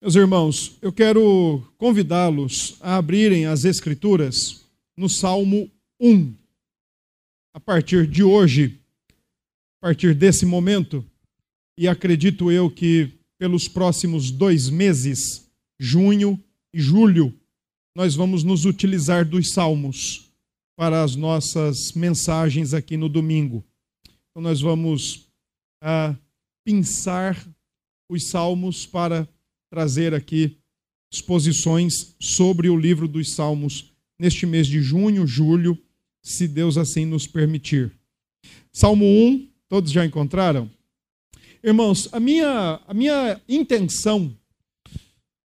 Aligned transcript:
Meus 0.00 0.14
irmãos, 0.14 0.78
eu 0.80 0.92
quero 0.92 1.60
convidá-los 1.76 2.76
a 2.80 2.98
abrirem 2.98 3.46
as 3.46 3.64
Escrituras 3.64 4.64
no 4.96 5.08
Salmo 5.08 5.68
1. 6.00 6.34
A 7.52 7.58
partir 7.58 8.06
de 8.06 8.22
hoje, 8.22 8.80
a 9.10 9.88
partir 9.88 10.14
desse 10.14 10.46
momento, 10.46 11.04
e 11.76 11.88
acredito 11.88 12.52
eu 12.52 12.70
que 12.70 13.12
pelos 13.40 13.66
próximos 13.66 14.30
dois 14.30 14.70
meses, 14.70 15.50
junho 15.80 16.40
e 16.72 16.78
julho, 16.80 17.36
nós 17.92 18.14
vamos 18.14 18.44
nos 18.44 18.64
utilizar 18.64 19.28
dos 19.28 19.52
Salmos 19.52 20.30
para 20.76 21.02
as 21.02 21.16
nossas 21.16 21.90
mensagens 21.92 22.72
aqui 22.72 22.96
no 22.96 23.08
domingo. 23.08 23.64
Então, 24.30 24.42
nós 24.42 24.60
vamos 24.60 25.28
ah, 25.82 26.14
pensar 26.64 27.36
os 28.08 28.28
Salmos 28.28 28.86
para 28.86 29.28
trazer 29.70 30.14
aqui 30.14 30.58
exposições 31.12 32.14
sobre 32.20 32.68
o 32.68 32.78
livro 32.78 33.08
dos 33.08 33.32
Salmos 33.34 33.92
neste 34.18 34.46
mês 34.46 34.66
de 34.66 34.80
junho, 34.80 35.26
julho, 35.26 35.78
se 36.22 36.46
Deus 36.46 36.76
assim 36.76 37.04
nos 37.04 37.26
permitir. 37.26 37.92
Salmo 38.72 39.04
1, 39.04 39.48
todos 39.68 39.90
já 39.90 40.04
encontraram? 40.04 40.70
Irmãos, 41.62 42.08
a 42.12 42.20
minha, 42.20 42.80
a 42.86 42.94
minha 42.94 43.40
intenção 43.48 44.36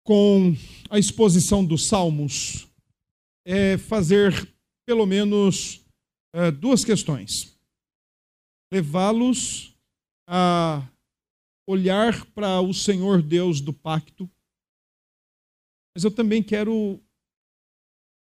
com 0.05 0.55
a 0.89 0.99
exposição 0.99 1.65
dos 1.65 1.89
Salmos 1.89 2.69
é 3.45 3.77
fazer 3.77 4.49
pelo 4.87 5.05
menos 5.05 5.81
é, 6.33 6.51
duas 6.51 6.85
questões. 6.85 7.57
Levá-los 8.73 9.75
a 10.29 10.87
olhar 11.67 12.25
para 12.27 12.61
o 12.61 12.73
Senhor 12.73 13.21
Deus 13.21 13.61
do 13.61 13.73
pacto, 13.73 14.31
mas 15.95 16.05
eu 16.05 16.11
também 16.11 16.43
quero, 16.43 17.03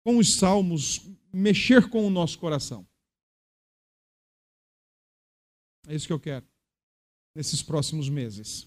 com 0.05 0.19
os 0.19 0.37
salmos, 0.37 1.03
mexer 1.33 1.89
com 1.89 2.07
o 2.07 2.11
nosso 2.11 2.39
coração. 2.39 2.87
É 5.87 5.95
isso 5.95 6.07
que 6.07 6.13
eu 6.13 6.21
quero 6.21 6.47
nesses 7.35 7.63
próximos 7.63 8.09
meses. 8.09 8.67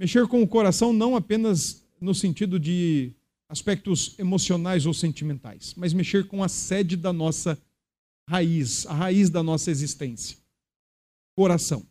Mexer 0.00 0.26
com 0.26 0.42
o 0.42 0.48
coração 0.48 0.92
não 0.92 1.14
apenas 1.14 1.86
no 2.00 2.14
sentido 2.14 2.58
de 2.58 3.12
aspectos 3.48 4.18
emocionais 4.18 4.84
ou 4.84 4.92
sentimentais, 4.92 5.74
mas 5.74 5.92
mexer 5.92 6.26
com 6.26 6.42
a 6.42 6.48
sede 6.48 6.96
da 6.96 7.12
nossa 7.12 7.60
raiz, 8.28 8.84
a 8.86 8.94
raiz 8.94 9.30
da 9.30 9.42
nossa 9.42 9.70
existência. 9.70 10.36
Coração. 11.36 11.86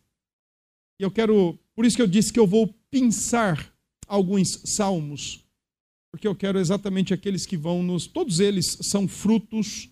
E 0.98 1.02
eu 1.02 1.10
quero 1.10 1.58
por 1.78 1.84
isso 1.86 1.94
que 1.94 2.02
eu 2.02 2.08
disse 2.08 2.32
que 2.32 2.40
eu 2.40 2.46
vou 2.46 2.74
pensar 2.90 3.72
alguns 4.08 4.62
salmos, 4.64 5.44
porque 6.10 6.26
eu 6.26 6.34
quero 6.34 6.58
exatamente 6.58 7.14
aqueles 7.14 7.46
que 7.46 7.56
vão 7.56 7.84
nos. 7.84 8.08
Todos 8.08 8.40
eles 8.40 8.78
são 8.82 9.06
frutos 9.06 9.88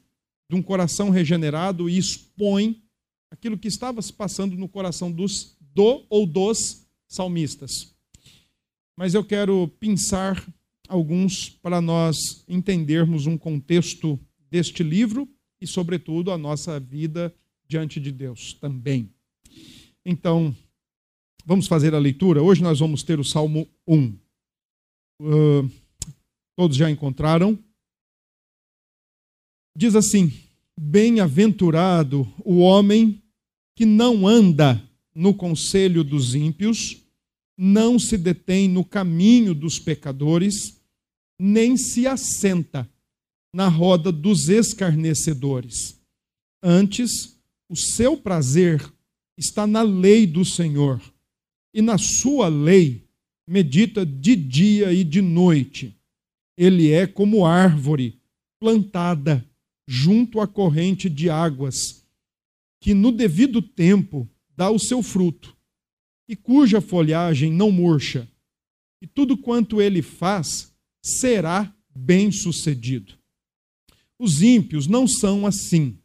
de 0.51 0.57
um 0.57 0.62
coração 0.62 1.11
regenerado 1.11 1.89
e 1.89 1.97
expõem 1.97 2.83
aquilo 3.31 3.57
que 3.57 3.69
estava 3.69 4.03
se 4.03 4.12
passando 4.12 4.57
no 4.57 4.69
coração 4.69 5.12
dos 5.12 5.57
do 5.61 6.05
ou 6.11 6.27
dos 6.27 6.84
salmistas. 7.07 7.95
Mas 8.97 9.15
eu 9.15 9.23
quero 9.23 9.69
pensar 9.79 10.45
alguns 10.89 11.51
para 11.51 11.81
nós 11.81 12.17
entendermos 12.49 13.27
um 13.27 13.39
contexto 13.39 14.19
deste 14.51 14.83
livro 14.83 15.29
e, 15.61 15.69
sobretudo, 15.69 16.33
a 16.33 16.39
nossa 16.39 16.81
vida 16.81 17.33
diante 17.69 18.01
de 18.01 18.11
Deus 18.11 18.55
também. 18.55 19.09
Então, 20.05 20.53
Vamos 21.49 21.69
fazer 21.69 21.95
a 21.95 21.99
leitura. 22.01 22.43
Hoje 22.43 22.61
nós 22.61 22.81
vamos 22.81 23.05
ter 23.05 23.21
o 23.21 23.25
Salmo 23.25 23.69
1. 23.87 24.19
Uh, 25.23 25.71
todos 26.57 26.77
já 26.77 26.91
encontraram? 26.91 27.57
Diz 29.79 29.95
assim: 29.95 30.33
Bem-aventurado 30.77 32.27
o 32.45 32.59
homem 32.59 33.23
que 33.77 33.87
não 33.87 34.27
anda 34.27 34.83
no 35.15 35.33
conselho 35.33 36.03
dos 36.03 36.35
ímpios, 36.35 37.01
não 37.56 37.97
se 37.97 38.19
detém 38.19 38.69
no 38.69 38.85
caminho 38.85 39.55
dos 39.55 39.79
pecadores, 39.79 40.83
nem 41.39 41.77
se 41.77 42.09
assenta 42.09 42.91
na 43.55 43.69
roda 43.69 44.11
dos 44.11 44.49
escarnecedores. 44.49 45.97
Antes, 46.61 47.39
o 47.69 47.77
seu 47.77 48.17
prazer 48.17 48.85
está 49.39 49.65
na 49.65 49.83
lei 49.83 50.27
do 50.27 50.45
Senhor 50.45 51.01
e 51.76 51.82
na 51.82 51.98
sua 51.98 52.48
lei 52.48 53.06
medita 53.47 54.06
de 54.06 54.34
dia 54.34 54.94
e 54.94 55.04
de 55.04 55.20
noite. 55.20 55.94
Ele 56.56 56.91
é 56.91 57.06
como 57.06 57.44
árvore 57.44 58.19
plantada 58.59 59.47
junto 59.87 60.41
à 60.41 60.48
corrente 60.48 61.10
de 61.10 61.28
águas, 61.28 62.03
que 62.81 62.94
no 62.94 63.12
devido 63.12 63.60
tempo 63.60 64.26
dá 64.56 64.70
o 64.70 64.78
seu 64.78 65.03
fruto, 65.03 65.54
e 66.26 66.34
cuja 66.34 66.81
folhagem 66.81 67.53
não 67.53 67.70
murcha, 67.70 68.26
e 69.03 69.06
tudo 69.06 69.37
quanto 69.37 69.82
ele 69.82 70.00
faz 70.00 70.75
será 71.04 71.76
bem-sucedido. 71.94 73.19
Os 74.19 74.41
ímpios 74.41 74.87
não 74.87 75.06
são 75.06 75.47
assim. 75.47 75.98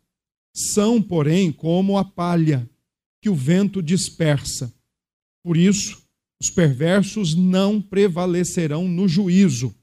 São, 0.54 1.02
porém, 1.02 1.50
como 1.50 1.98
a 1.98 2.04
palha 2.04 2.70
que 3.22 3.30
o 3.30 3.36
vento 3.36 3.82
dispersa. 3.82 4.76
Por 5.44 5.58
isso, 5.58 6.02
os 6.42 6.50
perversos 6.50 7.36
não 7.36 7.82
prevalecerão 7.82 8.88
no 8.88 9.08
juízo, 9.08 9.76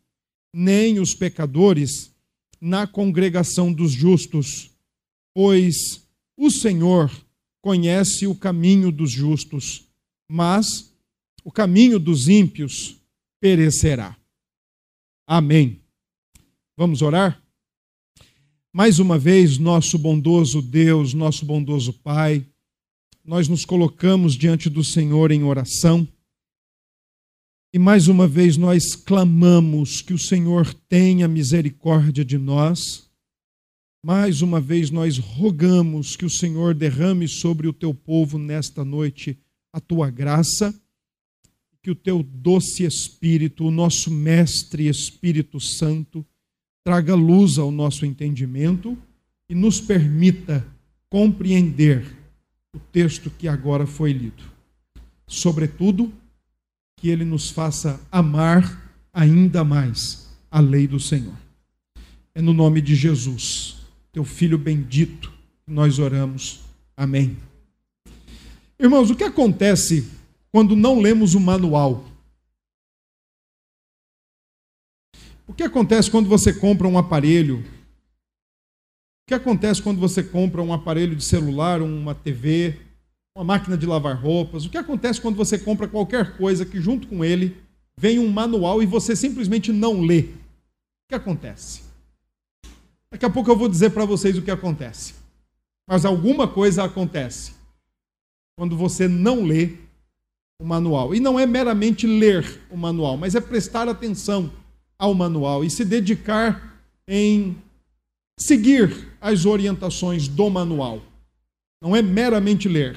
nem 0.54 0.98
os 0.98 1.14
pecadores 1.14 2.12
na 2.60 2.86
congregação 2.86 3.72
dos 3.72 3.92
justos, 3.92 4.70
pois 5.34 6.06
o 6.36 6.50
Senhor 6.50 7.10
conhece 7.62 8.26
o 8.26 8.34
caminho 8.34 8.90
dos 8.90 9.10
justos, 9.10 9.86
mas 10.28 10.92
o 11.44 11.50
caminho 11.50 11.98
dos 11.98 12.28
ímpios 12.28 12.96
perecerá. 13.40 14.16
Amém. 15.26 15.80
Vamos 16.76 17.02
orar? 17.02 17.42
Mais 18.72 18.98
uma 18.98 19.18
vez, 19.18 19.58
nosso 19.58 19.98
bondoso 19.98 20.60
Deus, 20.60 21.14
nosso 21.14 21.44
bondoso 21.44 21.92
Pai, 21.92 22.46
nós 23.28 23.46
nos 23.46 23.66
colocamos 23.66 24.34
diante 24.34 24.70
do 24.70 24.82
Senhor 24.82 25.30
em 25.30 25.44
oração. 25.44 26.08
E 27.74 27.78
mais 27.78 28.08
uma 28.08 28.26
vez 28.26 28.56
nós 28.56 28.96
clamamos 28.96 30.00
que 30.00 30.14
o 30.14 30.18
Senhor 30.18 30.72
tenha 30.88 31.28
misericórdia 31.28 32.24
de 32.24 32.38
nós. 32.38 33.06
Mais 34.02 34.40
uma 34.40 34.62
vez 34.62 34.90
nós 34.90 35.18
rogamos 35.18 36.16
que 36.16 36.24
o 36.24 36.30
Senhor 36.30 36.72
derrame 36.72 37.28
sobre 37.28 37.68
o 37.68 37.72
teu 37.72 37.92
povo 37.92 38.38
nesta 38.38 38.82
noite 38.82 39.38
a 39.74 39.78
tua 39.78 40.08
graça, 40.08 40.74
que 41.82 41.90
o 41.90 41.94
teu 41.94 42.22
doce 42.22 42.84
Espírito, 42.84 43.66
o 43.66 43.70
nosso 43.70 44.10
Mestre 44.10 44.88
Espírito 44.88 45.60
Santo, 45.60 46.24
traga 46.82 47.14
luz 47.14 47.58
ao 47.58 47.70
nosso 47.70 48.06
entendimento 48.06 48.96
e 49.50 49.54
nos 49.54 49.82
permita 49.82 50.66
compreender 51.10 52.17
o 52.78 52.80
texto 52.92 53.28
que 53.28 53.48
agora 53.48 53.86
foi 53.86 54.12
lido. 54.12 54.44
Sobretudo, 55.26 56.12
que 56.96 57.08
ele 57.08 57.24
nos 57.24 57.50
faça 57.50 58.00
amar 58.10 58.92
ainda 59.12 59.64
mais 59.64 60.28
a 60.48 60.60
lei 60.60 60.86
do 60.86 61.00
Senhor. 61.00 61.34
É 62.34 62.40
no 62.40 62.52
nome 62.52 62.80
de 62.80 62.94
Jesus, 62.94 63.78
teu 64.12 64.24
filho 64.24 64.56
bendito, 64.56 65.32
que 65.64 65.72
nós 65.72 65.98
oramos. 65.98 66.60
Amém. 66.96 67.36
Irmãos, 68.78 69.10
o 69.10 69.16
que 69.16 69.24
acontece 69.24 70.08
quando 70.52 70.76
não 70.76 71.00
lemos 71.00 71.34
o 71.34 71.40
manual? 71.40 72.04
O 75.48 75.52
que 75.52 75.64
acontece 75.64 76.10
quando 76.10 76.28
você 76.28 76.52
compra 76.52 76.86
um 76.86 76.96
aparelho 76.96 77.64
que 79.28 79.34
acontece 79.34 79.82
quando 79.82 80.00
você 80.00 80.22
compra 80.22 80.62
um 80.62 80.72
aparelho 80.72 81.14
de 81.14 81.22
celular, 81.22 81.82
uma 81.82 82.14
TV, 82.14 82.80
uma 83.36 83.44
máquina 83.44 83.76
de 83.76 83.84
lavar 83.84 84.16
roupas? 84.16 84.64
O 84.64 84.70
que 84.70 84.78
acontece 84.78 85.20
quando 85.20 85.36
você 85.36 85.58
compra 85.58 85.86
qualquer 85.86 86.38
coisa 86.38 86.64
que 86.64 86.80
junto 86.80 87.06
com 87.06 87.22
ele 87.22 87.54
vem 88.00 88.18
um 88.18 88.30
manual 88.30 88.82
e 88.82 88.86
você 88.86 89.14
simplesmente 89.14 89.70
não 89.70 90.00
lê? 90.00 90.20
O 90.20 91.10
que 91.10 91.14
acontece? 91.14 91.82
Daqui 93.12 93.26
a 93.26 93.30
pouco 93.30 93.50
eu 93.50 93.56
vou 93.56 93.68
dizer 93.68 93.90
para 93.90 94.06
vocês 94.06 94.38
o 94.38 94.42
que 94.42 94.50
acontece. 94.50 95.14
Mas 95.86 96.06
alguma 96.06 96.48
coisa 96.48 96.84
acontece 96.84 97.52
quando 98.56 98.78
você 98.78 99.06
não 99.06 99.44
lê 99.44 99.74
o 100.58 100.64
manual. 100.64 101.14
E 101.14 101.20
não 101.20 101.38
é 101.38 101.44
meramente 101.44 102.06
ler 102.06 102.62
o 102.70 102.78
manual, 102.78 103.18
mas 103.18 103.34
é 103.34 103.42
prestar 103.42 103.88
atenção 103.88 104.50
ao 104.98 105.12
manual 105.12 105.62
e 105.62 105.68
se 105.68 105.84
dedicar 105.84 106.80
em 107.06 107.56
seguir 108.38 109.08
as 109.20 109.44
orientações 109.44 110.28
do 110.28 110.48
manual. 110.48 111.02
Não 111.82 111.94
é 111.94 112.00
meramente 112.00 112.68
ler, 112.68 112.96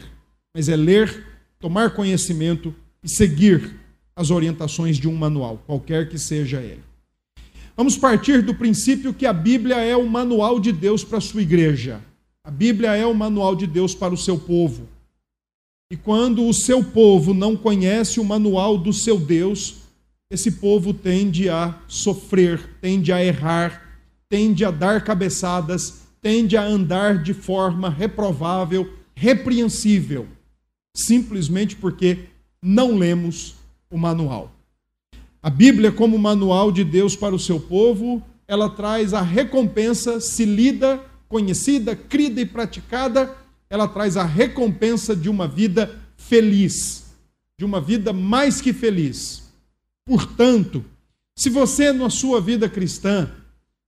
mas 0.55 0.69
é 0.69 0.75
ler, 0.75 1.25
tomar 1.59 1.93
conhecimento 1.93 2.73
e 3.03 3.09
seguir 3.09 3.79
as 4.15 4.29
orientações 4.29 4.97
de 4.97 5.07
um 5.07 5.15
manual, 5.15 5.57
qualquer 5.65 6.07
que 6.07 6.17
seja 6.17 6.61
ele. 6.61 6.83
Vamos 7.75 7.97
partir 7.97 8.41
do 8.41 8.53
princípio 8.53 9.13
que 9.13 9.25
a 9.25 9.33
Bíblia 9.33 9.77
é 9.77 9.95
o 9.95 10.07
manual 10.07 10.59
de 10.59 10.71
Deus 10.71 11.03
para 11.03 11.17
a 11.17 11.21
sua 11.21 11.41
igreja. 11.41 12.01
A 12.43 12.51
Bíblia 12.51 12.95
é 12.95 13.05
o 13.05 13.13
manual 13.13 13.55
de 13.55 13.65
Deus 13.65 13.95
para 13.95 14.13
o 14.13 14.17
seu 14.17 14.37
povo. 14.37 14.87
E 15.91 15.97
quando 15.97 16.47
o 16.47 16.53
seu 16.53 16.83
povo 16.83 17.33
não 17.33 17.55
conhece 17.55 18.19
o 18.19 18.23
manual 18.23 18.77
do 18.77 18.93
seu 18.93 19.19
Deus, 19.19 19.81
esse 20.29 20.51
povo 20.53 20.93
tende 20.93 21.49
a 21.49 21.77
sofrer, 21.87 22.77
tende 22.79 23.11
a 23.11 23.23
errar, 23.23 23.90
tende 24.31 24.63
a 24.63 24.71
dar 24.71 25.03
cabeçadas, 25.03 26.03
tende 26.21 26.55
a 26.55 26.63
andar 26.63 27.21
de 27.21 27.33
forma 27.33 27.89
reprovável, 27.89 28.93
repreensível, 29.13 30.25
simplesmente 30.95 31.75
porque 31.75 32.29
não 32.63 32.95
lemos 32.95 33.55
o 33.89 33.97
manual. 33.97 34.49
A 35.43 35.49
Bíblia, 35.49 35.91
como 35.91 36.17
manual 36.17 36.71
de 36.71 36.85
Deus 36.85 37.13
para 37.13 37.35
o 37.35 37.39
seu 37.39 37.59
povo, 37.59 38.23
ela 38.47 38.69
traz 38.69 39.13
a 39.13 39.21
recompensa, 39.21 40.21
se 40.21 40.45
lida, 40.45 41.03
conhecida, 41.27 41.93
crida 41.93 42.39
e 42.39 42.45
praticada, 42.45 43.35
ela 43.69 43.85
traz 43.85 44.15
a 44.15 44.23
recompensa 44.23 45.13
de 45.13 45.29
uma 45.29 45.45
vida 45.45 45.93
feliz, 46.15 47.03
de 47.59 47.65
uma 47.65 47.81
vida 47.81 48.13
mais 48.13 48.61
que 48.61 48.71
feliz. 48.71 49.43
Portanto, 50.05 50.85
se 51.37 51.49
você 51.49 51.91
na 51.91 52.09
sua 52.09 52.39
vida 52.39 52.69
cristã 52.69 53.29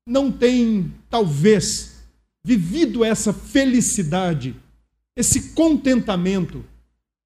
não 0.05 0.31
tem, 0.31 0.94
talvez, 1.09 2.03
vivido 2.44 3.03
essa 3.03 3.31
felicidade, 3.31 4.55
esse 5.15 5.53
contentamento, 5.53 6.63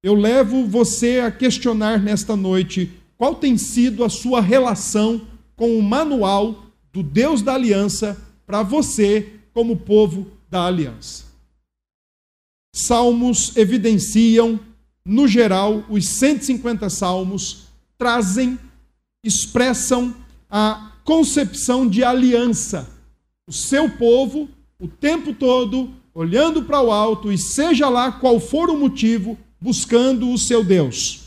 eu 0.02 0.14
levo 0.14 0.66
você 0.66 1.20
a 1.20 1.30
questionar 1.30 2.00
nesta 2.00 2.36
noite 2.36 2.92
qual 3.16 3.34
tem 3.34 3.58
sido 3.58 4.04
a 4.04 4.08
sua 4.08 4.40
relação 4.40 5.26
com 5.56 5.76
o 5.76 5.82
manual 5.82 6.66
do 6.92 7.02
Deus 7.02 7.42
da 7.42 7.54
aliança 7.54 8.16
para 8.46 8.62
você, 8.62 9.34
como 9.52 9.76
povo 9.76 10.30
da 10.48 10.66
aliança. 10.66 11.24
Salmos 12.72 13.56
evidenciam, 13.56 14.60
no 15.04 15.26
geral, 15.26 15.84
os 15.88 16.08
150 16.08 16.88
salmos 16.88 17.66
trazem, 17.98 18.58
expressam 19.24 20.14
a 20.48 20.92
concepção 21.08 21.88
de 21.88 22.04
aliança. 22.04 22.86
O 23.48 23.52
seu 23.52 23.88
povo, 23.88 24.46
o 24.78 24.86
tempo 24.86 25.32
todo, 25.32 25.88
olhando 26.12 26.64
para 26.64 26.82
o 26.82 26.92
alto, 26.92 27.32
e 27.32 27.38
seja 27.38 27.88
lá 27.88 28.12
qual 28.12 28.38
for 28.38 28.68
o 28.68 28.76
motivo, 28.76 29.38
buscando 29.58 30.30
o 30.30 30.36
seu 30.36 30.62
Deus. 30.62 31.20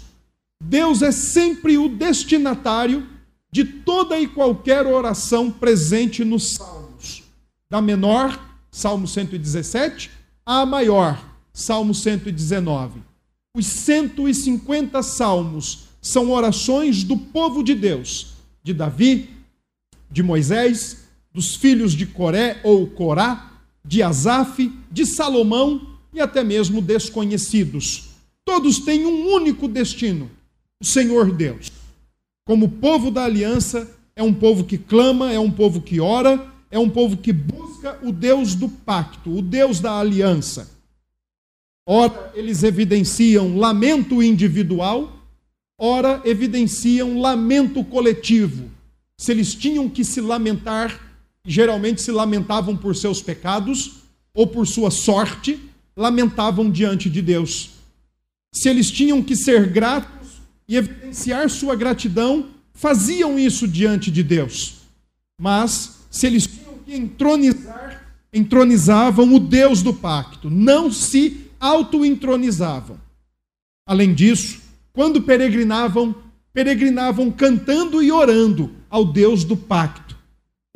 Deus 0.63 1.01
é 1.01 1.11
sempre 1.11 1.79
o 1.79 1.89
destinatário 1.89 3.07
de 3.51 3.63
toda 3.63 4.19
e 4.19 4.27
qualquer 4.27 4.85
oração 4.85 5.49
presente 5.49 6.23
nos 6.23 6.53
Salmos. 6.53 7.23
Da 7.67 7.81
menor, 7.81 8.39
Salmo 8.69 9.07
117, 9.07 10.11
à 10.45 10.63
maior, 10.63 11.19
Salmo 11.51 11.95
119. 11.95 13.01
Os 13.57 13.65
150 13.65 15.01
salmos 15.01 15.85
são 15.99 16.29
orações 16.29 17.03
do 17.03 17.17
povo 17.17 17.63
de 17.63 17.73
Deus, 17.73 18.33
de 18.63 18.75
Davi, 18.75 19.40
de 20.11 20.21
Moisés, 20.21 21.05
dos 21.33 21.55
filhos 21.55 21.93
de 21.93 22.05
Coré 22.05 22.59
ou 22.63 22.85
Corá, 22.87 23.51
de 23.83 24.03
Asaf, 24.03 24.71
de 24.91 25.05
Salomão 25.05 25.97
e 26.13 26.19
até 26.19 26.43
mesmo 26.43 26.81
desconhecidos. 26.81 28.09
Todos 28.45 28.79
têm 28.79 29.05
um 29.05 29.33
único 29.33 29.67
destino: 29.67 30.29
o 30.81 30.85
Senhor 30.85 31.31
Deus. 31.31 31.71
Como 32.45 32.69
povo 32.69 33.09
da 33.09 33.23
aliança, 33.23 33.89
é 34.15 34.21
um 34.21 34.33
povo 34.33 34.63
que 34.63 34.77
clama, 34.77 35.31
é 35.31 35.39
um 35.39 35.51
povo 35.51 35.81
que 35.81 35.99
ora, 35.99 36.51
é 36.69 36.77
um 36.77 36.89
povo 36.89 37.17
que 37.17 37.31
busca 37.31 37.97
o 38.03 38.11
Deus 38.11 38.55
do 38.55 38.67
pacto, 38.67 39.35
o 39.35 39.41
Deus 39.41 39.79
da 39.79 39.97
aliança. 39.97 40.69
Ora, 41.85 42.31
eles 42.35 42.63
evidenciam 42.63 43.57
lamento 43.57 44.21
individual, 44.21 45.11
ora, 45.77 46.21
evidenciam 46.25 47.19
lamento 47.19 47.83
coletivo. 47.83 48.69
Se 49.21 49.31
eles 49.31 49.53
tinham 49.53 49.87
que 49.87 50.03
se 50.03 50.19
lamentar, 50.19 50.99
geralmente 51.45 52.01
se 52.01 52.11
lamentavam 52.11 52.75
por 52.75 52.95
seus 52.95 53.21
pecados 53.21 53.97
ou 54.33 54.47
por 54.47 54.65
sua 54.65 54.89
sorte, 54.89 55.59
lamentavam 55.95 56.71
diante 56.71 57.07
de 57.07 57.21
Deus. 57.21 57.69
Se 58.51 58.67
eles 58.67 58.89
tinham 58.89 59.21
que 59.21 59.35
ser 59.35 59.67
gratos, 59.67 60.41
e 60.67 60.75
evidenciar 60.75 61.47
sua 61.51 61.75
gratidão, 61.75 62.47
faziam 62.73 63.37
isso 63.37 63.67
diante 63.67 64.09
de 64.09 64.23
Deus. 64.23 64.77
Mas, 65.39 65.99
se 66.09 66.25
eles 66.25 66.47
tinham 66.47 66.79
que 66.83 66.95
entronizar, 66.95 68.15
entronizavam 68.33 69.35
o 69.35 69.39
Deus 69.39 69.83
do 69.83 69.93
pacto, 69.93 70.49
não 70.49 70.91
se 70.91 71.45
auto-entronizavam. 71.59 72.99
Além 73.85 74.15
disso, 74.15 74.61
quando 74.91 75.21
peregrinavam, 75.21 76.15
peregrinavam 76.51 77.29
cantando 77.29 78.01
e 78.01 78.11
orando 78.11 78.80
ao 78.91 79.03
Deus 79.03 79.43
do 79.43 79.57
pacto. 79.57 80.15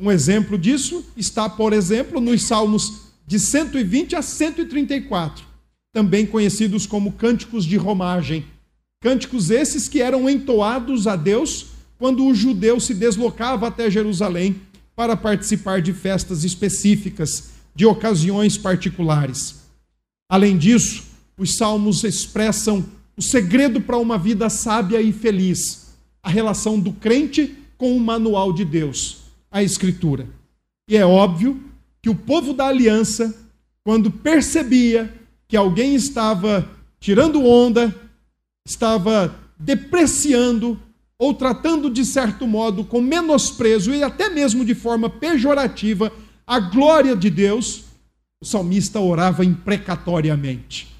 Um 0.00 0.10
exemplo 0.10 0.58
disso 0.58 1.04
está, 1.16 1.48
por 1.48 1.72
exemplo, 1.72 2.20
nos 2.20 2.42
Salmos 2.42 3.12
de 3.24 3.38
120 3.38 4.16
a 4.16 4.22
134, 4.22 5.44
também 5.92 6.26
conhecidos 6.26 6.84
como 6.84 7.12
cânticos 7.12 7.64
de 7.64 7.76
romagem 7.76 8.44
Cânticos 9.00 9.50
esses 9.50 9.88
que 9.88 10.00
eram 10.00 10.28
entoados 10.28 11.06
a 11.06 11.16
Deus 11.16 11.66
quando 11.98 12.24
o 12.24 12.34
judeu 12.34 12.80
se 12.80 12.94
deslocava 12.94 13.68
até 13.68 13.90
Jerusalém 13.90 14.60
para 14.94 15.16
participar 15.16 15.82
de 15.82 15.92
festas 15.92 16.44
específicas, 16.44 17.50
de 17.74 17.84
ocasiões 17.84 18.56
particulares. 18.56 19.56
Além 20.28 20.56
disso, 20.56 21.04
os 21.38 21.56
salmos 21.56 22.02
expressam 22.04 22.84
o 23.16 23.22
segredo 23.22 23.80
para 23.80 23.98
uma 23.98 24.18
vida 24.18 24.48
sábia 24.48 25.00
e 25.00 25.12
feliz, 25.12 25.86
a 26.22 26.30
relação 26.30 26.80
do 26.80 26.92
crente 26.92 27.54
com 27.76 27.96
o 27.96 28.00
manual 28.00 28.52
de 28.52 28.64
Deus, 28.64 29.18
a 29.50 29.62
Escritura. 29.62 30.28
E 30.88 30.96
é 30.96 31.04
óbvio 31.04 31.62
que 32.02 32.08
o 32.08 32.14
povo 32.14 32.52
da 32.52 32.66
aliança, 32.66 33.34
quando 33.84 34.10
percebia 34.10 35.12
que 35.48 35.56
alguém 35.56 35.94
estava 35.94 36.68
tirando 37.00 37.44
onda, 37.44 37.94
estava 38.66 39.34
depreciando 39.58 40.78
ou 41.18 41.32
tratando 41.32 41.90
de 41.90 42.04
certo 42.04 42.46
modo 42.46 42.84
com 42.84 43.00
menosprezo 43.00 43.94
e 43.94 44.02
até 44.02 44.28
mesmo 44.28 44.64
de 44.64 44.74
forma 44.74 45.08
pejorativa 45.08 46.12
a 46.46 46.60
glória 46.60 47.16
de 47.16 47.28
Deus, 47.28 47.84
o 48.40 48.44
salmista 48.44 49.00
orava 49.00 49.44
imprecatoriamente. 49.44 50.94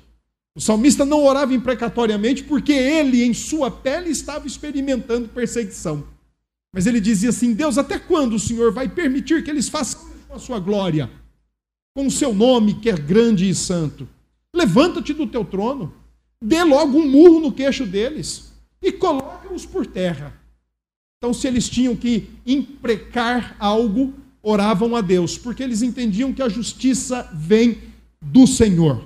O 0.56 0.60
salmista 0.60 1.04
não 1.04 1.22
orava 1.22 1.54
imprecatoriamente 1.54 2.42
porque 2.42 2.72
ele, 2.72 3.22
em 3.22 3.34
sua 3.34 3.70
pele, 3.70 4.10
estava 4.10 4.46
experimentando 4.46 5.28
perseguição. 5.28 6.04
Mas 6.76 6.86
ele 6.86 7.00
dizia 7.00 7.30
assim: 7.30 7.54
Deus, 7.54 7.78
até 7.78 7.98
quando 7.98 8.34
o 8.34 8.38
Senhor 8.38 8.72
vai 8.72 8.88
permitir 8.88 9.42
que 9.42 9.50
eles 9.50 9.68
façam 9.68 10.08
com 10.28 10.34
a 10.36 10.38
sua 10.38 10.60
glória, 10.60 11.10
com 11.96 12.06
o 12.06 12.10
seu 12.10 12.32
nome 12.32 12.74
que 12.74 12.88
é 12.88 12.96
grande 12.96 13.48
e 13.48 13.54
santo? 13.54 14.06
Levanta-te 14.54 15.12
do 15.12 15.26
teu 15.26 15.44
trono 15.44 15.92
dê 16.40 16.62
logo 16.62 16.98
um 16.98 17.08
murro 17.08 17.40
no 17.40 17.52
queixo 17.52 17.86
deles 17.86 18.52
e 18.80 18.92
coloca-os 18.92 19.64
por 19.64 19.86
terra. 19.86 20.34
Então, 21.18 21.32
se 21.32 21.46
eles 21.46 21.68
tinham 21.68 21.96
que 21.96 22.28
imprecar 22.46 23.56
algo, 23.58 24.14
oravam 24.42 24.94
a 24.94 25.00
Deus, 25.00 25.36
porque 25.38 25.62
eles 25.62 25.82
entendiam 25.82 26.32
que 26.32 26.42
a 26.42 26.48
justiça 26.48 27.28
vem 27.34 27.78
do 28.20 28.46
Senhor. 28.46 29.04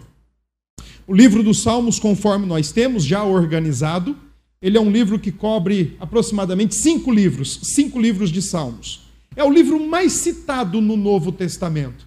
O 1.07 1.15
livro 1.15 1.43
dos 1.43 1.63
Salmos, 1.63 1.99
conforme 1.99 2.47
nós 2.47 2.73
temos 2.73 3.05
já 3.05 3.25
organizado, 3.25 4.17
ele 4.63 4.77
é 4.77 4.81
um 4.81 4.91
livro 4.91 5.19
que 5.19 5.33
cobre 5.33 5.97
aproximadamente 5.99 6.75
cinco 6.75 7.11
livros, 7.11 7.61
cinco 7.63 7.99
livros 8.01 8.31
de 8.31 8.43
Salmos. 8.43 9.09
É 9.35 9.43
o 9.43 9.51
livro 9.51 9.81
mais 9.87 10.13
citado 10.13 10.81
no 10.81 10.97
Novo 10.97 11.33
Testamento. 11.33 12.07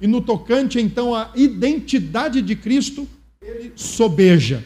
E 0.00 0.06
no 0.06 0.20
tocante, 0.20 0.78
então, 0.78 1.14
à 1.14 1.30
identidade 1.34 2.42
de 2.42 2.56
Cristo, 2.56 3.08
ele 3.40 3.72
sobeja. 3.76 4.64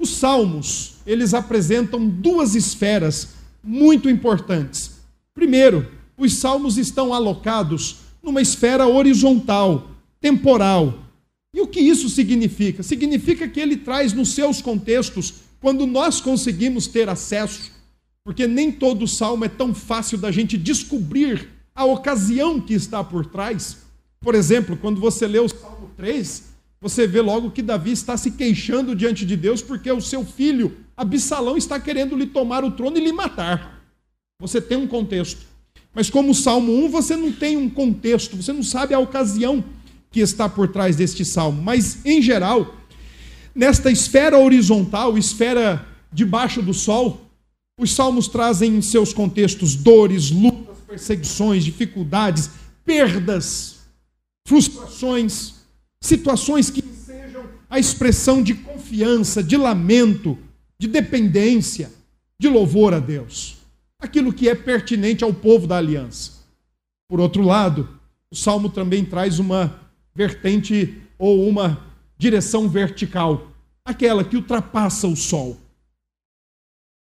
Os 0.00 0.10
salmos, 0.10 0.96
eles 1.06 1.32
apresentam 1.32 2.06
duas 2.08 2.54
esferas 2.54 3.34
muito 3.62 4.10
importantes. 4.10 4.96
Primeiro, 5.32 5.88
os 6.18 6.38
salmos 6.38 6.76
estão 6.76 7.14
alocados 7.14 7.98
numa 8.22 8.42
esfera 8.42 8.86
horizontal, 8.86 9.90
temporal. 10.20 10.98
E 11.54 11.60
o 11.60 11.66
que 11.66 11.80
isso 11.80 12.08
significa? 12.08 12.82
Significa 12.82 13.46
que 13.48 13.60
ele 13.60 13.76
traz 13.76 14.12
nos 14.12 14.34
seus 14.34 14.60
contextos, 14.60 15.34
quando 15.62 15.86
nós 15.86 16.20
conseguimos 16.20 16.88
ter 16.88 17.08
acesso, 17.08 17.70
porque 18.24 18.48
nem 18.48 18.70
todo 18.70 19.06
salmo 19.06 19.44
é 19.44 19.48
tão 19.48 19.72
fácil 19.72 20.18
da 20.18 20.32
gente 20.32 20.58
descobrir 20.58 21.48
a 21.72 21.84
ocasião 21.84 22.60
que 22.60 22.74
está 22.74 23.02
por 23.02 23.24
trás. 23.24 23.78
Por 24.20 24.34
exemplo, 24.34 24.76
quando 24.76 25.00
você 25.00 25.26
lê 25.26 25.38
o 25.38 25.48
Salmo 25.48 25.90
3, 25.96 26.50
você 26.80 27.06
vê 27.06 27.20
logo 27.20 27.52
que 27.52 27.62
Davi 27.62 27.92
está 27.92 28.16
se 28.16 28.32
queixando 28.32 28.94
diante 28.94 29.24
de 29.24 29.36
Deus 29.36 29.62
porque 29.62 29.90
o 29.90 30.00
seu 30.00 30.24
filho 30.24 30.76
Absalão 30.96 31.56
está 31.56 31.78
querendo 31.78 32.16
lhe 32.16 32.26
tomar 32.26 32.64
o 32.64 32.72
trono 32.72 32.98
e 32.98 33.04
lhe 33.04 33.12
matar. 33.12 33.80
Você 34.40 34.60
tem 34.60 34.76
um 34.76 34.88
contexto. 34.88 35.46
Mas 35.94 36.10
como 36.10 36.32
o 36.32 36.34
Salmo 36.34 36.72
1, 36.84 36.88
você 36.88 37.16
não 37.16 37.30
tem 37.30 37.56
um 37.56 37.70
contexto, 37.70 38.36
você 38.36 38.52
não 38.52 38.62
sabe 38.64 38.94
a 38.94 38.98
ocasião 38.98 39.64
que 40.10 40.20
está 40.20 40.48
por 40.48 40.68
trás 40.68 40.96
deste 40.96 41.24
salmo. 41.24 41.62
Mas, 41.62 42.04
em 42.04 42.20
geral, 42.20 42.74
nesta 43.54 43.90
esfera 43.90 44.38
horizontal, 44.38 45.16
esfera 45.16 45.86
debaixo 46.12 46.62
do 46.62 46.74
sol, 46.74 47.20
os 47.78 47.94
salmos 47.94 48.28
trazem 48.28 48.76
em 48.76 48.82
seus 48.82 49.12
contextos 49.12 49.74
dores, 49.74 50.30
lutas, 50.30 50.76
perseguições, 50.86 51.64
dificuldades, 51.64 52.50
perdas, 52.84 53.76
frustrações, 54.46 55.54
situações 56.00 56.70
que 56.70 56.82
sejam 56.82 57.44
a 57.68 57.78
expressão 57.78 58.42
de 58.42 58.54
confiança, 58.54 59.42
de 59.42 59.56
lamento, 59.56 60.38
de 60.78 60.86
dependência, 60.86 61.90
de 62.38 62.48
louvor 62.48 62.92
a 62.92 62.98
Deus. 62.98 63.56
Aquilo 63.98 64.32
que 64.32 64.48
é 64.48 64.54
pertinente 64.54 65.24
ao 65.24 65.32
povo 65.32 65.66
da 65.66 65.78
aliança. 65.78 66.32
Por 67.08 67.20
outro 67.20 67.42
lado, 67.42 67.88
o 68.30 68.36
salmo 68.36 68.68
também 68.68 69.04
traz 69.04 69.38
uma 69.38 69.80
vertente 70.14 71.00
ou 71.18 71.48
uma 71.48 71.91
direção 72.22 72.68
vertical, 72.68 73.50
aquela 73.84 74.22
que 74.22 74.36
ultrapassa 74.36 75.08
o 75.08 75.16
sol. 75.16 75.58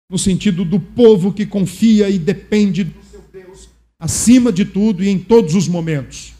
No 0.08 0.16
sentido 0.16 0.64
do 0.64 0.78
povo 0.78 1.32
que 1.32 1.44
confia 1.44 2.08
e 2.08 2.18
depende 2.18 2.84
do 2.84 3.04
seu 3.04 3.20
Deus 3.32 3.68
acima 3.98 4.52
de 4.52 4.64
tudo 4.64 5.02
e 5.02 5.08
em 5.08 5.18
todos 5.18 5.56
os 5.56 5.66
momentos. 5.66 6.34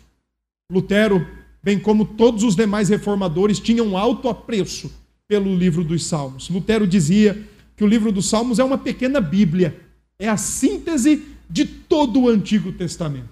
Lutero, 0.70 1.26
bem 1.62 1.78
como 1.78 2.04
todos 2.04 2.44
os 2.44 2.54
demais 2.54 2.88
reformadores, 2.88 3.58
tinham 3.58 3.96
alto 3.96 4.28
apreço 4.28 4.90
pelo 5.26 5.54
livro 5.56 5.82
dos 5.82 6.06
Salmos. 6.06 6.48
Lutero 6.48 6.86
dizia 6.86 7.44
que 7.76 7.82
o 7.82 7.86
livro 7.86 8.12
dos 8.12 8.30
Salmos 8.30 8.60
é 8.60 8.64
uma 8.64 8.78
pequena 8.78 9.20
Bíblia, 9.20 9.76
é 10.18 10.28
a 10.28 10.36
síntese 10.36 11.26
de 11.50 11.64
todo 11.64 12.20
o 12.20 12.28
Antigo 12.28 12.72
Testamento. 12.72 13.28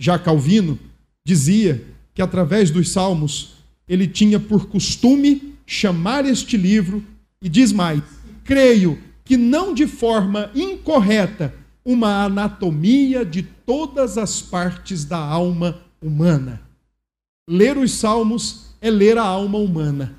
Já 0.00 0.18
Calvino 0.18 0.78
dizia 1.24 1.84
que 2.14 2.22
através 2.22 2.70
dos 2.70 2.90
Salmos 2.90 3.59
ele 3.90 4.06
tinha 4.06 4.38
por 4.38 4.68
costume 4.68 5.54
chamar 5.66 6.24
este 6.24 6.56
livro 6.56 7.04
e 7.42 7.48
diz 7.48 7.72
mais: 7.72 8.00
creio 8.44 8.96
que 9.24 9.36
não 9.36 9.74
de 9.74 9.88
forma 9.88 10.48
incorreta 10.54 11.52
uma 11.84 12.24
anatomia 12.24 13.24
de 13.24 13.42
todas 13.42 14.16
as 14.16 14.40
partes 14.40 15.04
da 15.04 15.18
alma 15.18 15.82
humana. 16.00 16.62
Ler 17.48 17.76
os 17.76 17.92
Salmos 17.94 18.66
é 18.80 18.88
ler 18.88 19.18
a 19.18 19.24
alma 19.24 19.58
humana. 19.58 20.14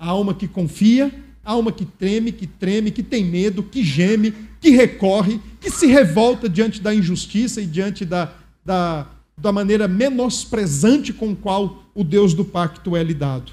A 0.00 0.10
alma 0.10 0.32
que 0.32 0.46
confia, 0.46 1.12
a 1.44 1.50
alma 1.50 1.72
que 1.72 1.84
treme, 1.84 2.30
que 2.30 2.46
treme, 2.46 2.92
que 2.92 3.02
tem 3.02 3.24
medo, 3.24 3.64
que 3.64 3.82
geme, 3.82 4.32
que 4.60 4.70
recorre, 4.70 5.40
que 5.60 5.70
se 5.72 5.88
revolta 5.88 6.48
diante 6.48 6.80
da 6.80 6.94
injustiça 6.94 7.60
e 7.60 7.66
diante 7.66 8.04
da, 8.04 8.32
da, 8.64 9.08
da 9.36 9.50
maneira 9.50 9.88
menosprezante 9.88 11.12
com 11.12 11.34
qual 11.34 11.82
o 11.98 12.04
Deus 12.04 12.32
do 12.32 12.44
pacto 12.44 12.96
é 12.96 13.02
lidado. 13.02 13.50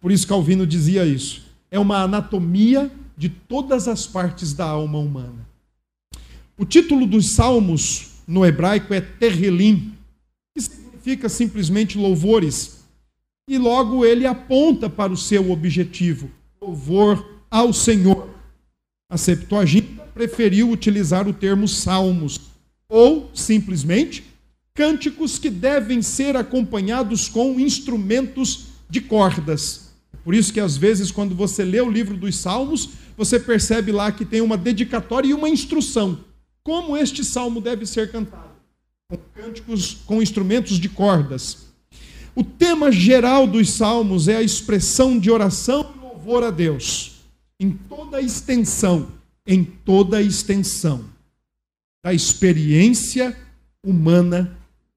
Por 0.00 0.10
isso 0.10 0.26
Calvino 0.26 0.66
dizia 0.66 1.06
isso. 1.06 1.44
É 1.70 1.78
uma 1.78 2.02
anatomia 2.02 2.90
de 3.16 3.28
todas 3.28 3.86
as 3.86 4.08
partes 4.08 4.52
da 4.52 4.64
alma 4.64 4.98
humana. 4.98 5.46
O 6.58 6.64
título 6.64 7.06
dos 7.06 7.30
salmos 7.30 8.14
no 8.26 8.44
hebraico 8.44 8.92
é 8.92 9.00
Terrelim, 9.00 9.92
que 10.52 10.62
significa 10.62 11.28
simplesmente 11.28 11.96
louvores, 11.96 12.84
e 13.48 13.56
logo 13.56 14.04
ele 14.04 14.26
aponta 14.26 14.90
para 14.90 15.12
o 15.12 15.16
seu 15.16 15.52
objetivo, 15.52 16.28
louvor 16.60 17.24
ao 17.48 17.72
Senhor. 17.72 18.30
A 19.08 19.16
Septuaginta 19.16 20.02
preferiu 20.12 20.72
utilizar 20.72 21.28
o 21.28 21.32
termo 21.32 21.68
salmos, 21.68 22.40
ou 22.88 23.30
simplesmente 23.32 24.24
cânticos 24.76 25.38
que 25.38 25.48
devem 25.48 26.02
ser 26.02 26.36
acompanhados 26.36 27.30
com 27.30 27.58
instrumentos 27.58 28.66
de 28.88 29.00
cordas. 29.00 29.90
Por 30.22 30.34
isso 30.34 30.52
que 30.52 30.60
às 30.60 30.76
vezes 30.76 31.10
quando 31.10 31.34
você 31.34 31.64
lê 31.64 31.80
o 31.80 31.90
livro 31.90 32.14
dos 32.16 32.36
Salmos, 32.36 32.90
você 33.16 33.40
percebe 33.40 33.90
lá 33.90 34.12
que 34.12 34.24
tem 34.24 34.42
uma 34.42 34.56
dedicatória 34.56 35.28
e 35.28 35.34
uma 35.34 35.48
instrução. 35.48 36.20
Como 36.62 36.96
este 36.96 37.24
salmo 37.24 37.60
deve 37.60 37.86
ser 37.86 38.12
cantado? 38.12 38.50
Com 39.08 39.16
cânticos 39.34 39.96
com 40.04 40.20
instrumentos 40.20 40.78
de 40.78 40.88
cordas. 40.88 41.68
O 42.34 42.44
tema 42.44 42.92
geral 42.92 43.46
dos 43.46 43.70
salmos 43.70 44.28
é 44.28 44.36
a 44.36 44.42
expressão 44.42 45.18
de 45.18 45.30
oração 45.30 45.94
e 45.96 46.00
louvor 46.00 46.44
a 46.44 46.50
Deus, 46.50 47.22
em 47.58 47.70
toda 47.70 48.18
a 48.18 48.20
extensão, 48.20 49.10
em 49.46 49.64
toda 49.64 50.18
a 50.18 50.22
extensão 50.22 51.04
da 52.04 52.12
experiência 52.12 53.34
humana 53.82 54.56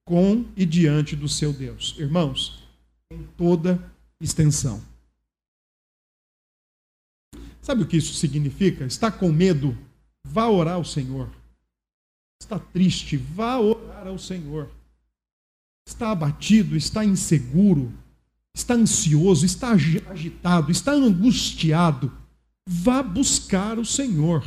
com 0.09 0.43
e 0.57 0.65
diante 0.65 1.15
do 1.15 1.29
seu 1.29 1.53
Deus. 1.53 1.93
Irmãos, 1.99 2.67
em 3.11 3.21
toda 3.37 3.79
extensão. 4.19 4.83
Sabe 7.61 7.83
o 7.83 7.85
que 7.85 7.97
isso 7.97 8.15
significa? 8.15 8.85
Está 8.85 9.11
com 9.11 9.31
medo? 9.31 9.77
Vá 10.25 10.47
orar 10.47 10.73
ao 10.73 10.83
Senhor. 10.83 11.29
Está 12.41 12.57
triste? 12.57 13.17
Vá 13.17 13.59
orar 13.59 14.07
ao 14.07 14.17
Senhor. 14.17 14.71
Está 15.87 16.09
abatido? 16.09 16.75
Está 16.75 17.05
inseguro? 17.05 17.93
Está 18.55 18.73
ansioso? 18.73 19.45
Está 19.45 19.73
agitado? 19.73 20.71
Está 20.71 20.91
angustiado? 20.91 22.11
Vá 22.67 23.03
buscar 23.03 23.77
o 23.77 23.85
Senhor. 23.85 24.43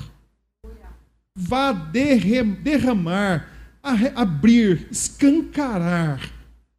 Vá 1.37 1.71
derramar 1.71 3.52
abrir, 3.83 4.87
escancarar 4.91 6.33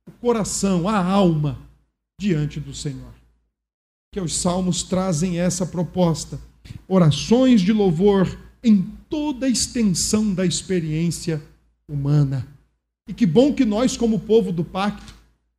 o 0.08 0.12
coração, 0.12 0.88
a 0.88 0.98
alma 0.98 1.60
diante 2.20 2.60
do 2.60 2.74
Senhor. 2.74 3.14
Que 4.12 4.22
os 4.22 4.38
salmos 4.38 4.84
trazem 4.84 5.40
essa 5.40 5.66
proposta. 5.66 6.40
Orações 6.88 7.62
de 7.62 7.74
louvor 7.74 8.40
em 8.64 8.82
toda 9.10 9.46
a 9.46 9.50
extensão 9.50 10.34
da 10.34 10.46
experiência 10.46 11.42
humana. 11.88 12.48
E 13.08 13.14
que 13.14 13.26
bom 13.26 13.54
que 13.54 13.66
nós, 13.66 13.98
como 13.98 14.20
povo 14.20 14.52
do 14.52 14.64
pacto, 14.64 15.14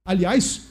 aliás, 0.04 0.62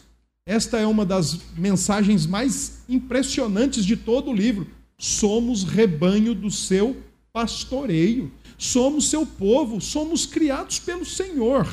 esta 0.45 0.79
é 0.79 0.87
uma 0.87 1.05
das 1.05 1.39
mensagens 1.55 2.25
mais 2.25 2.83
impressionantes 2.89 3.85
de 3.85 3.95
todo 3.95 4.31
o 4.31 4.35
livro. 4.35 4.67
Somos 4.97 5.63
rebanho 5.63 6.33
do 6.33 6.49
seu 6.49 6.97
pastoreio 7.31 8.31
somos 8.57 9.09
seu 9.09 9.25
povo, 9.25 9.81
somos 9.81 10.25
criados 10.25 10.79
pelo 10.79 11.05
Senhor. 11.05 11.67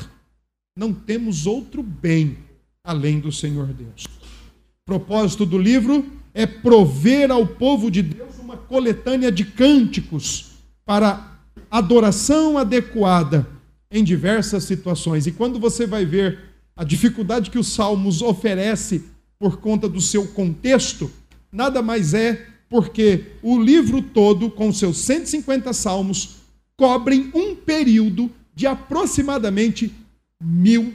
Não 0.77 0.93
temos 0.93 1.45
outro 1.45 1.83
bem 1.83 2.37
além 2.83 3.19
do 3.19 3.31
Senhor 3.31 3.67
Deus. 3.67 4.05
O 4.05 4.85
propósito 4.85 5.45
do 5.45 5.57
livro 5.57 6.05
é 6.33 6.45
prover 6.45 7.31
ao 7.31 7.45
povo 7.45 7.91
de 7.91 8.01
Deus 8.01 8.39
uma 8.39 8.57
coletânea 8.57 9.31
de 9.31 9.45
cânticos 9.45 10.51
para 10.85 11.39
adoração 11.69 12.57
adequada 12.57 13.47
em 13.89 14.03
diversas 14.03 14.63
situações. 14.63 15.27
E 15.27 15.31
quando 15.31 15.59
você 15.59 15.85
vai 15.85 16.05
ver 16.05 16.39
a 16.75 16.83
dificuldade 16.83 17.49
que 17.49 17.59
os 17.59 17.67
Salmos 17.73 18.21
oferece 18.21 19.03
por 19.37 19.57
conta 19.57 19.87
do 19.87 19.99
seu 19.99 20.27
contexto, 20.27 21.11
nada 21.51 21.81
mais 21.81 22.13
é 22.13 22.47
porque 22.69 23.25
o 23.41 23.61
livro 23.61 24.01
todo, 24.01 24.49
com 24.49 24.71
seus 24.71 24.99
150 24.99 25.73
salmos, 25.73 26.37
cobrem 26.81 27.29
um 27.35 27.55
período 27.55 28.31
de 28.55 28.65
aproximadamente 28.65 29.93
mil 30.41 30.91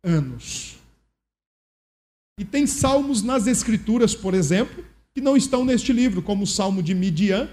anos. 0.00 0.76
E 2.38 2.44
tem 2.44 2.68
salmos 2.68 3.20
nas 3.20 3.48
Escrituras, 3.48 4.14
por 4.14 4.32
exemplo, 4.32 4.84
que 5.12 5.20
não 5.20 5.36
estão 5.36 5.64
neste 5.64 5.92
livro, 5.92 6.22
como 6.22 6.44
o 6.44 6.46
salmo 6.46 6.80
de 6.80 6.94
Midian, 6.94 7.48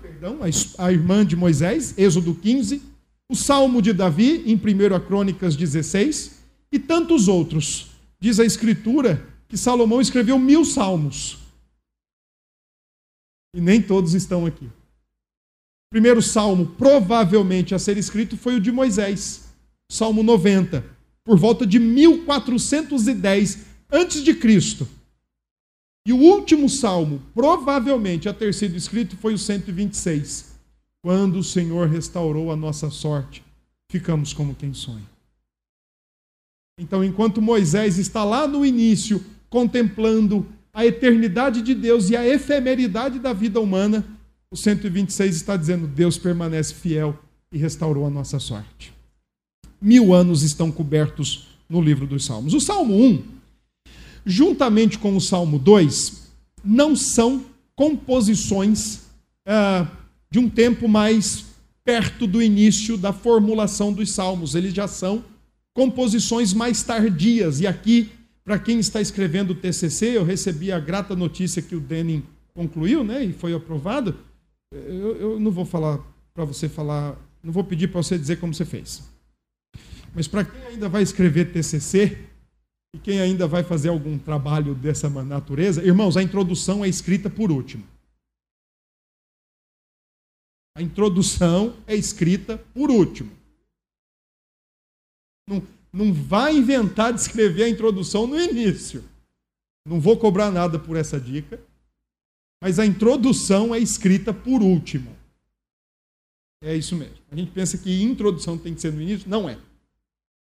perdão, 0.00 0.38
a 0.78 0.92
irmã 0.92 1.26
de 1.26 1.34
Moisés, 1.34 1.98
Êxodo 1.98 2.32
15, 2.32 2.80
o 3.28 3.34
salmo 3.34 3.82
de 3.82 3.92
Davi, 3.92 4.44
em 4.46 4.54
1 4.54 5.04
Crônicas 5.04 5.56
16, 5.56 6.38
e 6.70 6.78
tantos 6.78 7.26
outros. 7.26 7.90
Diz 8.20 8.38
a 8.38 8.44
Escritura 8.44 9.26
que 9.48 9.56
Salomão 9.56 10.00
escreveu 10.00 10.38
mil 10.38 10.64
salmos. 10.64 11.38
E 13.52 13.60
nem 13.60 13.82
todos 13.82 14.14
estão 14.14 14.46
aqui 14.46 14.68
primeiro 15.90 16.20
salmo 16.20 16.66
provavelmente 16.78 17.74
a 17.74 17.78
ser 17.78 17.96
escrito 17.96 18.36
foi 18.36 18.56
o 18.56 18.60
de 18.60 18.70
Moisés, 18.70 19.48
Salmo 19.90 20.22
90, 20.22 20.84
por 21.24 21.38
volta 21.38 21.66
de 21.66 21.78
1410 21.78 23.66
antes 23.90 24.22
de 24.22 24.34
Cristo. 24.34 24.86
E 26.06 26.12
o 26.12 26.18
último 26.18 26.68
salmo, 26.68 27.22
provavelmente 27.34 28.28
a 28.28 28.34
ter 28.34 28.54
sido 28.54 28.76
escrito, 28.76 29.16
foi 29.16 29.34
o 29.34 29.38
126. 29.38 30.58
Quando 31.02 31.38
o 31.38 31.44
Senhor 31.44 31.86
restaurou 31.88 32.50
a 32.50 32.56
nossa 32.56 32.90
sorte, 32.90 33.42
ficamos 33.90 34.32
como 34.32 34.54
quem 34.54 34.72
sonha. 34.72 35.08
Então, 36.78 37.04
enquanto 37.04 37.42
Moisés 37.42 37.98
está 37.98 38.24
lá 38.24 38.46
no 38.46 38.64
início, 38.64 39.22
contemplando 39.50 40.46
a 40.72 40.86
eternidade 40.86 41.60
de 41.60 41.74
Deus 41.74 42.08
e 42.08 42.16
a 42.16 42.26
efemeridade 42.26 43.18
da 43.18 43.32
vida 43.32 43.60
humana, 43.60 44.17
o 44.50 44.56
126 44.56 45.36
está 45.36 45.56
dizendo: 45.56 45.86
Deus 45.86 46.18
permanece 46.18 46.74
fiel 46.74 47.18
e 47.52 47.58
restaurou 47.58 48.06
a 48.06 48.10
nossa 48.10 48.38
sorte. 48.38 48.92
Mil 49.80 50.12
anos 50.12 50.42
estão 50.42 50.70
cobertos 50.70 51.48
no 51.68 51.80
livro 51.80 52.06
dos 52.06 52.24
Salmos. 52.24 52.54
O 52.54 52.60
Salmo 52.60 52.94
1, 52.94 53.22
juntamente 54.24 54.98
com 54.98 55.16
o 55.16 55.20
Salmo 55.20 55.58
2, 55.58 56.28
não 56.64 56.96
são 56.96 57.44
composições 57.76 59.02
ah, 59.46 59.86
de 60.30 60.38
um 60.38 60.48
tempo 60.48 60.88
mais 60.88 61.46
perto 61.84 62.26
do 62.26 62.42
início 62.42 62.98
da 62.98 63.12
formulação 63.12 63.92
dos 63.92 64.12
Salmos. 64.12 64.54
Eles 64.54 64.74
já 64.74 64.88
são 64.88 65.24
composições 65.72 66.52
mais 66.52 66.82
tardias. 66.82 67.60
E 67.60 67.66
aqui, 67.66 68.10
para 68.44 68.58
quem 68.58 68.80
está 68.80 69.00
escrevendo 69.00 69.50
o 69.50 69.54
TCC, 69.54 70.16
eu 70.16 70.24
recebi 70.24 70.72
a 70.72 70.80
grata 70.80 71.14
notícia 71.14 71.62
que 71.62 71.76
o 71.76 71.80
Denning 71.80 72.24
concluiu, 72.52 73.04
né, 73.04 73.24
e 73.24 73.32
foi 73.32 73.54
aprovado. 73.54 74.16
Eu, 74.72 75.16
eu 75.16 75.40
não 75.40 75.50
vou 75.50 75.64
falar 75.64 75.98
para 76.34 76.44
você 76.44 76.68
falar, 76.68 77.16
não 77.42 77.52
vou 77.52 77.64
pedir 77.64 77.88
para 77.88 78.02
você 78.02 78.18
dizer 78.18 78.38
como 78.38 78.54
você 78.54 78.64
fez. 78.64 79.02
Mas 80.14 80.28
para 80.28 80.44
quem 80.44 80.60
ainda 80.66 80.88
vai 80.88 81.02
escrever 81.02 81.52
TCC 81.52 82.18
e 82.94 82.98
quem 82.98 83.20
ainda 83.20 83.46
vai 83.46 83.62
fazer 83.62 83.88
algum 83.88 84.18
trabalho 84.18 84.74
dessa 84.74 85.08
natureza, 85.08 85.84
irmãos, 85.84 86.16
a 86.16 86.22
introdução 86.22 86.84
é 86.84 86.88
escrita 86.88 87.28
por 87.28 87.50
último. 87.50 87.84
A 90.76 90.82
introdução 90.82 91.76
é 91.86 91.96
escrita 91.96 92.56
por 92.72 92.90
último. 92.90 93.32
Não, 95.48 95.60
não 95.92 96.12
vai 96.12 96.56
inventar 96.56 97.12
de 97.12 97.20
escrever 97.20 97.64
a 97.64 97.68
introdução 97.68 98.26
no 98.26 98.40
início. 98.40 99.04
Não 99.84 100.00
vou 100.00 100.16
cobrar 100.16 100.50
nada 100.50 100.78
por 100.78 100.96
essa 100.96 101.18
dica. 101.18 101.60
Mas 102.60 102.78
a 102.78 102.86
introdução 102.86 103.74
é 103.74 103.78
escrita 103.78 104.32
por 104.32 104.62
último. 104.62 105.16
É 106.62 106.76
isso 106.76 106.96
mesmo. 106.96 107.14
A 107.30 107.36
gente 107.36 107.50
pensa 107.52 107.78
que 107.78 108.02
introdução 108.02 108.58
tem 108.58 108.74
que 108.74 108.80
ser 108.80 108.92
no 108.92 109.00
início. 109.00 109.28
Não 109.28 109.48
é. 109.48 109.58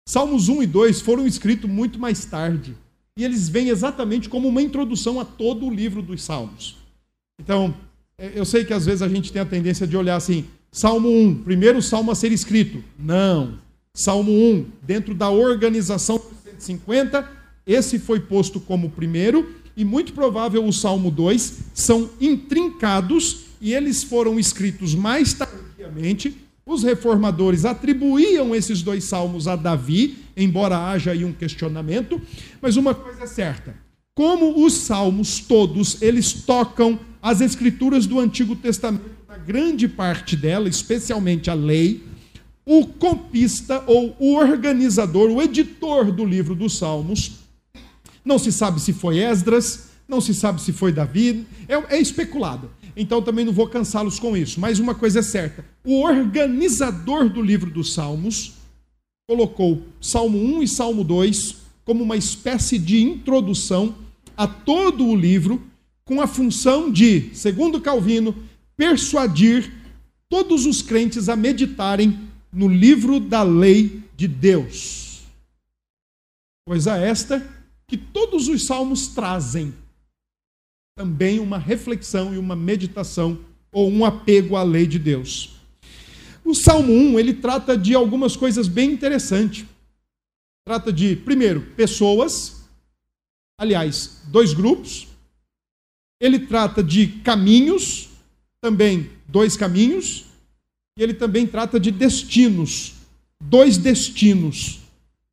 Salmos 0.07 0.49
1 0.49 0.63
e 0.63 0.67
2 0.67 1.01
foram 1.01 1.27
escritos 1.27 1.69
muito 1.69 1.99
mais 1.99 2.25
tarde. 2.25 2.75
E 3.17 3.23
eles 3.23 3.49
vêm 3.49 3.69
exatamente 3.69 4.29
como 4.29 4.47
uma 4.47 4.61
introdução 4.61 5.19
a 5.19 5.25
todo 5.25 5.65
o 5.65 5.73
livro 5.73 6.01
dos 6.01 6.23
Salmos. 6.23 6.77
Então, 7.39 7.75
é, 8.17 8.31
eu 8.33 8.45
sei 8.45 8.65
que 8.65 8.73
às 8.73 8.85
vezes 8.85 9.01
a 9.01 9.07
gente 9.07 9.31
tem 9.31 9.41
a 9.41 9.45
tendência 9.45 9.85
de 9.85 9.95
olhar 9.95 10.15
assim: 10.15 10.45
Salmo 10.71 11.09
1, 11.09 11.43
primeiro 11.43 11.81
salmo 11.81 12.11
a 12.11 12.15
ser 12.15 12.31
escrito. 12.31 12.83
Não. 12.97 13.59
Salmo 13.93 14.31
1, 14.31 14.65
dentro 14.83 15.15
da 15.15 15.29
organização 15.29 16.17
dos 16.17 16.53
150, 16.53 17.29
esse 17.65 17.99
foi 17.99 18.19
posto 18.19 18.59
como 18.59 18.89
primeiro, 18.89 19.55
e 19.77 19.85
muito 19.85 20.11
provável 20.11 20.65
o 20.65 20.73
Salmo 20.73 21.11
2 21.11 21.59
são 21.71 22.09
intrincados 22.19 23.41
e 23.61 23.75
eles 23.75 24.03
foram 24.03 24.39
escritos 24.39 24.95
mais 24.95 25.33
tardiamente. 25.33 26.35
Os 26.65 26.81
reformadores 26.81 27.63
atribuíam 27.63 28.55
esses 28.55 28.81
dois 28.81 29.03
salmos 29.03 29.47
a 29.47 29.55
Davi, 29.55 30.17
embora 30.35 30.89
haja 30.89 31.11
aí 31.11 31.23
um 31.23 31.31
questionamento, 31.31 32.19
mas 32.59 32.75
uma 32.75 32.95
coisa 32.95 33.23
é 33.23 33.27
certa: 33.27 33.75
como 34.15 34.65
os 34.65 34.73
salmos 34.73 35.39
todos, 35.39 36.01
eles 36.01 36.33
tocam 36.33 36.99
as 37.21 37.39
escrituras 37.39 38.07
do 38.07 38.19
Antigo 38.19 38.55
Testamento, 38.55 39.05
na 39.29 39.37
grande 39.37 39.87
parte 39.87 40.35
dela, 40.35 40.67
especialmente 40.67 41.51
a 41.51 41.53
lei, 41.53 42.03
o 42.65 42.85
copista 42.85 43.83
ou 43.85 44.15
o 44.19 44.33
organizador, 44.33 45.29
o 45.29 45.41
editor 45.41 46.11
do 46.11 46.25
livro 46.25 46.53
dos 46.53 46.77
Salmos, 46.77 47.36
não 48.27 48.37
se 48.37 48.51
sabe 48.51 48.79
se 48.79 48.93
foi 48.93 49.17
Esdras, 49.17 49.87
não 50.07 50.21
se 50.21 50.33
sabe 50.33 50.61
se 50.61 50.71
foi 50.71 50.91
Davi, 50.91 51.45
é, 51.67 51.95
é 51.95 51.99
especulado 51.99 52.69
então 52.97 53.21
também 53.21 53.45
não 53.45 53.53
vou 53.53 53.67
cansá-los 53.67 54.19
com 54.19 54.35
isso. 54.35 54.59
Mas 54.59 54.79
uma 54.79 54.95
coisa 54.95 55.19
é 55.19 55.21
certa: 55.21 55.63
o 55.85 56.01
organizador 56.01 57.29
do 57.29 57.41
livro 57.41 57.69
dos 57.69 57.93
Salmos 57.93 58.53
colocou 59.29 59.83
Salmo 60.01 60.39
1 60.39 60.63
e 60.63 60.67
Salmo 60.67 61.03
2 61.03 61.67
como 61.85 62.03
uma 62.03 62.17
espécie 62.17 62.79
de 62.79 63.01
introdução 63.01 63.95
a 64.35 64.47
todo 64.47 65.05
o 65.05 65.15
livro, 65.15 65.61
com 66.03 66.19
a 66.19 66.27
função 66.27 66.91
de, 66.91 67.29
segundo 67.33 67.79
Calvino, 67.79 68.35
persuadir 68.75 69.71
todos 70.27 70.65
os 70.65 70.81
crentes 70.81 71.29
a 71.29 71.35
meditarem 71.35 72.19
no 72.51 72.67
livro 72.67 73.19
da 73.19 73.43
lei 73.43 74.01
de 74.17 74.27
Deus. 74.27 75.21
Coisa 76.67 76.97
esta 76.97 77.45
que 77.87 77.97
todos 77.97 78.47
os 78.47 78.65
salmos 78.65 79.07
trazem 79.07 79.73
também 80.95 81.39
uma 81.39 81.57
reflexão 81.57 82.33
e 82.33 82.37
uma 82.37 82.55
meditação 82.55 83.39
ou 83.71 83.89
um 83.89 84.03
apego 84.03 84.55
à 84.55 84.63
lei 84.63 84.85
de 84.85 84.99
Deus. 84.99 85.55
O 86.43 86.55
Salmo 86.55 86.91
1, 86.91 87.19
ele 87.19 87.33
trata 87.33 87.77
de 87.77 87.93
algumas 87.93 88.35
coisas 88.35 88.67
bem 88.67 88.91
interessantes. 88.91 89.65
Trata 90.65 90.91
de, 90.91 91.15
primeiro, 91.15 91.61
pessoas, 91.75 92.63
aliás, 93.57 94.21
dois 94.27 94.53
grupos. 94.53 95.07
Ele 96.19 96.39
trata 96.39 96.83
de 96.83 97.07
caminhos, 97.23 98.09
também 98.59 99.11
dois 99.27 99.55
caminhos. 99.55 100.25
E 100.97 101.03
ele 101.03 101.13
também 101.13 101.45
trata 101.45 101.79
de 101.79 101.91
destinos, 101.91 102.93
dois 103.39 103.77
destinos. 103.77 104.79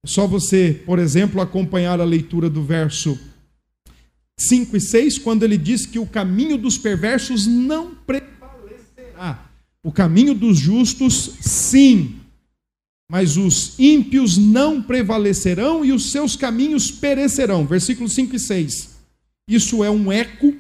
Só 0.05 0.27
você, 0.27 0.83
por 0.85 0.99
exemplo, 0.99 1.41
acompanhar 1.41 2.01
a 2.01 2.05
leitura 2.05 2.51
do 2.51 2.63
verso 2.63 3.19
5 4.39 4.77
e 4.77 4.81
6, 4.81 5.19
quando 5.19 5.45
ele 5.45 5.57
diz 5.57 5.87
que 5.87 5.99
o 5.99 6.07
caminho 6.07 6.59
dos 6.59 6.77
perversos 6.77 7.47
não 7.47 7.95
prevalecerá. 8.07 9.49
O 9.83 9.93
caminho 9.93 10.35
dos 10.35 10.59
justos, 10.59 11.37
sim, 11.41 12.17
mas 13.09 13.37
os 13.37 13.79
ímpios 13.79 14.37
não 14.37 14.83
prevalecerão 14.83 15.85
e 15.85 15.93
os 15.93 16.11
seus 16.11 16.37
caminhos 16.37 16.91
perecerão. 16.91 17.67
Versículos 17.67 18.13
5 18.13 18.37
e 18.37 18.39
6. 18.39 18.95
Isso 19.47 19.85
é 19.85 19.91
um 19.91 20.11
eco 20.11 20.55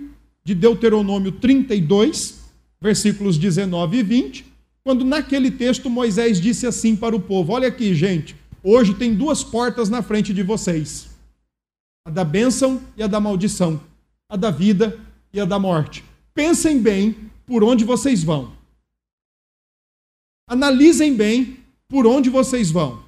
de 0.44 0.54
Deuteronômio 0.54 1.32
32, 1.32 2.40
versículos 2.80 3.38
19 3.38 3.96
e 3.96 4.02
20, 4.02 4.44
quando 4.84 5.04
naquele 5.04 5.50
texto 5.50 5.88
Moisés 5.88 6.38
disse 6.38 6.66
assim 6.66 6.94
para 6.94 7.16
o 7.16 7.20
povo: 7.20 7.52
Olha 7.54 7.68
aqui, 7.68 7.94
gente, 7.94 8.36
hoje 8.64 8.94
tem 8.94 9.14
duas 9.14 9.44
portas 9.44 9.88
na 9.88 10.02
frente 10.02 10.34
de 10.34 10.42
vocês 10.42 11.14
a 12.06 12.10
da 12.10 12.22
bênção 12.22 12.82
e 12.98 13.02
a 13.02 13.06
da 13.06 13.18
maldição, 13.18 13.80
a 14.28 14.36
da 14.36 14.50
vida 14.50 15.00
e 15.32 15.40
a 15.40 15.46
da 15.46 15.58
morte. 15.58 16.04
Pensem 16.34 16.80
bem 16.80 17.16
por 17.46 17.64
onde 17.64 17.82
vocês 17.82 18.22
vão. 18.22 18.52
Analisem 20.46 21.16
bem 21.16 21.58
por 21.88 22.06
onde 22.06 22.28
vocês 22.28 22.70
vão. 22.70 23.02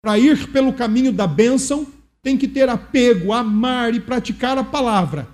Para 0.00 0.16
ir 0.16 0.52
pelo 0.52 0.72
caminho 0.72 1.12
da 1.12 1.26
bênção, 1.26 1.86
tem 2.22 2.38
que 2.38 2.46
ter 2.46 2.68
apego, 2.68 3.32
amar 3.32 3.92
e 3.94 4.00
praticar 4.00 4.56
a 4.58 4.62
palavra. 4.62 5.28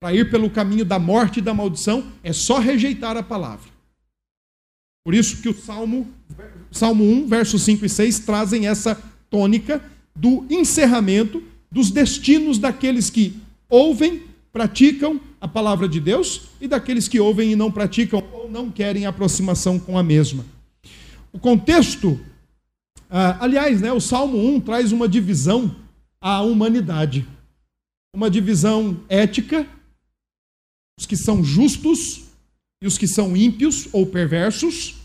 Para 0.00 0.14
ir 0.14 0.30
pelo 0.30 0.48
caminho 0.48 0.86
da 0.86 0.98
morte 0.98 1.38
e 1.40 1.42
da 1.42 1.52
maldição, 1.52 2.10
é 2.22 2.32
só 2.32 2.58
rejeitar 2.58 3.16
a 3.16 3.22
palavra. 3.22 3.75
Por 5.06 5.14
isso 5.14 5.36
que 5.36 5.48
o 5.48 5.54
Salmo, 5.54 6.04
Salmo 6.68 7.04
1, 7.04 7.28
versos 7.28 7.62
5 7.62 7.86
e 7.86 7.88
6 7.88 8.18
trazem 8.18 8.66
essa 8.66 9.00
tônica 9.30 9.80
do 10.16 10.44
encerramento 10.50 11.40
dos 11.70 11.92
destinos 11.92 12.58
daqueles 12.58 13.08
que 13.08 13.40
ouvem, 13.68 14.24
praticam 14.52 15.20
a 15.40 15.46
palavra 15.46 15.88
de 15.88 16.00
Deus 16.00 16.48
e 16.60 16.66
daqueles 16.66 17.06
que 17.06 17.20
ouvem 17.20 17.52
e 17.52 17.54
não 17.54 17.70
praticam 17.70 18.20
ou 18.32 18.50
não 18.50 18.68
querem 18.68 19.06
aproximação 19.06 19.78
com 19.78 19.96
a 19.96 20.02
mesma. 20.02 20.44
O 21.32 21.38
contexto, 21.38 22.18
ah, 23.08 23.36
aliás, 23.38 23.80
né, 23.80 23.92
o 23.92 24.00
Salmo 24.00 24.36
1 24.56 24.58
traz 24.58 24.90
uma 24.90 25.08
divisão 25.08 25.76
à 26.20 26.42
humanidade, 26.42 27.24
uma 28.12 28.28
divisão 28.28 28.98
ética, 29.08 29.68
os 30.98 31.06
que 31.06 31.16
são 31.16 31.44
justos 31.44 32.25
os 32.86 32.98
que 32.98 33.06
são 33.06 33.36
ímpios 33.36 33.88
ou 33.92 34.06
perversos. 34.06 34.96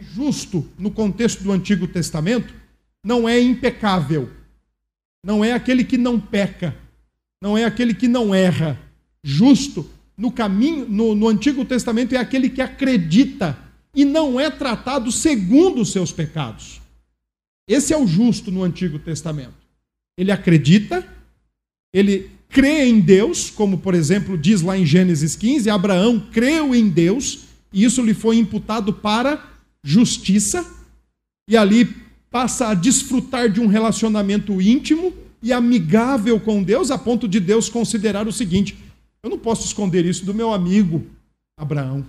Justo, 0.00 0.66
no 0.78 0.90
contexto 0.90 1.42
do 1.42 1.52
Antigo 1.52 1.86
Testamento, 1.86 2.52
não 3.02 3.28
é 3.28 3.40
impecável 3.40 4.30
não 5.24 5.42
é 5.42 5.52
aquele 5.52 5.82
que 5.82 5.96
não 5.96 6.20
peca, 6.20 6.76
não 7.40 7.56
é 7.56 7.64
aquele 7.64 7.94
que 7.94 8.06
não 8.06 8.34
erra. 8.34 8.78
Justo, 9.22 9.88
no 10.16 10.30
caminho, 10.30 10.86
no, 10.86 11.14
no 11.14 11.28
Antigo 11.28 11.64
Testamento, 11.64 12.14
é 12.14 12.18
aquele 12.18 12.50
que 12.50 12.60
acredita 12.60 13.58
e 13.94 14.04
não 14.04 14.38
é 14.38 14.50
tratado 14.50 15.10
segundo 15.10 15.80
os 15.80 15.90
seus 15.90 16.12
pecados. 16.12 16.82
Esse 17.66 17.94
é 17.94 17.96
o 17.96 18.06
justo 18.06 18.50
no 18.50 18.62
Antigo 18.62 18.98
Testamento. 18.98 19.54
Ele 20.18 20.30
acredita, 20.30 21.08
ele 21.90 22.30
crê 22.54 22.86
em 22.86 23.00
Deus, 23.00 23.50
como 23.50 23.78
por 23.78 23.94
exemplo 23.94 24.38
diz 24.38 24.62
lá 24.62 24.78
em 24.78 24.86
Gênesis 24.86 25.34
15: 25.34 25.68
Abraão 25.68 26.20
creu 26.32 26.72
em 26.72 26.88
Deus 26.88 27.40
e 27.72 27.82
isso 27.82 28.00
lhe 28.00 28.14
foi 28.14 28.36
imputado 28.36 28.92
para 28.92 29.44
justiça, 29.82 30.64
e 31.50 31.56
ali 31.56 31.92
passa 32.30 32.68
a 32.68 32.74
desfrutar 32.74 33.50
de 33.50 33.60
um 33.60 33.66
relacionamento 33.66 34.62
íntimo 34.62 35.12
e 35.42 35.52
amigável 35.52 36.38
com 36.38 36.62
Deus, 36.62 36.92
a 36.92 36.96
ponto 36.96 37.26
de 37.26 37.40
Deus 37.40 37.68
considerar 37.68 38.28
o 38.28 38.32
seguinte: 38.32 38.78
eu 39.20 39.28
não 39.28 39.38
posso 39.38 39.66
esconder 39.66 40.04
isso 40.04 40.24
do 40.24 40.32
meu 40.32 40.52
amigo 40.52 41.04
Abraão. 41.58 42.06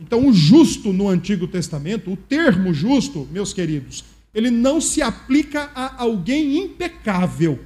Então, 0.00 0.26
o 0.26 0.32
justo 0.32 0.92
no 0.92 1.08
Antigo 1.08 1.46
Testamento, 1.46 2.10
o 2.10 2.16
termo 2.16 2.72
justo, 2.72 3.28
meus 3.30 3.52
queridos, 3.52 4.02
ele 4.34 4.50
não 4.50 4.80
se 4.80 5.00
aplica 5.00 5.70
a 5.74 6.02
alguém 6.02 6.56
impecável, 6.56 7.60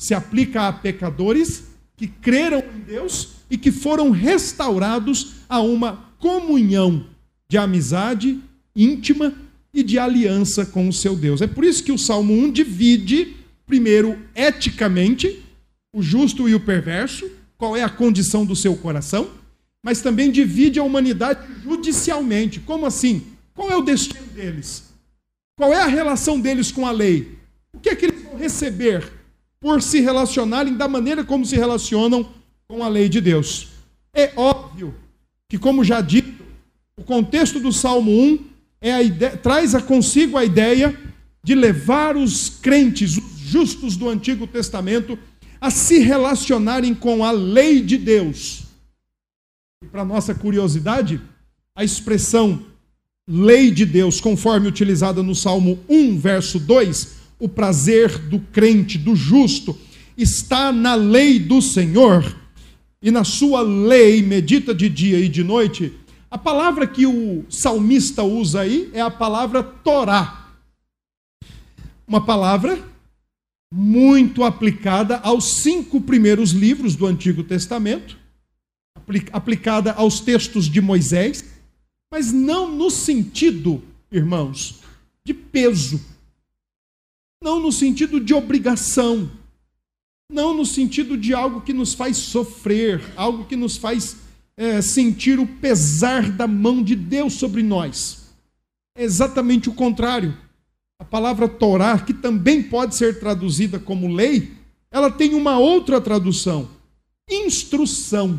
se 0.00 0.14
aplica 0.14 0.66
a 0.66 0.72
pecadores 0.72 1.64
que 1.94 2.06
creram 2.06 2.64
em 2.74 2.80
Deus 2.80 3.32
e 3.50 3.58
que 3.58 3.70
foram 3.70 4.10
restaurados 4.10 5.34
a 5.46 5.60
uma 5.60 6.08
comunhão 6.18 7.04
de 7.46 7.58
amizade 7.58 8.40
íntima 8.74 9.34
e 9.74 9.82
de 9.82 9.98
aliança 9.98 10.64
com 10.64 10.88
o 10.88 10.92
seu 10.92 11.14
Deus. 11.14 11.42
É 11.42 11.46
por 11.46 11.64
isso 11.64 11.84
que 11.84 11.92
o 11.92 11.98
Salmo 11.98 12.32
1 12.32 12.50
divide, 12.50 13.36
primeiro, 13.66 14.18
eticamente, 14.34 15.44
o 15.92 16.02
justo 16.02 16.48
e 16.48 16.54
o 16.54 16.60
perverso, 16.60 17.30
qual 17.58 17.76
é 17.76 17.82
a 17.82 17.90
condição 17.90 18.46
do 18.46 18.56
seu 18.56 18.74
coração, 18.76 19.30
mas 19.82 20.00
também 20.00 20.30
divide 20.30 20.80
a 20.80 20.82
humanidade 20.82 21.46
judicialmente. 21.62 22.58
Como 22.60 22.86
assim? 22.86 23.22
Qual 23.52 23.70
é 23.70 23.76
o 23.76 23.82
destino 23.82 24.26
deles? 24.28 24.84
Qual 25.58 25.74
é 25.74 25.82
a 25.82 25.86
relação 25.86 26.40
deles 26.40 26.72
com 26.72 26.86
a 26.86 26.90
lei? 26.90 27.38
O 27.74 27.78
que 27.78 27.90
é 27.90 27.94
que 27.94 28.06
eles 28.06 28.22
vão 28.22 28.38
receber 28.38 29.19
por 29.60 29.82
se 29.82 30.00
relacionarem 30.00 30.74
da 30.74 30.88
maneira 30.88 31.22
como 31.22 31.44
se 31.44 31.54
relacionam 31.56 32.26
com 32.66 32.82
a 32.82 32.88
lei 32.88 33.08
de 33.08 33.20
Deus? 33.20 33.68
É 34.14 34.32
óbvio 34.34 34.94
que, 35.48 35.58
como 35.58 35.84
já 35.84 36.00
dito, 36.00 36.42
o 36.96 37.04
contexto 37.04 37.60
do 37.60 37.72
Salmo 37.72 38.10
1 38.10 38.38
é 38.80 38.92
a 38.92 39.02
ideia, 39.02 39.36
traz 39.36 39.74
a 39.74 39.82
consigo 39.82 40.36
a 40.36 40.44
ideia 40.44 40.98
de 41.42 41.54
levar 41.54 42.16
os 42.16 42.48
crentes, 42.48 43.16
os 43.16 43.38
justos 43.38 43.96
do 43.96 44.08
Antigo 44.08 44.46
Testamento, 44.46 45.18
a 45.60 45.70
se 45.70 45.98
relacionarem 45.98 46.94
com 46.94 47.24
a 47.24 47.30
lei 47.30 47.82
de 47.82 47.98
Deus. 47.98 48.62
E 49.82 49.86
para 49.86 50.04
nossa 50.04 50.34
curiosidade, 50.34 51.20
a 51.76 51.84
expressão 51.84 52.64
lei 53.28 53.70
de 53.70 53.84
Deus, 53.86 54.20
conforme 54.20 54.68
utilizada 54.68 55.22
no 55.22 55.34
Salmo 55.34 55.78
1, 55.88 56.18
verso 56.18 56.58
2, 56.58 57.19
o 57.40 57.48
prazer 57.48 58.18
do 58.28 58.38
crente, 58.38 58.98
do 58.98 59.16
justo, 59.16 59.76
está 60.16 60.70
na 60.70 60.94
lei 60.94 61.38
do 61.40 61.62
Senhor, 61.62 62.36
e 63.02 63.10
na 63.10 63.24
sua 63.24 63.62
lei 63.62 64.22
medita 64.22 64.74
de 64.74 64.88
dia 64.88 65.18
e 65.18 65.28
de 65.28 65.42
noite, 65.42 65.94
a 66.30 66.36
palavra 66.36 66.86
que 66.86 67.06
o 67.06 67.44
salmista 67.48 68.22
usa 68.22 68.60
aí 68.60 68.90
é 68.92 69.00
a 69.00 69.10
palavra 69.10 69.62
Torá. 69.62 70.50
Uma 72.06 72.24
palavra 72.24 72.78
muito 73.72 74.44
aplicada 74.44 75.16
aos 75.18 75.62
cinco 75.62 76.00
primeiros 76.00 76.50
livros 76.50 76.94
do 76.94 77.06
Antigo 77.06 77.42
Testamento, 77.42 78.18
aplicada 79.32 79.92
aos 79.92 80.20
textos 80.20 80.68
de 80.68 80.80
Moisés, 80.80 81.44
mas 82.12 82.32
não 82.32 82.70
no 82.70 82.90
sentido, 82.90 83.82
irmãos, 84.12 84.80
de 85.24 85.32
peso, 85.32 86.00
não 87.42 87.58
no 87.58 87.72
sentido 87.72 88.20
de 88.20 88.34
obrigação, 88.34 89.30
não 90.30 90.54
no 90.54 90.66
sentido 90.66 91.16
de 91.16 91.32
algo 91.32 91.62
que 91.62 91.72
nos 91.72 91.94
faz 91.94 92.18
sofrer, 92.18 93.02
algo 93.16 93.46
que 93.46 93.56
nos 93.56 93.78
faz 93.78 94.16
é, 94.56 94.82
sentir 94.82 95.38
o 95.38 95.46
pesar 95.46 96.30
da 96.30 96.46
mão 96.46 96.82
de 96.82 96.94
Deus 96.94 97.34
sobre 97.34 97.62
nós. 97.62 98.28
É 98.94 99.02
exatamente 99.02 99.70
o 99.70 99.74
contrário. 99.74 100.36
A 100.98 101.04
palavra 101.04 101.48
Torá, 101.48 101.98
que 101.98 102.12
também 102.12 102.62
pode 102.62 102.94
ser 102.94 103.18
traduzida 103.18 103.78
como 103.78 104.12
lei, 104.12 104.52
ela 104.90 105.10
tem 105.10 105.34
uma 105.34 105.58
outra 105.58 105.98
tradução: 105.98 106.68
instrução. 107.28 108.38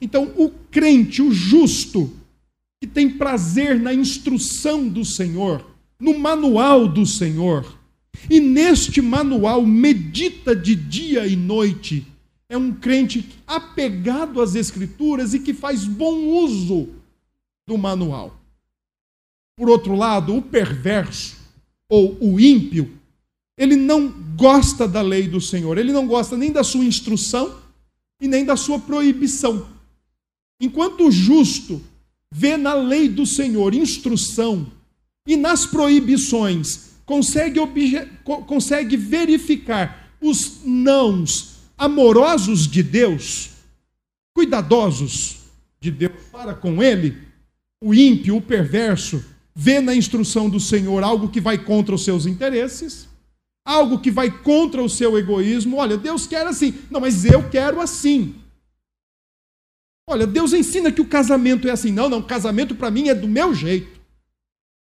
Então, 0.00 0.32
o 0.36 0.50
crente, 0.50 1.22
o 1.22 1.30
justo, 1.30 2.12
que 2.80 2.86
tem 2.86 3.08
prazer 3.10 3.78
na 3.78 3.94
instrução 3.94 4.88
do 4.88 5.04
Senhor, 5.04 5.64
no 6.00 6.18
manual 6.18 6.86
do 6.86 7.04
Senhor, 7.04 7.76
e 8.30 8.40
neste 8.40 9.00
manual 9.00 9.64
medita 9.64 10.54
de 10.54 10.74
dia 10.74 11.26
e 11.26 11.36
noite, 11.36 12.06
é 12.48 12.56
um 12.56 12.72
crente 12.72 13.28
apegado 13.46 14.40
às 14.40 14.54
Escrituras 14.54 15.34
e 15.34 15.40
que 15.40 15.52
faz 15.52 15.84
bom 15.84 16.26
uso 16.42 16.88
do 17.66 17.76
manual. 17.76 18.40
Por 19.56 19.68
outro 19.68 19.94
lado, 19.94 20.34
o 20.34 20.40
perverso 20.40 21.36
ou 21.90 22.16
o 22.20 22.40
ímpio, 22.40 22.96
ele 23.56 23.76
não 23.76 24.08
gosta 24.36 24.86
da 24.86 25.02
lei 25.02 25.26
do 25.26 25.40
Senhor, 25.40 25.76
ele 25.78 25.92
não 25.92 26.06
gosta 26.06 26.36
nem 26.36 26.52
da 26.52 26.62
sua 26.62 26.84
instrução 26.84 27.60
e 28.20 28.28
nem 28.28 28.44
da 28.44 28.56
sua 28.56 28.78
proibição. 28.78 29.68
Enquanto 30.60 31.08
o 31.08 31.10
justo 31.10 31.82
vê 32.32 32.56
na 32.56 32.74
lei 32.74 33.08
do 33.08 33.26
Senhor 33.26 33.74
instrução 33.74 34.70
e 35.28 35.36
nas 35.36 35.66
proibições 35.66 36.88
consegue, 37.04 37.60
consegue 38.46 38.96
verificar 38.96 40.10
os 40.22 40.64
nãos 40.64 41.58
amorosos 41.76 42.66
de 42.66 42.82
Deus, 42.82 43.50
cuidadosos 44.34 45.36
de 45.78 45.90
Deus 45.90 46.14
para 46.32 46.54
com 46.54 46.82
ele, 46.82 47.18
o 47.84 47.92
ímpio, 47.92 48.36
o 48.36 48.42
perverso, 48.42 49.22
vê 49.54 49.80
na 49.80 49.94
instrução 49.94 50.48
do 50.48 50.58
Senhor 50.58 51.04
algo 51.04 51.28
que 51.28 51.42
vai 51.42 51.58
contra 51.58 51.94
os 51.94 52.04
seus 52.04 52.24
interesses, 52.24 53.06
algo 53.66 53.98
que 53.98 54.10
vai 54.10 54.30
contra 54.30 54.82
o 54.82 54.88
seu 54.88 55.18
egoísmo. 55.18 55.76
Olha, 55.76 55.98
Deus 55.98 56.26
quer 56.26 56.46
assim, 56.46 56.74
não, 56.90 57.02
mas 57.02 57.26
eu 57.26 57.50
quero 57.50 57.82
assim. 57.82 58.34
Olha, 60.08 60.26
Deus 60.26 60.54
ensina 60.54 60.90
que 60.90 61.02
o 61.02 61.06
casamento 61.06 61.68
é 61.68 61.70
assim. 61.70 61.92
Não, 61.92 62.08
não, 62.08 62.22
casamento 62.22 62.74
para 62.74 62.90
mim 62.90 63.08
é 63.08 63.14
do 63.14 63.28
meu 63.28 63.54
jeito. 63.54 63.97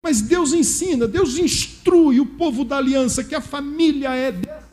Mas 0.02 0.20
Deus 0.20 0.52
ensina, 0.52 1.06
Deus 1.06 1.38
instrui 1.38 2.18
o 2.18 2.26
povo 2.26 2.64
da 2.64 2.78
aliança 2.78 3.22
que 3.22 3.34
a 3.34 3.40
família 3.40 4.14
é 4.14 4.32
dessa 4.32 4.72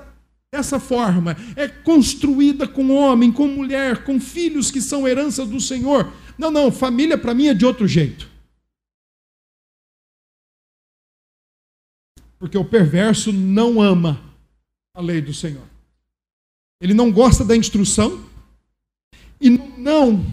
dessa 0.51 0.79
forma, 0.79 1.35
é 1.55 1.67
construída 1.67 2.67
com 2.67 2.89
homem, 2.89 3.31
com 3.31 3.47
mulher, 3.47 4.03
com 4.03 4.19
filhos 4.19 4.71
que 4.71 4.81
são 4.81 5.07
herança 5.07 5.45
do 5.45 5.59
Senhor. 5.59 6.11
Não, 6.37 6.49
não, 6.49 6.71
família 6.71 7.17
para 7.17 7.33
mim 7.33 7.47
é 7.47 7.53
de 7.53 7.65
outro 7.65 7.87
jeito. 7.87 8.27
Porque 12.39 12.57
o 12.57 12.65
perverso 12.65 13.31
não 13.31 13.81
ama 13.81 14.21
a 14.93 15.01
lei 15.01 15.21
do 15.21 15.33
Senhor. 15.33 15.67
Ele 16.81 16.93
não 16.93 17.11
gosta 17.11 17.43
da 17.43 17.55
instrução 17.55 18.25
e 19.39 19.49
não 19.49 20.25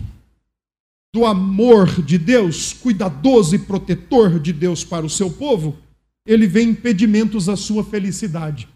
do 1.16 1.24
amor 1.24 2.02
de 2.02 2.18
Deus, 2.18 2.74
cuidadoso 2.74 3.56
e 3.56 3.58
protetor 3.58 4.38
de 4.38 4.52
Deus 4.52 4.84
para 4.84 5.06
o 5.06 5.08
seu 5.08 5.30
povo, 5.30 5.74
ele 6.26 6.46
vê 6.46 6.60
impedimentos 6.60 7.48
à 7.48 7.56
sua 7.56 7.82
felicidade. 7.82 8.68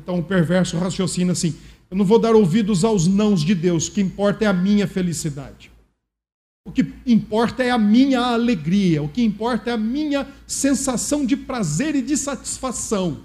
Então 0.00 0.20
o 0.20 0.22
perverso 0.22 0.78
raciocina 0.78 1.32
assim: 1.32 1.56
eu 1.90 1.96
não 1.96 2.04
vou 2.04 2.20
dar 2.20 2.36
ouvidos 2.36 2.84
aos 2.84 3.08
nãos 3.08 3.42
de 3.42 3.52
Deus, 3.52 3.88
o 3.88 3.92
que 3.92 4.00
importa 4.00 4.44
é 4.44 4.46
a 4.46 4.52
minha 4.52 4.86
felicidade. 4.86 5.72
O 6.64 6.70
que 6.70 6.86
importa 7.04 7.64
é 7.64 7.72
a 7.72 7.78
minha 7.78 8.20
alegria, 8.20 9.02
o 9.02 9.08
que 9.08 9.24
importa 9.24 9.70
é 9.70 9.72
a 9.72 9.76
minha 9.76 10.24
sensação 10.46 11.26
de 11.26 11.36
prazer 11.36 11.96
e 11.96 12.00
de 12.00 12.16
satisfação, 12.16 13.24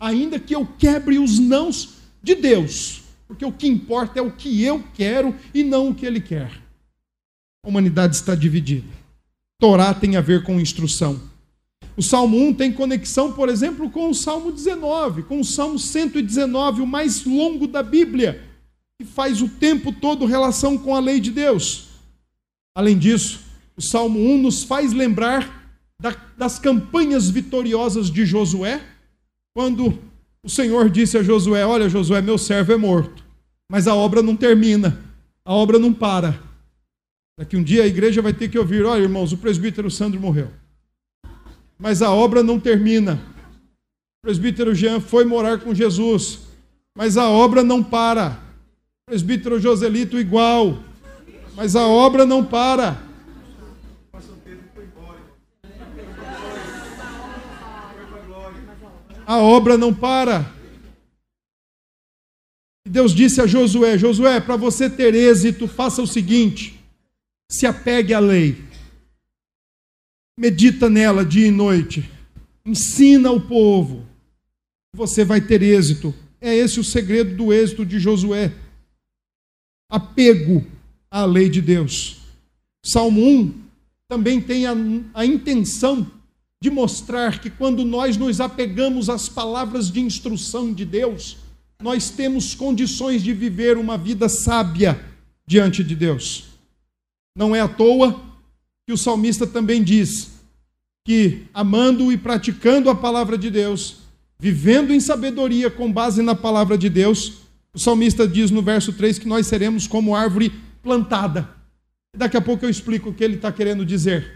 ainda 0.00 0.40
que 0.40 0.56
eu 0.56 0.66
quebre 0.66 1.20
os 1.20 1.38
nãos 1.38 1.90
de 2.20 2.34
Deus, 2.34 3.04
porque 3.28 3.44
o 3.44 3.52
que 3.52 3.68
importa 3.68 4.18
é 4.18 4.22
o 4.22 4.32
que 4.32 4.60
eu 4.64 4.82
quero 4.92 5.32
e 5.54 5.62
não 5.62 5.90
o 5.90 5.94
que 5.94 6.04
ele 6.04 6.20
quer. 6.20 6.63
A 7.64 7.68
humanidade 7.68 8.14
está 8.16 8.34
dividida. 8.34 8.86
Torá 9.58 9.94
tem 9.94 10.16
a 10.16 10.20
ver 10.20 10.44
com 10.44 10.60
instrução. 10.60 11.18
O 11.96 12.02
Salmo 12.02 12.36
1 12.48 12.54
tem 12.54 12.72
conexão, 12.72 13.32
por 13.32 13.48
exemplo, 13.48 13.88
com 13.88 14.10
o 14.10 14.14
Salmo 14.14 14.52
19, 14.52 15.22
com 15.22 15.40
o 15.40 15.44
Salmo 15.44 15.78
119, 15.78 16.82
o 16.82 16.86
mais 16.86 17.24
longo 17.24 17.66
da 17.66 17.82
Bíblia, 17.82 18.42
que 18.98 19.06
faz 19.06 19.40
o 19.40 19.48
tempo 19.48 19.92
todo 19.92 20.26
relação 20.26 20.76
com 20.76 20.94
a 20.94 21.00
lei 21.00 21.20
de 21.20 21.30
Deus. 21.30 21.86
Além 22.74 22.98
disso, 22.98 23.40
o 23.76 23.82
Salmo 23.82 24.18
1 24.18 24.42
nos 24.42 24.64
faz 24.64 24.92
lembrar 24.92 25.62
das 26.36 26.58
campanhas 26.58 27.30
vitoriosas 27.30 28.10
de 28.10 28.26
Josué, 28.26 28.82
quando 29.54 29.98
o 30.42 30.50
Senhor 30.50 30.90
disse 30.90 31.16
a 31.16 31.22
Josué: 31.22 31.64
Olha, 31.64 31.88
Josué, 31.88 32.20
meu 32.20 32.36
servo 32.36 32.72
é 32.72 32.76
morto, 32.76 33.24
mas 33.70 33.86
a 33.86 33.94
obra 33.94 34.20
não 34.20 34.36
termina, 34.36 35.00
a 35.44 35.54
obra 35.54 35.78
não 35.78 35.94
para. 35.94 36.38
Daqui 37.38 37.56
um 37.56 37.62
dia 37.62 37.82
a 37.82 37.86
igreja 37.86 38.22
vai 38.22 38.32
ter 38.32 38.48
que 38.48 38.58
ouvir: 38.58 38.84
Olha, 38.84 39.02
irmãos, 39.02 39.32
o 39.32 39.38
presbítero 39.38 39.90
Sandro 39.90 40.20
morreu 40.20 40.50
mas 41.78 42.02
a 42.02 42.10
obra 42.10 42.42
não 42.42 42.58
termina. 42.58 43.14
O 43.14 44.26
presbítero 44.26 44.74
Jean 44.74 45.00
foi 45.00 45.24
morar 45.24 45.60
com 45.60 45.74
Jesus, 45.74 46.40
mas 46.96 47.16
a 47.16 47.28
obra 47.28 47.62
não 47.62 47.82
para. 47.82 48.40
O 49.02 49.10
presbítero 49.10 49.60
Joselito 49.60 50.18
igual, 50.18 50.78
mas 51.54 51.76
a 51.76 51.86
obra 51.86 52.24
não 52.24 52.44
para. 52.44 53.02
A 59.26 59.38
obra 59.38 59.78
não 59.78 59.92
para. 59.92 60.52
E 62.86 62.90
Deus 62.90 63.14
disse 63.14 63.40
a 63.40 63.46
Josué: 63.46 63.96
Josué, 63.98 64.40
para 64.40 64.56
você 64.56 64.88
ter 64.88 65.14
êxito, 65.14 65.66
faça 65.66 66.02
o 66.02 66.06
seguinte: 66.06 66.73
se 67.50 67.66
apegue 67.66 68.14
à 68.14 68.20
lei, 68.20 68.62
medita 70.38 70.90
nela 70.90 71.24
dia 71.24 71.46
e 71.46 71.50
noite, 71.50 72.08
ensina 72.64 73.30
o 73.30 73.40
povo, 73.40 74.04
você 74.94 75.24
vai 75.24 75.40
ter 75.40 75.62
êxito. 75.62 76.14
É 76.40 76.54
esse 76.54 76.78
o 76.78 76.84
segredo 76.84 77.34
do 77.36 77.52
êxito 77.52 77.84
de 77.84 77.98
Josué. 77.98 78.52
Apego 79.90 80.64
à 81.10 81.24
lei 81.24 81.48
de 81.48 81.60
Deus. 81.60 82.18
Salmo 82.84 83.20
1 83.26 83.64
também 84.08 84.40
tem 84.40 84.66
a, 84.66 84.74
a 85.14 85.24
intenção 85.24 86.10
de 86.62 86.70
mostrar 86.70 87.40
que 87.40 87.50
quando 87.50 87.84
nós 87.84 88.16
nos 88.16 88.40
apegamos 88.40 89.10
às 89.10 89.28
palavras 89.28 89.90
de 89.90 90.00
instrução 90.00 90.72
de 90.72 90.84
Deus, 90.84 91.36
nós 91.82 92.10
temos 92.10 92.54
condições 92.54 93.22
de 93.22 93.32
viver 93.32 93.76
uma 93.76 93.98
vida 93.98 94.28
sábia 94.28 94.98
diante 95.46 95.84
de 95.84 95.94
Deus. 95.94 96.53
Não 97.36 97.54
é 97.54 97.60
à 97.60 97.68
toa 97.68 98.20
que 98.86 98.92
o 98.92 98.98
salmista 98.98 99.46
também 99.46 99.82
diz 99.82 100.30
que, 101.04 101.42
amando 101.52 102.12
e 102.12 102.16
praticando 102.16 102.88
a 102.88 102.94
palavra 102.94 103.36
de 103.36 103.50
Deus, 103.50 103.96
vivendo 104.38 104.92
em 104.92 105.00
sabedoria 105.00 105.70
com 105.70 105.92
base 105.92 106.22
na 106.22 106.34
palavra 106.34 106.78
de 106.78 106.88
Deus, 106.88 107.44
o 107.74 107.78
salmista 107.78 108.26
diz 108.26 108.50
no 108.50 108.62
verso 108.62 108.92
3 108.92 109.18
que 109.18 109.28
nós 109.28 109.46
seremos 109.46 109.86
como 109.86 110.14
árvore 110.14 110.52
plantada. 110.82 111.48
Daqui 112.16 112.36
a 112.36 112.40
pouco 112.40 112.64
eu 112.64 112.70
explico 112.70 113.10
o 113.10 113.14
que 113.14 113.24
ele 113.24 113.34
está 113.34 113.50
querendo 113.50 113.84
dizer. 113.84 114.32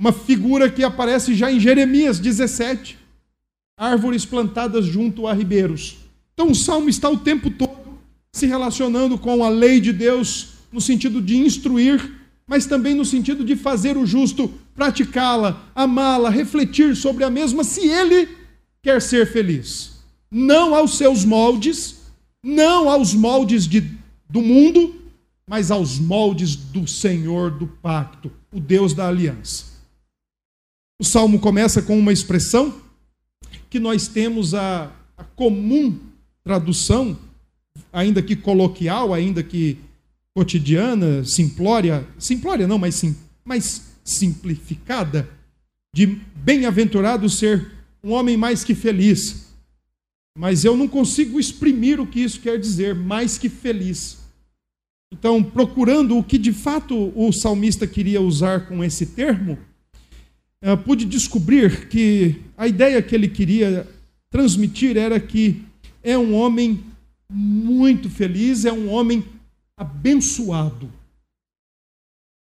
Uma 0.00 0.12
figura 0.12 0.70
que 0.70 0.82
aparece 0.82 1.34
já 1.34 1.52
em 1.52 1.60
Jeremias 1.60 2.18
17 2.18 2.98
árvores 3.76 4.24
plantadas 4.24 4.86
junto 4.86 5.26
a 5.26 5.34
ribeiros. 5.34 5.98
Então 6.32 6.50
o 6.50 6.54
salmo 6.54 6.88
está 6.88 7.08
o 7.08 7.18
tempo 7.18 7.50
todo 7.50 7.98
se 8.32 8.46
relacionando 8.46 9.16
com 9.16 9.44
a 9.44 9.48
lei 9.48 9.80
de 9.80 9.92
Deus, 9.92 10.53
no 10.74 10.80
sentido 10.80 11.22
de 11.22 11.36
instruir, 11.36 12.18
mas 12.48 12.66
também 12.66 12.96
no 12.96 13.04
sentido 13.04 13.44
de 13.44 13.54
fazer 13.54 13.96
o 13.96 14.04
justo, 14.04 14.52
praticá-la, 14.74 15.70
amá-la, 15.72 16.28
refletir 16.28 16.96
sobre 16.96 17.22
a 17.22 17.30
mesma, 17.30 17.62
se 17.62 17.86
ele 17.86 18.28
quer 18.82 19.00
ser 19.00 19.24
feliz. 19.30 19.92
Não 20.28 20.74
aos 20.74 20.98
seus 20.98 21.24
moldes, 21.24 22.10
não 22.42 22.90
aos 22.90 23.14
moldes 23.14 23.68
de, 23.68 23.88
do 24.28 24.42
mundo, 24.42 25.00
mas 25.48 25.70
aos 25.70 26.00
moldes 26.00 26.56
do 26.56 26.88
Senhor 26.88 27.52
do 27.52 27.68
pacto, 27.68 28.32
o 28.52 28.58
Deus 28.58 28.92
da 28.92 29.06
aliança. 29.06 29.66
O 31.00 31.04
salmo 31.04 31.38
começa 31.38 31.80
com 31.82 31.96
uma 31.96 32.12
expressão 32.12 32.74
que 33.70 33.78
nós 33.78 34.08
temos 34.08 34.54
a, 34.54 34.90
a 35.16 35.22
comum 35.22 36.00
tradução, 36.42 37.16
ainda 37.92 38.20
que 38.20 38.34
coloquial, 38.34 39.14
ainda 39.14 39.40
que 39.40 39.78
cotidiana, 40.34 41.24
simplória, 41.24 42.06
simplória 42.18 42.66
não, 42.66 42.78
mas 42.78 42.96
sim, 42.96 43.16
simplificada, 44.04 45.28
de 45.94 46.06
bem-aventurado 46.06 47.30
ser 47.30 47.70
um 48.02 48.10
homem 48.10 48.36
mais 48.36 48.64
que 48.64 48.74
feliz. 48.74 49.46
Mas 50.36 50.64
eu 50.64 50.76
não 50.76 50.88
consigo 50.88 51.38
exprimir 51.38 52.00
o 52.00 52.06
que 52.06 52.20
isso 52.20 52.40
quer 52.40 52.58
dizer, 52.58 52.94
mais 52.94 53.38
que 53.38 53.48
feliz. 53.48 54.18
Então, 55.12 55.40
procurando 55.40 56.18
o 56.18 56.24
que 56.24 56.36
de 56.36 56.52
fato 56.52 57.12
o 57.14 57.32
salmista 57.32 57.86
queria 57.86 58.20
usar 58.20 58.66
com 58.66 58.82
esse 58.82 59.06
termo, 59.06 59.56
uh, 60.64 60.76
pude 60.84 61.04
descobrir 61.04 61.88
que 61.88 62.42
a 62.56 62.66
ideia 62.66 63.00
que 63.00 63.14
ele 63.14 63.28
queria 63.28 63.88
transmitir 64.28 64.96
era 64.96 65.20
que 65.20 65.62
é 66.02 66.18
um 66.18 66.34
homem 66.34 66.82
muito 67.32 68.10
feliz, 68.10 68.64
é 68.64 68.72
um 68.72 68.90
homem 68.90 69.24
abençoado. 69.78 70.90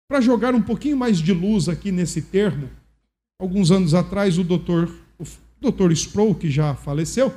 Para 0.08 0.20
jogar 0.20 0.54
um 0.54 0.62
pouquinho 0.62 0.96
mais 0.96 1.18
de 1.18 1.32
luz 1.32 1.68
aqui 1.68 1.92
nesse 1.92 2.22
termo, 2.22 2.68
alguns 3.40 3.70
anos 3.70 3.94
atrás 3.94 4.38
o 4.38 4.44
doutor, 4.44 4.90
o 5.18 5.24
doutor 5.60 5.92
Sproul, 5.92 6.34
que 6.34 6.50
já 6.50 6.74
faleceu, 6.74 7.32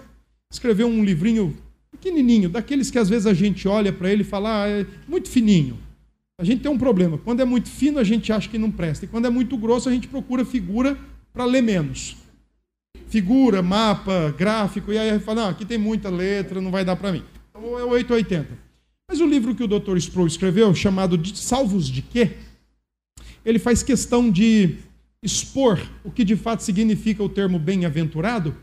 escreveu 0.51 0.87
um 0.87 1.03
livrinho 1.03 1.55
pequenininho, 1.91 2.49
daqueles 2.49 2.89
que 2.89 2.97
às 2.97 3.09
vezes 3.09 3.27
a 3.27 3.33
gente 3.33 3.67
olha 3.67 3.93
para 3.93 4.11
ele 4.11 4.21
e 4.21 4.25
fala, 4.25 4.63
ah, 4.63 4.67
é 4.67 4.85
muito 5.07 5.29
fininho. 5.29 5.77
A 6.39 6.43
gente 6.43 6.61
tem 6.61 6.71
um 6.71 6.77
problema. 6.77 7.17
Quando 7.17 7.41
é 7.41 7.45
muito 7.45 7.69
fino, 7.69 7.99
a 7.99 8.03
gente 8.03 8.31
acha 8.33 8.49
que 8.49 8.57
não 8.57 8.71
presta. 8.71 9.05
E 9.05 9.07
quando 9.07 9.25
é 9.25 9.29
muito 9.29 9.55
grosso, 9.55 9.87
a 9.87 9.91
gente 9.91 10.07
procura 10.07 10.43
figura 10.43 10.97
para 11.31 11.45
ler 11.45 11.61
menos. 11.61 12.17
Figura, 13.07 13.61
mapa, 13.61 14.33
gráfico, 14.35 14.91
e 14.91 14.97
aí 14.97 15.19
fala, 15.19 15.43
não, 15.43 15.49
aqui 15.49 15.63
tem 15.63 15.77
muita 15.77 16.09
letra, 16.09 16.59
não 16.59 16.71
vai 16.71 16.83
dar 16.83 16.95
para 16.95 17.11
mim. 17.11 17.23
Então 17.49 17.77
é 17.77 17.83
880. 17.83 18.72
Mas 19.09 19.19
o 19.19 19.25
livro 19.25 19.53
que 19.55 19.63
o 19.63 19.67
Dr. 19.67 19.97
Sproul 19.97 20.27
escreveu, 20.27 20.73
chamado 20.73 21.17
de 21.17 21.37
Salvos 21.37 21.87
de 21.87 22.01
Quê? 22.01 22.37
Ele 23.45 23.59
faz 23.59 23.83
questão 23.83 24.31
de 24.31 24.77
expor 25.21 25.79
o 26.03 26.11
que 26.11 26.23
de 26.23 26.35
fato 26.35 26.63
significa 26.63 27.23
o 27.23 27.29
termo 27.29 27.59
bem-aventurado. 27.59 28.55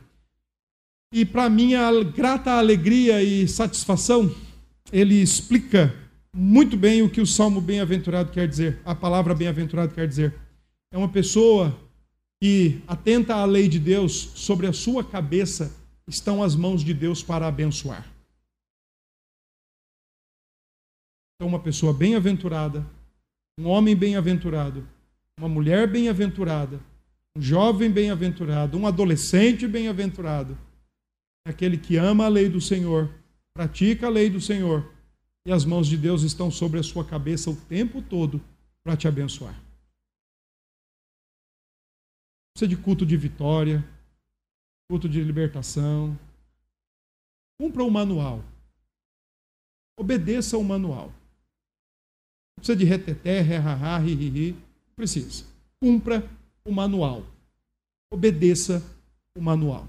E 1.12 1.24
para 1.24 1.50
minha 1.50 1.90
grata 2.04 2.52
alegria 2.52 3.22
e 3.22 3.48
satisfação, 3.48 4.34
ele 4.92 5.20
explica 5.20 5.94
muito 6.34 6.76
bem 6.76 7.02
o 7.02 7.10
que 7.10 7.20
o 7.20 7.26
salmo 7.26 7.60
bem-aventurado 7.60 8.30
quer 8.30 8.46
dizer, 8.46 8.78
a 8.84 8.94
palavra 8.94 9.34
bem-aventurado 9.34 9.94
quer 9.94 10.06
dizer. 10.06 10.34
É 10.92 10.98
uma 10.98 11.08
pessoa 11.08 11.76
que 12.40 12.80
atenta 12.86 13.34
à 13.34 13.44
lei 13.44 13.68
de 13.68 13.78
Deus, 13.78 14.30
sobre 14.34 14.66
a 14.66 14.72
sua 14.72 15.04
cabeça 15.04 15.74
estão 16.08 16.42
as 16.42 16.56
mãos 16.56 16.82
de 16.82 16.94
Deus 16.94 17.22
para 17.22 17.46
abençoar. 17.46 18.06
Então, 21.40 21.48
uma 21.48 21.58
pessoa 21.58 21.90
bem-aventurada, 21.94 22.86
um 23.58 23.66
homem 23.66 23.96
bem-aventurado, 23.96 24.86
uma 25.38 25.48
mulher 25.48 25.90
bem-aventurada, 25.90 26.78
um 27.34 27.40
jovem 27.40 27.90
bem-aventurado, 27.90 28.76
um 28.76 28.86
adolescente 28.86 29.66
bem-aventurado, 29.66 30.58
é 31.46 31.48
aquele 31.48 31.78
que 31.78 31.96
ama 31.96 32.26
a 32.26 32.28
lei 32.28 32.46
do 32.46 32.60
Senhor, 32.60 33.10
pratica 33.54 34.06
a 34.06 34.10
lei 34.10 34.28
do 34.28 34.38
Senhor 34.38 34.92
e 35.46 35.50
as 35.50 35.64
mãos 35.64 35.86
de 35.86 35.96
Deus 35.96 36.24
estão 36.24 36.50
sobre 36.50 36.78
a 36.78 36.82
sua 36.82 37.06
cabeça 37.06 37.48
o 37.48 37.56
tempo 37.56 38.02
todo 38.02 38.38
para 38.84 38.94
te 38.94 39.08
abençoar. 39.08 39.58
Precisa 42.52 42.68
de 42.68 42.76
culto 42.76 43.06
de 43.06 43.16
vitória, 43.16 43.82
culto 44.90 45.08
de 45.08 45.24
libertação. 45.24 46.18
Cumpra 47.58 47.82
o 47.82 47.90
manual. 47.90 48.44
Obedeça 49.98 50.58
o 50.58 50.62
manual. 50.62 51.14
Precisa 52.60 52.76
de 52.76 52.84
reteté, 52.84 53.40
re-ha-ha, 53.40 53.98
ri-ri-ri. 53.98 54.54
Precisa. 54.94 55.44
Cumpra 55.80 56.28
o 56.62 56.70
manual. 56.70 57.24
Obedeça 58.12 58.82
o 59.34 59.40
manual. 59.40 59.88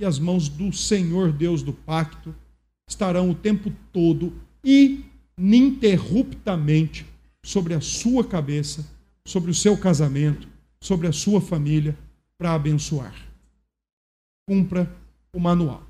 E 0.00 0.04
as 0.04 0.18
mãos 0.18 0.48
do 0.48 0.72
Senhor 0.72 1.30
Deus 1.32 1.62
do 1.62 1.72
pacto 1.72 2.34
estarão 2.88 3.30
o 3.30 3.34
tempo 3.34 3.72
todo 3.92 4.34
ininterruptamente 5.38 7.06
sobre 7.44 7.74
a 7.74 7.80
sua 7.80 8.26
cabeça, 8.26 8.84
sobre 9.24 9.52
o 9.52 9.54
seu 9.54 9.78
casamento, 9.78 10.48
sobre 10.80 11.06
a 11.06 11.12
sua 11.12 11.40
família, 11.40 11.96
para 12.36 12.54
abençoar. 12.54 13.14
Cumpra 14.48 14.92
o 15.32 15.38
manual. 15.38 15.85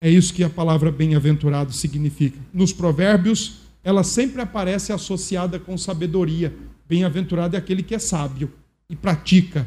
É 0.00 0.08
isso 0.08 0.32
que 0.32 0.44
a 0.44 0.50
palavra 0.50 0.92
bem-aventurado 0.92 1.72
significa. 1.72 2.38
Nos 2.52 2.72
provérbios, 2.72 3.60
ela 3.82 4.04
sempre 4.04 4.40
aparece 4.40 4.92
associada 4.92 5.58
com 5.58 5.76
sabedoria. 5.76 6.54
Bem-aventurado 6.88 7.56
é 7.56 7.58
aquele 7.58 7.82
que 7.82 7.94
é 7.94 7.98
sábio 7.98 8.52
e 8.88 8.94
pratica. 8.94 9.66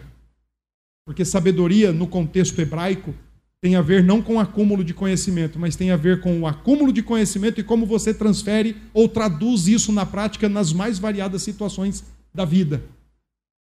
Porque 1.05 1.25
sabedoria, 1.25 1.91
no 1.91 2.07
contexto 2.07 2.59
hebraico, 2.59 3.13
tem 3.61 3.75
a 3.75 3.81
ver 3.81 4.03
não 4.03 4.21
com 4.21 4.39
acúmulo 4.39 4.83
de 4.83 4.93
conhecimento, 4.93 5.59
mas 5.59 5.75
tem 5.75 5.91
a 5.91 5.97
ver 5.97 6.21
com 6.21 6.39
o 6.39 6.47
acúmulo 6.47 6.91
de 6.91 7.03
conhecimento 7.03 7.59
e 7.59 7.63
como 7.63 7.85
você 7.85 8.13
transfere 8.13 8.77
ou 8.93 9.07
traduz 9.07 9.67
isso 9.67 9.91
na 9.91 10.05
prática 10.05 10.47
nas 10.47 10.73
mais 10.73 10.97
variadas 10.97 11.43
situações 11.43 12.03
da 12.33 12.45
vida. 12.45 12.81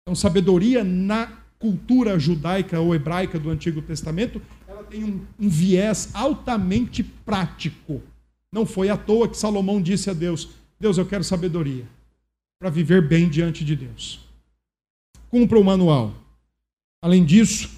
Então, 0.01 0.15
sabedoria 0.15 0.83
na 0.83 1.27
cultura 1.59 2.17
judaica 2.17 2.79
ou 2.79 2.93
hebraica 2.93 3.39
do 3.39 3.49
Antigo 3.49 3.81
Testamento, 3.81 4.41
ela 4.83 4.89
tem 4.89 5.03
um, 5.03 5.25
um 5.39 5.49
viés 5.49 6.09
altamente 6.13 7.03
prático. 7.03 8.01
Não 8.51 8.65
foi 8.65 8.89
à 8.89 8.97
toa 8.97 9.27
que 9.27 9.37
Salomão 9.37 9.81
disse 9.81 10.09
a 10.09 10.13
Deus: 10.13 10.49
Deus, 10.79 10.97
eu 10.97 11.05
quero 11.05 11.23
sabedoria 11.23 11.85
para 12.59 12.69
viver 12.69 13.07
bem 13.07 13.29
diante 13.29 13.63
de 13.63 13.75
Deus. 13.75 14.19
Cumpra 15.29 15.59
o 15.59 15.63
manual. 15.63 16.13
Além 17.01 17.25
disso, 17.25 17.69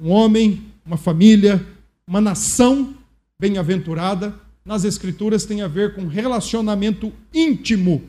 um 0.00 0.10
homem 0.10 0.70
uma 0.84 0.96
família, 0.96 1.64
uma 2.06 2.20
nação 2.20 2.94
bem-aventurada, 3.38 4.34
nas 4.64 4.84
Escrituras 4.84 5.44
tem 5.44 5.62
a 5.62 5.68
ver 5.68 5.94
com 5.94 6.06
relacionamento 6.06 7.12
íntimo 7.32 8.02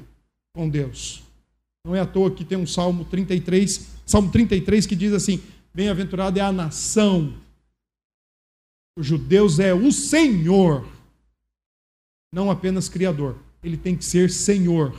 com 0.53 0.67
Deus. 0.67 1.21
Não 1.85 1.95
é 1.95 1.99
à 1.99 2.05
toa 2.05 2.31
que 2.31 2.43
tem 2.43 2.57
um 2.57 2.65
Salmo 2.65 3.05
33, 3.05 3.87
Salmo 4.05 4.31
33 4.31 4.85
que 4.85 4.95
diz 4.95 5.13
assim: 5.13 5.41
Bem-aventurado 5.73 6.39
é 6.39 6.41
a 6.41 6.51
nação. 6.51 7.33
Os 8.95 9.05
judeus 9.05 9.59
é 9.59 9.73
o 9.73 9.91
Senhor, 9.91 10.85
não 12.31 12.51
apenas 12.51 12.89
Criador. 12.89 13.37
Ele 13.63 13.77
tem 13.77 13.95
que 13.95 14.03
ser 14.03 14.29
Senhor. 14.29 14.95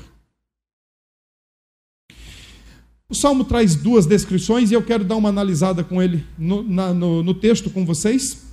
O 3.08 3.14
Salmo 3.14 3.44
traz 3.44 3.74
duas 3.74 4.06
descrições 4.06 4.70
e 4.70 4.74
eu 4.74 4.82
quero 4.82 5.04
dar 5.04 5.16
uma 5.16 5.28
analisada 5.28 5.84
com 5.84 6.00
ele 6.00 6.24
no, 6.38 6.62
na, 6.62 6.94
no, 6.94 7.22
no 7.22 7.34
texto 7.34 7.68
com 7.68 7.84
vocês. 7.84 8.46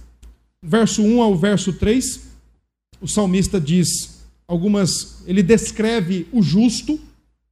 Verso 0.62 1.02
1 1.02 1.22
ao 1.22 1.38
verso 1.38 1.72
3, 1.72 2.28
o 3.00 3.08
salmista 3.08 3.62
diz 3.62 4.20
algumas. 4.46 5.24
Ele 5.26 5.42
descreve 5.42 6.28
o 6.34 6.42
justo, 6.42 7.00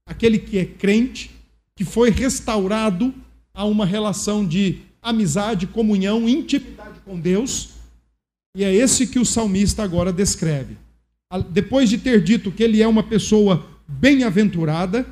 aquele 0.06 0.38
que 0.38 0.58
é 0.58 0.66
crente, 0.66 1.32
que 1.74 1.86
foi 1.86 2.10
restaurado 2.10 3.14
a 3.54 3.64
uma 3.64 3.86
relação 3.86 4.46
de 4.46 4.82
amizade, 5.02 5.66
comunhão, 5.66 6.28
intimidade 6.28 7.00
com 7.06 7.18
Deus. 7.18 7.77
E 8.58 8.64
é 8.64 8.74
esse 8.74 9.06
que 9.06 9.20
o 9.20 9.26
salmista 9.26 9.84
agora 9.84 10.12
descreve. 10.12 10.78
Depois 11.52 11.92
de 11.92 12.00
ter 12.00 12.24
dito 12.24 12.52
que 12.52 12.64
ele 12.64 12.82
é 12.82 12.88
uma 12.88 13.04
pessoa 13.04 13.68
bem-aventurada, 13.88 15.06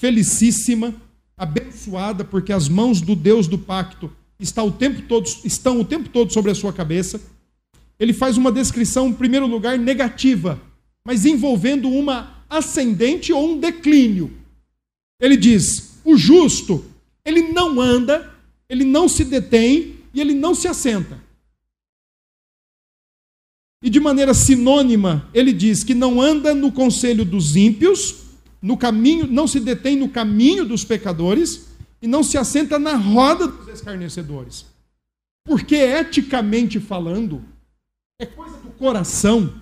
felicíssima, 0.00 0.92
abençoada, 1.38 2.24
porque 2.24 2.52
as 2.52 2.68
mãos 2.68 3.00
do 3.00 3.14
Deus 3.14 3.46
do 3.46 3.56
pacto 3.56 4.10
o 4.64 4.72
tempo 4.72 5.02
todo, 5.02 5.30
estão 5.44 5.80
o 5.80 5.84
tempo 5.84 6.08
todo 6.08 6.32
sobre 6.32 6.50
a 6.50 6.54
sua 6.56 6.72
cabeça. 6.72 7.20
Ele 8.00 8.12
faz 8.12 8.36
uma 8.36 8.50
descrição, 8.50 9.06
em 9.06 9.12
primeiro 9.12 9.46
lugar, 9.46 9.78
negativa, 9.78 10.60
mas 11.06 11.24
envolvendo 11.24 11.88
uma 11.88 12.44
ascendente 12.50 13.32
ou 13.32 13.52
um 13.52 13.60
declínio. 13.60 14.32
Ele 15.20 15.36
diz: 15.36 16.00
o 16.04 16.16
justo, 16.16 16.84
ele 17.24 17.52
não 17.52 17.80
anda, 17.80 18.28
ele 18.68 18.82
não 18.82 19.08
se 19.08 19.24
detém 19.24 20.00
e 20.12 20.20
ele 20.20 20.34
não 20.34 20.52
se 20.52 20.66
assenta. 20.66 21.21
E 23.82 23.90
de 23.90 23.98
maneira 23.98 24.32
sinônima, 24.32 25.28
ele 25.34 25.52
diz 25.52 25.82
que 25.82 25.94
não 25.94 26.20
anda 26.20 26.54
no 26.54 26.70
conselho 26.70 27.24
dos 27.24 27.56
ímpios, 27.56 28.16
no 28.60 28.76
caminho, 28.76 29.26
não 29.26 29.48
se 29.48 29.58
detém 29.58 29.96
no 29.96 30.08
caminho 30.08 30.64
dos 30.64 30.84
pecadores 30.84 31.66
e 32.00 32.06
não 32.06 32.22
se 32.22 32.38
assenta 32.38 32.78
na 32.78 32.94
roda 32.94 33.48
dos 33.48 33.68
escarnecedores. 33.68 34.64
Porque 35.44 35.74
eticamente 35.74 36.78
falando, 36.78 37.42
é 38.20 38.26
coisa 38.26 38.56
do 38.58 38.70
coração. 38.70 39.52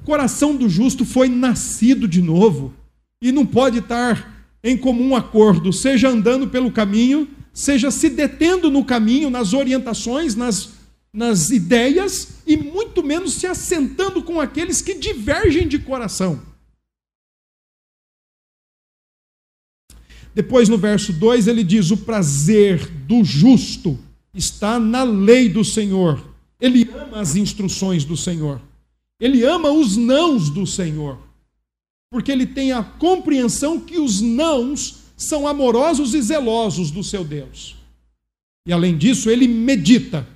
O 0.00 0.02
coração 0.02 0.54
do 0.54 0.68
justo 0.68 1.04
foi 1.04 1.28
nascido 1.28 2.06
de 2.06 2.22
novo 2.22 2.72
e 3.20 3.32
não 3.32 3.44
pode 3.44 3.78
estar 3.78 4.46
em 4.62 4.76
comum 4.76 5.16
acordo, 5.16 5.72
seja 5.72 6.08
andando 6.08 6.48
pelo 6.48 6.70
caminho, 6.70 7.28
seja 7.52 7.90
se 7.90 8.08
detendo 8.08 8.70
no 8.70 8.84
caminho, 8.84 9.30
nas 9.30 9.52
orientações, 9.52 10.36
nas, 10.36 10.70
nas 11.12 11.50
ideias 11.50 12.42
e 12.46 12.56
muito 12.56 13.02
menos 13.02 13.34
se 13.34 13.46
assentando 13.46 14.22
com 14.22 14.40
aqueles 14.40 14.82
que 14.82 14.94
divergem 14.94 15.66
de 15.66 15.78
coração. 15.78 16.42
Depois, 20.34 20.68
no 20.68 20.78
verso 20.78 21.12
2, 21.12 21.48
ele 21.48 21.64
diz: 21.64 21.90
O 21.90 21.96
prazer 21.96 22.88
do 23.06 23.24
justo 23.24 23.98
está 24.32 24.78
na 24.78 25.02
lei 25.02 25.48
do 25.48 25.64
Senhor. 25.64 26.24
Ele 26.60 26.88
ama 26.94 27.20
as 27.20 27.36
instruções 27.36 28.04
do 28.04 28.16
Senhor. 28.16 28.60
Ele 29.20 29.44
ama 29.44 29.70
os 29.70 29.96
nãos 29.96 30.50
do 30.50 30.66
Senhor. 30.66 31.18
Porque 32.10 32.30
ele 32.30 32.46
tem 32.46 32.72
a 32.72 32.82
compreensão 32.82 33.80
que 33.80 33.98
os 33.98 34.20
nãos 34.20 34.98
são 35.16 35.46
amorosos 35.46 36.14
e 36.14 36.22
zelosos 36.22 36.90
do 36.90 37.02
seu 37.02 37.24
Deus. 37.24 37.76
E 38.66 38.72
além 38.72 38.96
disso, 38.96 39.28
ele 39.28 39.48
medita, 39.48 40.26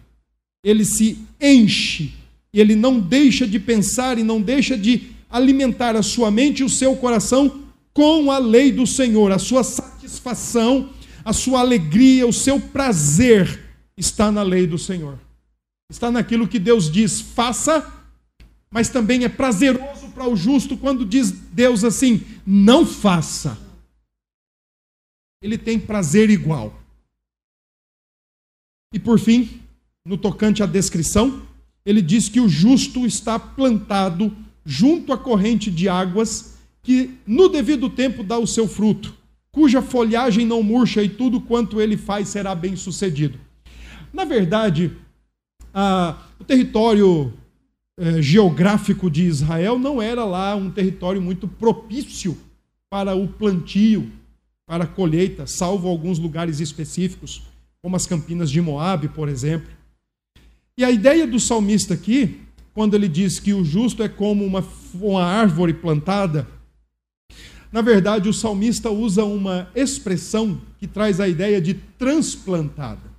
ele 0.62 0.84
se 0.84 1.18
enche, 1.40 2.14
e 2.52 2.60
ele 2.60 2.76
não 2.76 3.00
deixa 3.00 3.46
de 3.46 3.58
pensar 3.58 4.18
e 4.18 4.22
não 4.22 4.40
deixa 4.40 4.76
de 4.76 5.10
alimentar 5.28 5.96
a 5.96 6.02
sua 6.02 6.30
mente 6.30 6.60
e 6.60 6.64
o 6.64 6.68
seu 6.68 6.94
coração 6.96 7.62
com 7.92 8.30
a 8.30 8.38
lei 8.38 8.70
do 8.70 8.86
Senhor, 8.86 9.32
a 9.32 9.38
sua 9.38 9.64
satisfação, 9.64 10.90
a 11.24 11.32
sua 11.32 11.60
alegria, 11.60 12.26
o 12.26 12.32
seu 12.32 12.60
prazer 12.60 13.60
está 13.96 14.30
na 14.30 14.42
lei 14.42 14.66
do 14.66 14.78
Senhor. 14.78 15.18
Está 15.90 16.10
naquilo 16.10 16.48
que 16.48 16.58
Deus 16.58 16.90
diz, 16.90 17.20
faça, 17.20 17.92
mas 18.70 18.88
também 18.88 19.24
é 19.24 19.28
prazeroso 19.28 20.08
para 20.08 20.28
o 20.28 20.36
justo 20.36 20.76
quando 20.76 21.04
diz 21.04 21.30
Deus 21.30 21.84
assim, 21.84 22.22
não 22.46 22.86
faça. 22.86 23.58
Ele 25.42 25.58
tem 25.58 25.78
prazer 25.78 26.30
igual. 26.30 26.78
E 28.92 28.98
por 28.98 29.18
fim, 29.18 29.61
no 30.04 30.16
tocante 30.16 30.62
à 30.62 30.66
descrição, 30.66 31.42
ele 31.84 32.02
diz 32.02 32.28
que 32.28 32.40
o 32.40 32.48
justo 32.48 33.06
está 33.06 33.38
plantado 33.38 34.34
junto 34.64 35.12
à 35.12 35.18
corrente 35.18 35.70
de 35.70 35.88
águas 35.88 36.58
que 36.82 37.14
no 37.26 37.48
devido 37.48 37.88
tempo 37.88 38.22
dá 38.22 38.38
o 38.38 38.46
seu 38.46 38.66
fruto, 38.66 39.14
cuja 39.52 39.80
folhagem 39.80 40.44
não 40.44 40.62
murcha 40.62 41.02
e 41.02 41.08
tudo 41.08 41.40
quanto 41.40 41.80
ele 41.80 41.96
faz 41.96 42.28
será 42.28 42.54
bem 42.54 42.74
sucedido. 42.74 43.38
Na 44.12 44.24
verdade, 44.24 44.92
a, 45.72 46.18
o 46.40 46.44
território 46.44 47.32
é, 47.98 48.20
geográfico 48.20 49.10
de 49.10 49.22
Israel 49.22 49.78
não 49.78 50.02
era 50.02 50.24
lá 50.24 50.56
um 50.56 50.70
território 50.70 51.22
muito 51.22 51.46
propício 51.46 52.36
para 52.90 53.14
o 53.14 53.28
plantio, 53.28 54.10
para 54.66 54.84
a 54.84 54.86
colheita, 54.86 55.46
salvo 55.46 55.88
alguns 55.88 56.18
lugares 56.18 56.60
específicos, 56.60 57.42
como 57.80 57.96
as 57.96 58.06
campinas 58.06 58.50
de 58.50 58.60
Moabe, 58.60 59.08
por 59.08 59.28
exemplo. 59.28 59.70
E 60.76 60.84
a 60.84 60.90
ideia 60.90 61.26
do 61.26 61.38
salmista 61.38 61.94
aqui, 61.94 62.40
quando 62.72 62.94
ele 62.94 63.08
diz 63.08 63.38
que 63.38 63.52
o 63.52 63.64
justo 63.64 64.02
é 64.02 64.08
como 64.08 64.44
uma, 64.44 64.66
uma 64.94 65.24
árvore 65.24 65.74
plantada, 65.74 66.48
na 67.70 67.80
verdade, 67.80 68.28
o 68.28 68.34
salmista 68.34 68.90
usa 68.90 69.24
uma 69.24 69.70
expressão 69.74 70.60
que 70.78 70.86
traz 70.86 71.20
a 71.20 71.26
ideia 71.26 71.60
de 71.60 71.72
transplantada. 71.72 73.10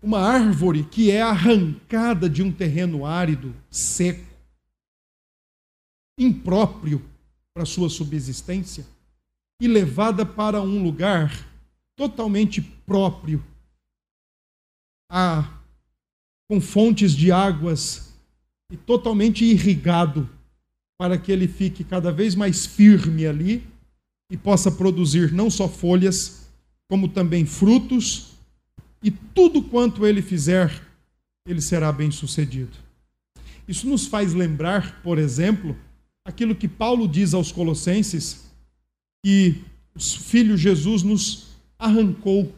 Uma 0.00 0.20
árvore 0.20 0.84
que 0.84 1.10
é 1.10 1.20
arrancada 1.20 2.28
de 2.28 2.42
um 2.42 2.52
terreno 2.52 3.04
árido, 3.04 3.54
seco, 3.68 4.32
impróprio 6.16 7.02
para 7.52 7.64
sua 7.64 7.88
subsistência 7.88 8.86
e 9.60 9.66
levada 9.66 10.24
para 10.24 10.60
um 10.60 10.82
lugar 10.82 11.32
totalmente 11.96 12.60
próprio, 12.60 13.42
a, 15.10 15.48
com 16.48 16.60
fontes 16.60 17.12
de 17.12 17.32
águas 17.32 18.14
e 18.70 18.76
totalmente 18.76 19.44
irrigado 19.44 20.28
para 20.98 21.18
que 21.18 21.32
ele 21.32 21.48
fique 21.48 21.82
cada 21.82 22.12
vez 22.12 22.34
mais 22.34 22.66
firme 22.66 23.26
ali 23.26 23.66
e 24.30 24.36
possa 24.36 24.70
produzir 24.70 25.32
não 25.32 25.50
só 25.50 25.68
folhas, 25.68 26.48
como 26.88 27.08
também 27.08 27.44
frutos, 27.44 28.34
e 29.02 29.10
tudo 29.10 29.62
quanto 29.62 30.06
ele 30.06 30.22
fizer, 30.22 30.82
ele 31.46 31.60
será 31.60 31.92
bem 31.92 32.10
sucedido. 32.10 32.72
Isso 33.68 33.86
nos 33.88 34.06
faz 34.06 34.32
lembrar, 34.32 35.02
por 35.02 35.18
exemplo, 35.18 35.76
aquilo 36.24 36.54
que 36.54 36.68
Paulo 36.68 37.06
diz 37.06 37.34
aos 37.34 37.52
Colossenses, 37.52 38.50
que 39.24 39.62
o 39.94 40.00
Filho 40.00 40.56
Jesus 40.56 41.02
nos 41.02 41.48
arrancou, 41.78 42.52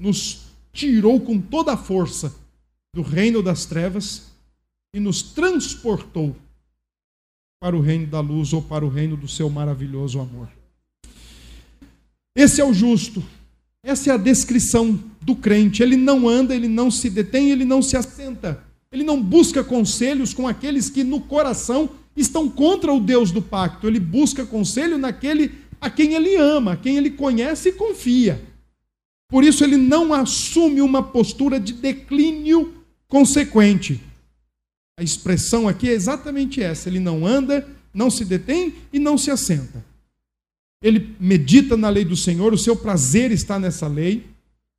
nos 0.00 0.45
tirou 0.76 1.18
com 1.18 1.40
toda 1.40 1.72
a 1.72 1.76
força 1.76 2.36
do 2.94 3.00
reino 3.00 3.42
das 3.42 3.64
trevas 3.64 4.30
e 4.94 5.00
nos 5.00 5.22
transportou 5.22 6.36
para 7.58 7.74
o 7.74 7.80
reino 7.80 8.06
da 8.06 8.20
luz 8.20 8.52
ou 8.52 8.60
para 8.60 8.84
o 8.84 8.88
reino 8.88 9.16
do 9.16 9.26
seu 9.26 9.48
maravilhoso 9.48 10.20
amor. 10.20 10.48
Esse 12.36 12.60
é 12.60 12.64
o 12.64 12.74
justo. 12.74 13.24
Essa 13.82 14.10
é 14.10 14.12
a 14.12 14.18
descrição 14.18 15.02
do 15.22 15.34
crente. 15.34 15.82
Ele 15.82 15.96
não 15.96 16.28
anda, 16.28 16.54
ele 16.54 16.68
não 16.68 16.90
se 16.90 17.08
detém, 17.08 17.50
ele 17.50 17.64
não 17.64 17.80
se 17.80 17.96
assenta. 17.96 18.62
Ele 18.92 19.02
não 19.02 19.22
busca 19.22 19.64
conselhos 19.64 20.34
com 20.34 20.46
aqueles 20.46 20.90
que 20.90 21.02
no 21.02 21.20
coração 21.20 21.88
estão 22.14 22.48
contra 22.48 22.92
o 22.92 23.00
Deus 23.00 23.30
do 23.30 23.40
pacto. 23.40 23.86
Ele 23.86 23.98
busca 23.98 24.44
conselho 24.44 24.98
naquele 24.98 25.52
a 25.80 25.88
quem 25.88 26.14
ele 26.14 26.36
ama, 26.36 26.72
a 26.72 26.76
quem 26.76 26.96
ele 26.96 27.10
conhece 27.10 27.70
e 27.70 27.72
confia. 27.72 28.55
Por 29.28 29.44
isso 29.44 29.64
ele 29.64 29.76
não 29.76 30.14
assume 30.14 30.80
uma 30.80 31.02
postura 31.02 31.58
de 31.58 31.72
declínio 31.72 32.74
consequente. 33.08 34.00
A 34.98 35.02
expressão 35.02 35.68
aqui 35.68 35.88
é 35.88 35.92
exatamente 35.92 36.62
essa: 36.62 36.88
ele 36.88 37.00
não 37.00 37.26
anda, 37.26 37.66
não 37.92 38.10
se 38.10 38.24
detém 38.24 38.74
e 38.92 38.98
não 38.98 39.18
se 39.18 39.30
assenta. 39.30 39.84
Ele 40.82 41.14
medita 41.18 41.76
na 41.76 41.88
lei 41.88 42.04
do 42.04 42.16
Senhor, 42.16 42.52
o 42.52 42.58
seu 42.58 42.76
prazer 42.76 43.32
está 43.32 43.58
nessa 43.58 43.88
lei, 43.88 44.26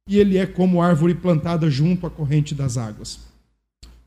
e 0.08 0.18
ele 0.18 0.38
é 0.38 0.46
como 0.46 0.82
árvore 0.82 1.16
plantada 1.16 1.70
junto 1.70 2.06
à 2.08 2.10
corrente 2.10 2.56
das 2.56 2.78
águas. 2.78 3.20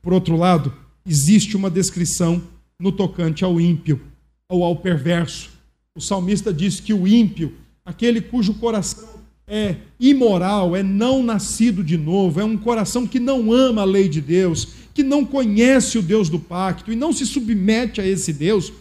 Por 0.00 0.12
outro 0.12 0.36
lado, 0.36 0.74
existe 1.04 1.56
uma 1.56 1.68
descrição 1.68 2.42
no 2.78 2.90
tocante 2.90 3.44
ao 3.44 3.60
ímpio 3.60 4.00
ou 4.48 4.64
ao 4.64 4.76
perverso, 4.76 5.50
o 5.94 6.00
salmista 6.00 6.52
diz 6.52 6.80
que 6.80 6.94
o 6.94 7.06
ímpio, 7.06 7.54
aquele 7.84 8.20
cujo 8.20 8.54
coração 8.54 9.09
é 9.50 9.76
imoral, 9.98 10.76
é 10.76 10.82
não 10.82 11.22
nascido 11.22 11.82
de 11.82 11.98
novo, 11.98 12.40
é 12.40 12.44
um 12.44 12.56
coração 12.56 13.06
que 13.06 13.18
não 13.18 13.52
ama 13.52 13.82
a 13.82 13.84
lei 13.84 14.08
de 14.08 14.20
Deus, 14.20 14.68
que 14.94 15.02
não 15.02 15.24
conhece 15.24 15.98
o 15.98 16.02
Deus 16.02 16.28
do 16.28 16.38
pacto 16.38 16.92
e 16.92 16.96
não 16.96 17.12
se 17.12 17.26
submete 17.26 18.00
a 18.00 18.06
esse 18.06 18.32
Deus, 18.32 18.72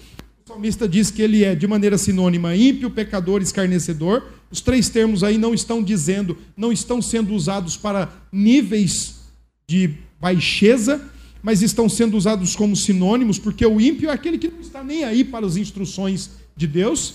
o 0.50 0.54
salmista 0.54 0.88
diz 0.88 1.12
que 1.12 1.22
ele 1.22 1.44
é, 1.44 1.54
de 1.54 1.68
maneira 1.68 1.96
sinônima, 1.96 2.56
ímpio, 2.56 2.90
pecador, 2.90 3.40
escarnecedor. 3.40 4.24
Os 4.50 4.62
três 4.62 4.90
termos 4.90 5.24
aí 5.24 5.38
não 5.38 5.54
estão 5.54 5.84
dizendo, 5.84 6.36
não 6.58 6.72
estão 6.72 7.04
sendo 7.04 7.36
usados 7.36 7.78
para 7.78 8.12
níveis 8.32 9.20
de 9.68 9.92
baixeza, 10.20 11.02
mas 11.44 11.62
estão 11.62 11.88
sendo 11.88 12.18
usados 12.18 12.56
como 12.56 12.76
sinônimos, 12.76 13.38
porque 13.38 13.64
o 13.64 13.80
ímpio 13.80 14.10
é 14.10 14.14
aquele 14.14 14.40
que 14.40 14.48
não 14.48 14.60
está 14.60 14.84
nem 14.84 15.04
aí 15.04 15.24
para 15.24 15.46
as 15.46 15.56
instruções 15.56 16.32
de 16.56 16.66
Deus. 16.66 17.14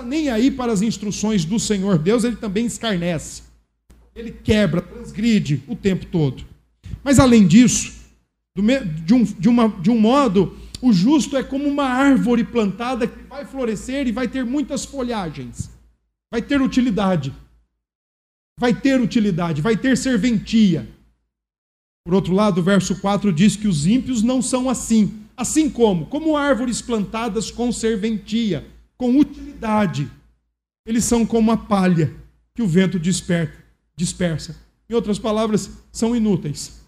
Está 0.00 0.08
nem 0.08 0.30
aí 0.30 0.50
para 0.50 0.72
as 0.72 0.80
instruções 0.80 1.44
do 1.44 1.60
Senhor 1.60 1.98
Deus, 1.98 2.24
ele 2.24 2.36
também 2.36 2.64
escarnece. 2.64 3.42
Ele 4.16 4.32
quebra, 4.32 4.80
transgride 4.80 5.62
o 5.68 5.76
tempo 5.76 6.06
todo. 6.06 6.42
Mas 7.04 7.18
além 7.18 7.46
disso, 7.46 7.92
de 8.56 9.12
um, 9.12 9.22
de, 9.22 9.48
uma, 9.48 9.68
de 9.68 9.90
um 9.90 10.00
modo, 10.00 10.56
o 10.80 10.90
justo 10.90 11.36
é 11.36 11.42
como 11.42 11.68
uma 11.68 11.84
árvore 11.84 12.44
plantada 12.44 13.06
que 13.06 13.22
vai 13.24 13.44
florescer 13.44 14.06
e 14.08 14.12
vai 14.12 14.26
ter 14.26 14.42
muitas 14.42 14.86
folhagens. 14.86 15.70
Vai 16.30 16.40
ter 16.40 16.62
utilidade. 16.62 17.34
Vai 18.58 18.72
ter 18.72 18.98
utilidade, 18.98 19.60
vai 19.60 19.76
ter 19.76 19.98
serventia. 19.98 20.88
Por 22.06 22.14
outro 22.14 22.32
lado, 22.32 22.60
o 22.60 22.64
verso 22.64 22.98
4 22.98 23.30
diz 23.34 23.54
que 23.54 23.68
os 23.68 23.86
ímpios 23.86 24.22
não 24.22 24.40
são 24.40 24.70
assim. 24.70 25.20
Assim 25.36 25.68
como? 25.68 26.06
Como 26.06 26.38
árvores 26.38 26.80
plantadas 26.80 27.50
com 27.50 27.70
serventia, 27.70 28.66
com 29.00 29.18
utilidade. 29.18 30.10
Eles 30.86 31.04
são 31.04 31.24
como 31.24 31.50
a 31.50 31.56
palha 31.56 32.14
que 32.54 32.62
o 32.62 32.68
vento 32.68 32.98
desperta, 32.98 33.56
dispersa. 33.96 34.56
Em 34.88 34.94
outras 34.94 35.18
palavras, 35.18 35.70
são 35.90 36.14
inúteis 36.14 36.80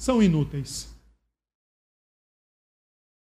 são 0.00 0.22
inúteis. 0.22 0.88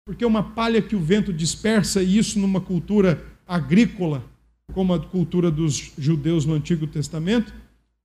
Porque 0.05 0.24
uma 0.24 0.43
palha 0.53 0.82
que 0.82 0.95
o 0.95 0.99
vento 0.99 1.34
dispersa, 1.34 2.03
e 2.03 2.17
isso 2.17 2.39
numa 2.39 2.61
cultura 2.61 3.26
agrícola, 3.47 4.24
como 4.72 4.93
a 4.93 4.99
cultura 4.99 5.49
dos 5.49 5.91
judeus 5.97 6.45
no 6.45 6.53
Antigo 6.53 6.86
Testamento, 6.86 7.51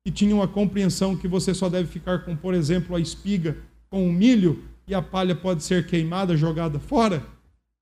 que 0.05 0.11
tinham 0.11 0.43
a 0.43 0.49
compreensão 0.49 1.17
que 1.17 1.29
você 1.29 1.53
só 1.53 1.69
deve 1.69 1.89
ficar 1.89 2.25
com, 2.25 2.35
por 2.35 2.55
exemplo, 2.55 2.97
a 2.97 3.01
espiga 3.01 3.59
com 3.91 4.09
o 4.09 4.13
milho 4.13 4.65
e 4.89 4.95
a 4.95 5.03
palha 5.03 5.35
pode 5.35 5.63
ser 5.63 5.87
queimada, 5.87 6.37
jogada 6.37 6.81
fora. 6.81 7.27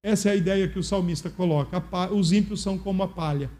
Essa 0.04 0.28
é 0.28 0.32
a 0.32 0.36
ideia 0.36 0.68
que 0.68 0.78
o 0.78 0.82
salmista 0.82 1.30
coloca. 1.30 1.82
Os 2.12 2.30
ímpios 2.30 2.60
são 2.60 2.76
como 2.76 3.02
a 3.02 3.08
palha. 3.08 3.50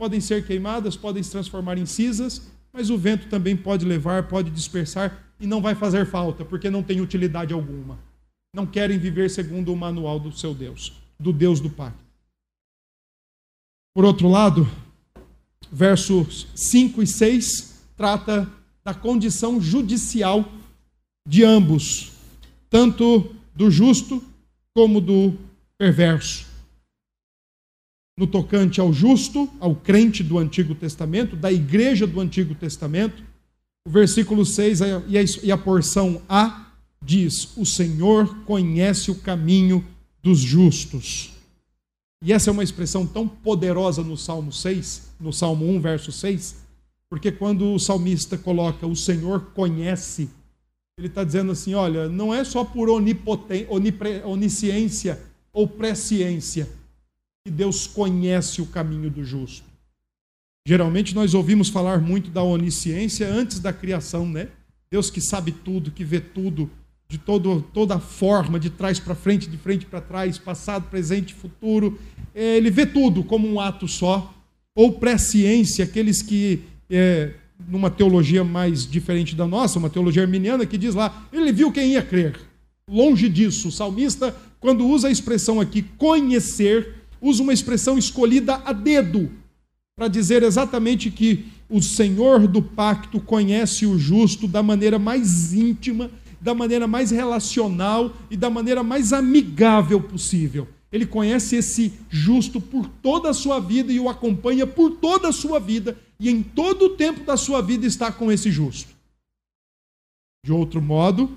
Podem 0.00 0.22
ser 0.22 0.46
queimadas, 0.46 0.96
podem 0.96 1.22
se 1.22 1.30
transformar 1.30 1.76
em 1.76 1.84
cinzas, 1.84 2.50
mas 2.72 2.88
o 2.88 2.96
vento 2.96 3.28
também 3.28 3.54
pode 3.54 3.84
levar, 3.84 4.26
pode 4.26 4.50
dispersar 4.50 5.22
e 5.38 5.46
não 5.46 5.60
vai 5.60 5.74
fazer 5.74 6.06
falta, 6.06 6.46
porque 6.46 6.70
não 6.70 6.82
tem 6.82 7.02
utilidade 7.02 7.52
alguma. 7.52 7.98
Não 8.56 8.66
querem 8.66 8.96
viver 8.96 9.28
segundo 9.28 9.70
o 9.70 9.76
manual 9.76 10.18
do 10.18 10.32
seu 10.32 10.54
Deus, 10.54 10.94
do 11.20 11.30
Deus 11.30 11.60
do 11.60 11.68
pacto. 11.68 12.02
Por 13.94 14.06
outro 14.06 14.30
lado, 14.30 14.66
versos 15.70 16.46
5 16.54 17.02
e 17.02 17.06
6 17.06 17.82
trata 17.94 18.50
da 18.82 18.94
condição 18.94 19.60
judicial 19.60 20.50
de 21.28 21.44
ambos, 21.44 22.12
tanto 22.70 23.36
do 23.54 23.70
justo 23.70 24.24
como 24.74 24.98
do 24.98 25.36
perverso. 25.82 26.46
No 28.16 28.24
tocante 28.24 28.80
ao 28.80 28.92
justo, 28.92 29.50
ao 29.58 29.74
crente 29.74 30.22
do 30.22 30.38
Antigo 30.38 30.76
Testamento, 30.76 31.34
da 31.34 31.50
igreja 31.50 32.06
do 32.06 32.20
Antigo 32.20 32.54
Testamento, 32.54 33.20
o 33.84 33.90
versículo 33.90 34.46
6 34.46 34.78
e 35.42 35.50
a 35.50 35.58
porção 35.58 36.22
A 36.28 36.70
diz: 37.04 37.56
O 37.56 37.66
Senhor 37.66 38.44
conhece 38.44 39.10
o 39.10 39.16
caminho 39.16 39.84
dos 40.22 40.38
justos. 40.38 41.32
E 42.24 42.32
essa 42.32 42.48
é 42.48 42.52
uma 42.52 42.62
expressão 42.62 43.04
tão 43.04 43.26
poderosa 43.26 44.04
no 44.04 44.16
Salmo 44.16 44.52
6, 44.52 45.14
no 45.18 45.32
Salmo 45.32 45.68
1, 45.68 45.80
verso 45.80 46.12
6, 46.12 46.58
porque 47.10 47.32
quando 47.32 47.74
o 47.74 47.80
salmista 47.80 48.38
coloca 48.38 48.86
o 48.86 48.94
Senhor 48.94 49.46
conhece, 49.46 50.30
ele 50.96 51.08
está 51.08 51.24
dizendo 51.24 51.50
assim: 51.50 51.74
olha, 51.74 52.08
não 52.08 52.32
é 52.32 52.44
só 52.44 52.64
por 52.64 52.88
onisciência 52.88 55.31
ou 55.52 55.66
presciência 55.68 56.68
que 57.44 57.50
Deus 57.50 57.86
conhece 57.86 58.62
o 58.62 58.66
caminho 58.66 59.10
do 59.10 59.24
justo. 59.24 59.66
Geralmente 60.66 61.14
nós 61.14 61.34
ouvimos 61.34 61.68
falar 61.68 62.00
muito 62.00 62.30
da 62.30 62.42
onisciência 62.42 63.28
antes 63.28 63.58
da 63.58 63.72
criação, 63.72 64.28
né? 64.28 64.48
Deus 64.90 65.10
que 65.10 65.20
sabe 65.20 65.50
tudo, 65.50 65.90
que 65.90 66.04
vê 66.04 66.20
tudo, 66.20 66.70
de 67.08 67.18
todo, 67.18 67.62
toda 67.74 67.98
forma, 67.98 68.60
de 68.60 68.70
trás 68.70 69.00
para 69.00 69.14
frente, 69.14 69.48
de 69.48 69.56
frente 69.56 69.84
para 69.84 70.00
trás, 70.00 70.38
passado, 70.38 70.88
presente, 70.88 71.34
futuro. 71.34 71.98
É, 72.34 72.56
ele 72.56 72.70
vê 72.70 72.86
tudo 72.86 73.24
como 73.24 73.48
um 73.48 73.58
ato 73.58 73.88
só. 73.88 74.32
Ou 74.74 74.92
presciência, 74.92 75.84
aqueles 75.84 76.22
que, 76.22 76.62
é, 76.88 77.34
numa 77.68 77.90
teologia 77.90 78.44
mais 78.44 78.86
diferente 78.86 79.34
da 79.34 79.46
nossa, 79.46 79.78
uma 79.78 79.90
teologia 79.90 80.22
arminiana, 80.22 80.64
que 80.64 80.78
diz 80.78 80.94
lá, 80.94 81.26
ele 81.32 81.52
viu 81.52 81.72
quem 81.72 81.92
ia 81.92 82.02
crer. 82.02 82.38
Longe 82.92 83.26
disso, 83.26 83.68
o 83.68 83.72
salmista, 83.72 84.36
quando 84.60 84.86
usa 84.86 85.08
a 85.08 85.10
expressão 85.10 85.58
aqui 85.58 85.80
conhecer, 85.96 86.94
usa 87.22 87.42
uma 87.42 87.54
expressão 87.54 87.96
escolhida 87.96 88.56
a 88.66 88.72
dedo 88.74 89.30
para 89.96 90.08
dizer 90.08 90.42
exatamente 90.42 91.10
que 91.10 91.46
o 91.70 91.80
Senhor 91.80 92.46
do 92.46 92.60
pacto 92.60 93.18
conhece 93.18 93.86
o 93.86 93.98
justo 93.98 94.46
da 94.46 94.62
maneira 94.62 94.98
mais 94.98 95.54
íntima, 95.54 96.10
da 96.38 96.54
maneira 96.54 96.86
mais 96.86 97.10
relacional 97.10 98.14
e 98.30 98.36
da 98.36 98.50
maneira 98.50 98.82
mais 98.82 99.14
amigável 99.14 99.98
possível. 99.98 100.68
Ele 100.92 101.06
conhece 101.06 101.56
esse 101.56 101.94
justo 102.10 102.60
por 102.60 102.86
toda 102.86 103.30
a 103.30 103.34
sua 103.34 103.58
vida 103.58 103.90
e 103.90 103.98
o 103.98 104.10
acompanha 104.10 104.66
por 104.66 104.90
toda 104.90 105.28
a 105.28 105.32
sua 105.32 105.58
vida, 105.58 105.96
e 106.20 106.28
em 106.28 106.42
todo 106.42 106.84
o 106.86 106.90
tempo 106.90 107.24
da 107.24 107.38
sua 107.38 107.62
vida 107.62 107.86
está 107.86 108.12
com 108.12 108.30
esse 108.30 108.50
justo. 108.50 108.92
De 110.44 110.52
outro 110.52 110.82
modo, 110.82 111.30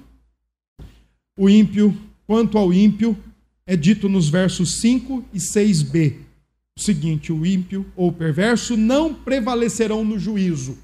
o 1.38 1.50
ímpio, 1.50 1.96
quanto 2.26 2.58
ao 2.58 2.74
ímpio, 2.74 3.18
é 3.66 3.76
dito 3.76 4.08
nos 4.08 4.30
versos 4.30 4.80
5 4.80 5.26
e 5.34 5.38
6b 5.38 6.26
o 6.78 6.82
seguinte: 6.82 7.32
o 7.32 7.46
ímpio 7.46 7.86
ou 7.96 8.10
o 8.10 8.14
perverso 8.14 8.76
não 8.76 9.14
prevalecerão 9.14 10.04
no 10.04 10.20
juízo. 10.20 10.78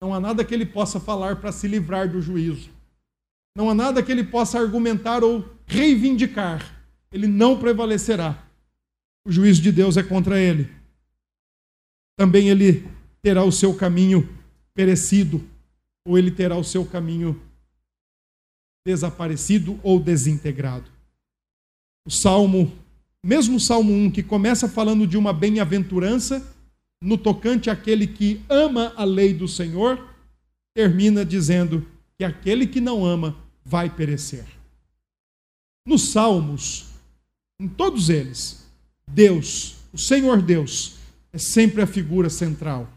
Não 0.00 0.12
há 0.12 0.18
nada 0.18 0.44
que 0.44 0.52
ele 0.52 0.66
possa 0.66 0.98
falar 0.98 1.36
para 1.36 1.52
se 1.52 1.68
livrar 1.68 2.10
do 2.10 2.20
juízo. 2.20 2.70
Não 3.56 3.70
há 3.70 3.74
nada 3.74 4.02
que 4.02 4.10
ele 4.10 4.24
possa 4.24 4.58
argumentar 4.58 5.22
ou 5.22 5.48
reivindicar. 5.66 6.82
Ele 7.12 7.26
não 7.26 7.58
prevalecerá. 7.58 8.44
O 9.24 9.30
juízo 9.30 9.62
de 9.62 9.70
Deus 9.70 9.96
é 9.96 10.02
contra 10.02 10.40
ele. 10.40 10.68
Também 12.16 12.48
ele 12.48 12.88
terá 13.22 13.44
o 13.44 13.52
seu 13.52 13.74
caminho 13.74 14.28
perecido, 14.74 15.46
ou 16.04 16.18
ele 16.18 16.30
terá 16.30 16.56
o 16.56 16.64
seu 16.64 16.84
caminho 16.84 17.40
desaparecido 18.84 19.78
ou 19.82 20.00
desintegrado. 20.00 20.90
O 22.06 22.10
Salmo 22.10 22.72
mesmo 23.24 23.56
o 23.56 23.60
Salmo 23.60 23.92
1, 23.92 24.10
que 24.10 24.22
começa 24.22 24.68
falando 24.68 25.06
de 25.06 25.16
uma 25.16 25.32
bem-aventurança, 25.32 26.44
no 27.00 27.16
tocante 27.16 27.70
àquele 27.70 28.06
que 28.06 28.42
ama 28.48 28.92
a 28.96 29.04
lei 29.04 29.32
do 29.32 29.46
Senhor, 29.46 30.08
termina 30.74 31.24
dizendo 31.24 31.86
que 32.18 32.24
aquele 32.24 32.66
que 32.66 32.80
não 32.80 33.04
ama 33.04 33.36
vai 33.64 33.88
perecer. 33.88 34.44
Nos 35.86 36.10
Salmos, 36.10 36.86
em 37.60 37.68
todos 37.68 38.10
eles, 38.10 38.66
Deus, 39.06 39.76
o 39.92 39.98
Senhor 39.98 40.42
Deus, 40.42 40.96
é 41.32 41.38
sempre 41.38 41.80
a 41.80 41.86
figura 41.86 42.28
central. 42.28 42.90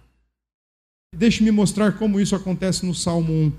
Deixe-me 1.16 1.52
mostrar 1.52 2.00
como 2.00 2.20
isso 2.20 2.36
acontece 2.36 2.84
no 2.84 2.96
Salmo 2.96 3.32
1. 3.32 3.54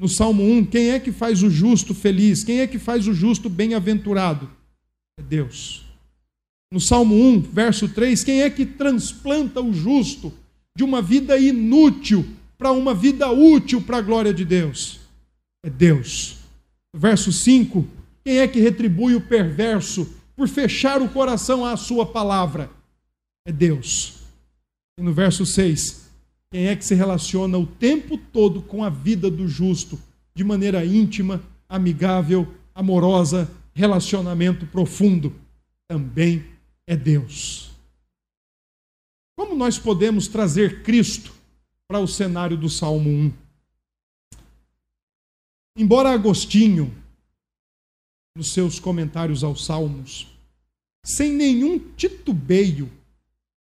No 0.00 0.08
Salmo 0.08 0.42
1, 0.42 0.64
quem 0.64 0.92
é 0.92 0.98
que 0.98 1.12
faz 1.12 1.42
o 1.42 1.50
justo 1.50 1.94
feliz? 1.94 2.42
Quem 2.42 2.60
é 2.60 2.66
que 2.66 2.78
faz 2.78 3.06
o 3.06 3.12
justo 3.12 3.50
bem-aventurado? 3.50 4.50
É 5.18 5.22
Deus. 5.22 5.84
No 6.72 6.80
Salmo 6.80 7.14
1, 7.14 7.42
verso 7.42 7.86
3, 7.86 8.24
quem 8.24 8.40
é 8.40 8.48
que 8.48 8.64
transplanta 8.64 9.60
o 9.60 9.74
justo 9.74 10.32
de 10.74 10.82
uma 10.82 11.02
vida 11.02 11.36
inútil 11.36 12.26
para 12.56 12.72
uma 12.72 12.94
vida 12.94 13.30
útil 13.30 13.82
para 13.82 13.98
a 13.98 14.00
glória 14.00 14.32
de 14.32 14.42
Deus? 14.42 15.00
É 15.62 15.68
Deus. 15.68 16.38
Verso 16.96 17.30
5, 17.30 17.86
quem 18.24 18.38
é 18.38 18.48
que 18.48 18.58
retribui 18.58 19.14
o 19.14 19.20
perverso 19.20 20.08
por 20.34 20.48
fechar 20.48 21.02
o 21.02 21.10
coração 21.10 21.62
à 21.62 21.76
sua 21.76 22.06
palavra? 22.06 22.70
É 23.46 23.52
Deus. 23.52 24.14
E 24.98 25.02
no 25.02 25.12
verso 25.12 25.44
6, 25.44 26.09
quem 26.50 26.66
é 26.66 26.74
que 26.74 26.84
se 26.84 26.94
relaciona 26.94 27.56
o 27.56 27.66
tempo 27.66 28.18
todo 28.18 28.60
com 28.60 28.82
a 28.82 28.90
vida 28.90 29.30
do 29.30 29.46
justo, 29.46 30.00
de 30.34 30.42
maneira 30.42 30.84
íntima, 30.84 31.40
amigável, 31.68 32.52
amorosa, 32.74 33.48
relacionamento 33.72 34.66
profundo 34.66 35.34
também 35.88 36.44
é 36.86 36.96
Deus. 36.96 37.70
Como 39.38 39.54
nós 39.54 39.78
podemos 39.78 40.26
trazer 40.26 40.82
Cristo 40.82 41.32
para 41.88 42.00
o 42.00 42.06
cenário 42.06 42.56
do 42.56 42.68
Salmo 42.68 43.08
1? 43.08 43.32
Embora 45.78 46.10
Agostinho, 46.10 46.92
nos 48.36 48.52
seus 48.52 48.78
comentários 48.78 49.44
aos 49.44 49.64
Salmos, 49.64 50.26
sem 51.04 51.32
nenhum 51.32 51.78
titubeio, 51.94 52.90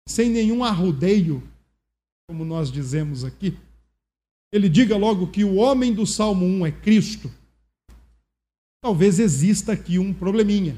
sem 0.08 0.30
nenhum 0.30 0.64
arrudeio, 0.64 1.42
como 2.28 2.44
nós 2.44 2.72
dizemos 2.72 3.24
aqui, 3.24 3.58
ele 4.52 4.68
diga 4.68 4.98
logo 4.98 5.28
que 5.28 5.44
o 5.44 5.56
homem 5.56 5.94
do 5.94 6.06
Salmo 6.06 6.46
1 6.46 6.66
é 6.66 6.72
Cristo, 6.72 7.32
talvez 8.82 9.20
exista 9.20 9.74
aqui 9.74 10.00
um 10.00 10.14
probleminha. 10.14 10.78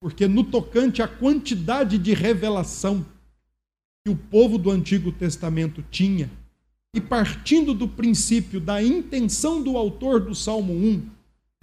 Porque 0.00 0.26
no 0.26 0.44
tocante 0.44 1.02
à 1.02 1.08
quantidade 1.08 1.98
de 1.98 2.14
revelação 2.14 3.04
que 4.04 4.10
o 4.10 4.16
povo 4.16 4.56
do 4.56 4.70
Antigo 4.70 5.12
Testamento 5.12 5.84
tinha, 5.90 6.30
e 6.94 7.00
partindo 7.00 7.74
do 7.74 7.86
princípio 7.86 8.60
da 8.60 8.82
intenção 8.82 9.62
do 9.62 9.76
autor 9.76 10.20
do 10.20 10.34
Salmo 10.34 10.72
1 10.72 11.06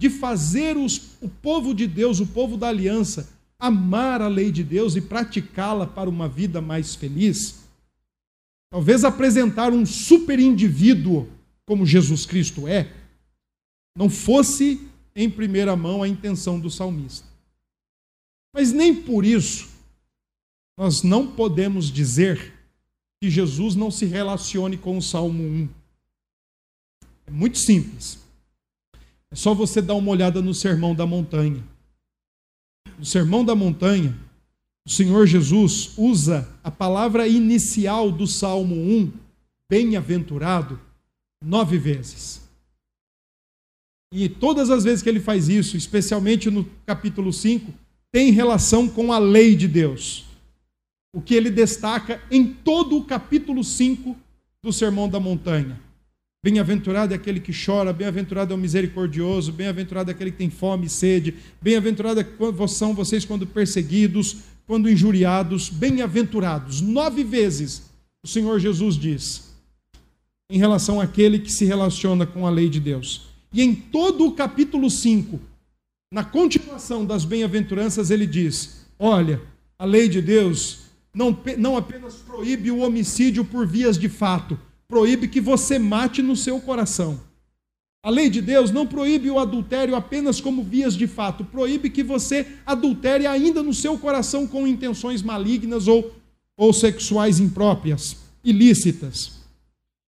de 0.00 0.08
fazer 0.08 0.76
os, 0.76 1.16
o 1.20 1.28
povo 1.28 1.74
de 1.74 1.86
Deus, 1.86 2.20
o 2.20 2.26
povo 2.26 2.56
da 2.56 2.68
aliança, 2.68 3.28
amar 3.58 4.20
a 4.20 4.28
lei 4.28 4.52
de 4.52 4.62
Deus 4.62 4.94
e 4.94 5.00
praticá-la 5.00 5.86
para 5.86 6.08
uma 6.08 6.28
vida 6.28 6.60
mais 6.60 6.94
feliz, 6.94 7.65
talvez 8.76 9.04
apresentar 9.04 9.72
um 9.72 9.86
super 9.86 10.38
indivíduo 10.38 11.26
como 11.64 11.86
Jesus 11.86 12.26
Cristo 12.26 12.68
é, 12.68 12.92
não 13.96 14.10
fosse 14.10 14.86
em 15.14 15.30
primeira 15.30 15.74
mão 15.74 16.02
a 16.02 16.08
intenção 16.08 16.60
do 16.60 16.70
salmista. 16.70 17.26
Mas 18.54 18.72
nem 18.72 18.94
por 18.94 19.24
isso 19.24 19.70
nós 20.76 21.02
não 21.02 21.26
podemos 21.26 21.90
dizer 21.90 22.52
que 23.18 23.30
Jesus 23.30 23.74
não 23.74 23.90
se 23.90 24.04
relacione 24.04 24.76
com 24.76 24.98
o 24.98 25.02
Salmo 25.02 25.42
1. 25.42 25.68
É 27.28 27.30
muito 27.30 27.56
simples. 27.56 28.22
É 29.30 29.34
só 29.34 29.54
você 29.54 29.80
dar 29.80 29.94
uma 29.94 30.10
olhada 30.10 30.42
no 30.42 30.52
Sermão 30.52 30.94
da 30.94 31.06
Montanha. 31.06 31.64
No 32.98 33.06
Sermão 33.06 33.42
da 33.42 33.54
Montanha, 33.54 34.14
o 34.86 34.90
Senhor 34.90 35.26
Jesus 35.26 35.90
usa 35.96 36.48
a 36.62 36.70
palavra 36.70 37.26
inicial 37.26 38.08
do 38.08 38.24
Salmo 38.24 38.76
1, 38.76 39.12
bem-aventurado, 39.68 40.78
nove 41.44 41.76
vezes. 41.76 42.40
E 44.12 44.28
todas 44.28 44.70
as 44.70 44.84
vezes 44.84 45.02
que 45.02 45.08
ele 45.08 45.18
faz 45.18 45.48
isso, 45.48 45.76
especialmente 45.76 46.48
no 46.52 46.64
capítulo 46.86 47.32
5, 47.32 47.74
tem 48.12 48.30
relação 48.30 48.88
com 48.88 49.12
a 49.12 49.18
lei 49.18 49.56
de 49.56 49.66
Deus. 49.66 50.24
O 51.12 51.20
que 51.20 51.34
ele 51.34 51.50
destaca 51.50 52.22
em 52.30 52.46
todo 52.46 52.96
o 52.96 53.04
capítulo 53.04 53.64
5 53.64 54.16
do 54.62 54.72
Sermão 54.72 55.08
da 55.08 55.18
Montanha. 55.18 55.80
Bem-aventurado 56.44 57.12
é 57.12 57.16
aquele 57.16 57.40
que 57.40 57.52
chora, 57.52 57.92
bem-aventurado 57.92 58.52
é 58.52 58.56
o 58.56 58.58
misericordioso, 58.58 59.50
bem-aventurado 59.50 60.12
é 60.12 60.14
aquele 60.14 60.30
que 60.30 60.38
tem 60.38 60.50
fome 60.50 60.86
e 60.86 60.88
sede, 60.88 61.34
bem-aventurado 61.60 62.20
é 62.20 62.68
são 62.68 62.94
vocês 62.94 63.24
quando 63.24 63.44
perseguidos, 63.44 64.36
quando 64.66 64.90
injuriados, 64.90 65.68
bem-aventurados. 65.68 66.80
Nove 66.80 67.22
vezes 67.22 67.82
o 68.22 68.28
Senhor 68.28 68.58
Jesus 68.58 68.96
diz 68.96 69.46
em 70.50 70.58
relação 70.58 71.00
àquele 71.00 71.38
que 71.38 71.50
se 71.50 71.64
relaciona 71.64 72.26
com 72.26 72.46
a 72.46 72.50
lei 72.50 72.68
de 72.68 72.80
Deus. 72.80 73.28
E 73.52 73.62
em 73.62 73.74
todo 73.74 74.26
o 74.26 74.32
capítulo 74.32 74.90
5, 74.90 75.40
na 76.12 76.24
continuação 76.24 77.04
das 77.04 77.24
bem-aventuranças, 77.24 78.10
ele 78.10 78.26
diz: 78.26 78.86
Olha, 78.98 79.40
a 79.78 79.84
lei 79.84 80.08
de 80.08 80.20
Deus 80.20 80.80
não, 81.14 81.36
não 81.58 81.76
apenas 81.76 82.14
proíbe 82.14 82.70
o 82.70 82.78
homicídio 82.78 83.44
por 83.44 83.66
vias 83.66 83.98
de 83.98 84.08
fato, 84.08 84.58
proíbe 84.88 85.28
que 85.28 85.40
você 85.40 85.78
mate 85.78 86.22
no 86.22 86.36
seu 86.36 86.60
coração. 86.60 87.20
A 88.02 88.10
lei 88.10 88.30
de 88.30 88.40
Deus 88.40 88.70
não 88.70 88.86
proíbe 88.86 89.30
o 89.30 89.38
adultério 89.38 89.96
apenas 89.96 90.40
como 90.40 90.62
vias 90.62 90.96
de 90.96 91.06
fato, 91.06 91.44
proíbe 91.44 91.90
que 91.90 92.02
você 92.02 92.46
adultere 92.64 93.26
ainda 93.26 93.62
no 93.62 93.74
seu 93.74 93.98
coração 93.98 94.46
com 94.46 94.66
intenções 94.66 95.22
malignas 95.22 95.88
ou, 95.88 96.14
ou 96.56 96.72
sexuais 96.72 97.40
impróprias, 97.40 98.16
ilícitas. 98.44 99.32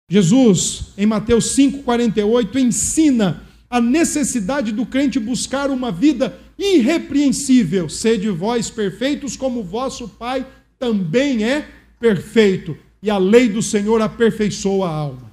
Jesus, 0.09 0.93
em 0.97 1.05
Mateus 1.05 1.55
5,48, 1.55 2.55
ensina 2.59 3.43
a 3.69 3.79
necessidade 3.79 4.71
do 4.71 4.85
crente 4.85 5.19
buscar 5.19 5.69
uma 5.69 5.91
vida 5.91 6.39
irrepreensível. 6.57 7.87
Sede 7.87 8.29
vós 8.29 8.69
perfeitos, 8.69 9.37
como 9.37 9.63
vosso 9.63 10.07
Pai 10.07 10.45
também 10.79 11.43
é 11.43 11.67
perfeito. 11.99 12.75
E 13.01 13.09
a 13.09 13.17
lei 13.17 13.47
do 13.47 13.61
Senhor 13.61 14.01
aperfeiçoa 14.01 14.87
a 14.87 14.93
alma. 14.93 15.28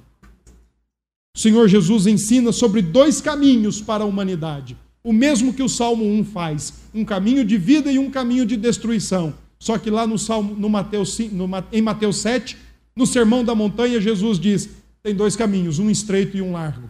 O 1.37 1.39
Senhor 1.39 1.67
Jesus 1.67 2.07
ensina 2.07 2.51
sobre 2.51 2.81
dois 2.81 3.21
caminhos 3.21 3.79
para 3.79 4.03
a 4.03 4.07
humanidade. 4.07 4.75
O 5.03 5.13
mesmo 5.13 5.53
que 5.53 5.61
o 5.61 5.69
Salmo 5.69 6.03
1 6.03 6.25
faz: 6.25 6.73
um 6.91 7.05
caminho 7.05 7.45
de 7.45 7.59
vida 7.59 7.91
e 7.91 7.99
um 7.99 8.09
caminho 8.09 8.43
de 8.43 8.57
destruição. 8.57 9.35
Só 9.59 9.77
que 9.77 9.91
lá 9.91 10.07
no 10.07 10.17
Salmo, 10.17 10.55
no 10.55 10.67
Mateus, 10.67 11.19
no, 11.31 11.47
em 11.71 11.79
Mateus 11.79 12.17
7, 12.17 12.57
no 12.95 13.05
Sermão 13.05 13.43
da 13.43 13.53
Montanha, 13.53 14.01
Jesus 14.01 14.39
diz: 14.39 14.67
tem 15.03 15.13
dois 15.13 15.35
caminhos, 15.35 15.77
um 15.77 15.91
estreito 15.91 16.35
e 16.35 16.41
um 16.41 16.53
largo. 16.53 16.89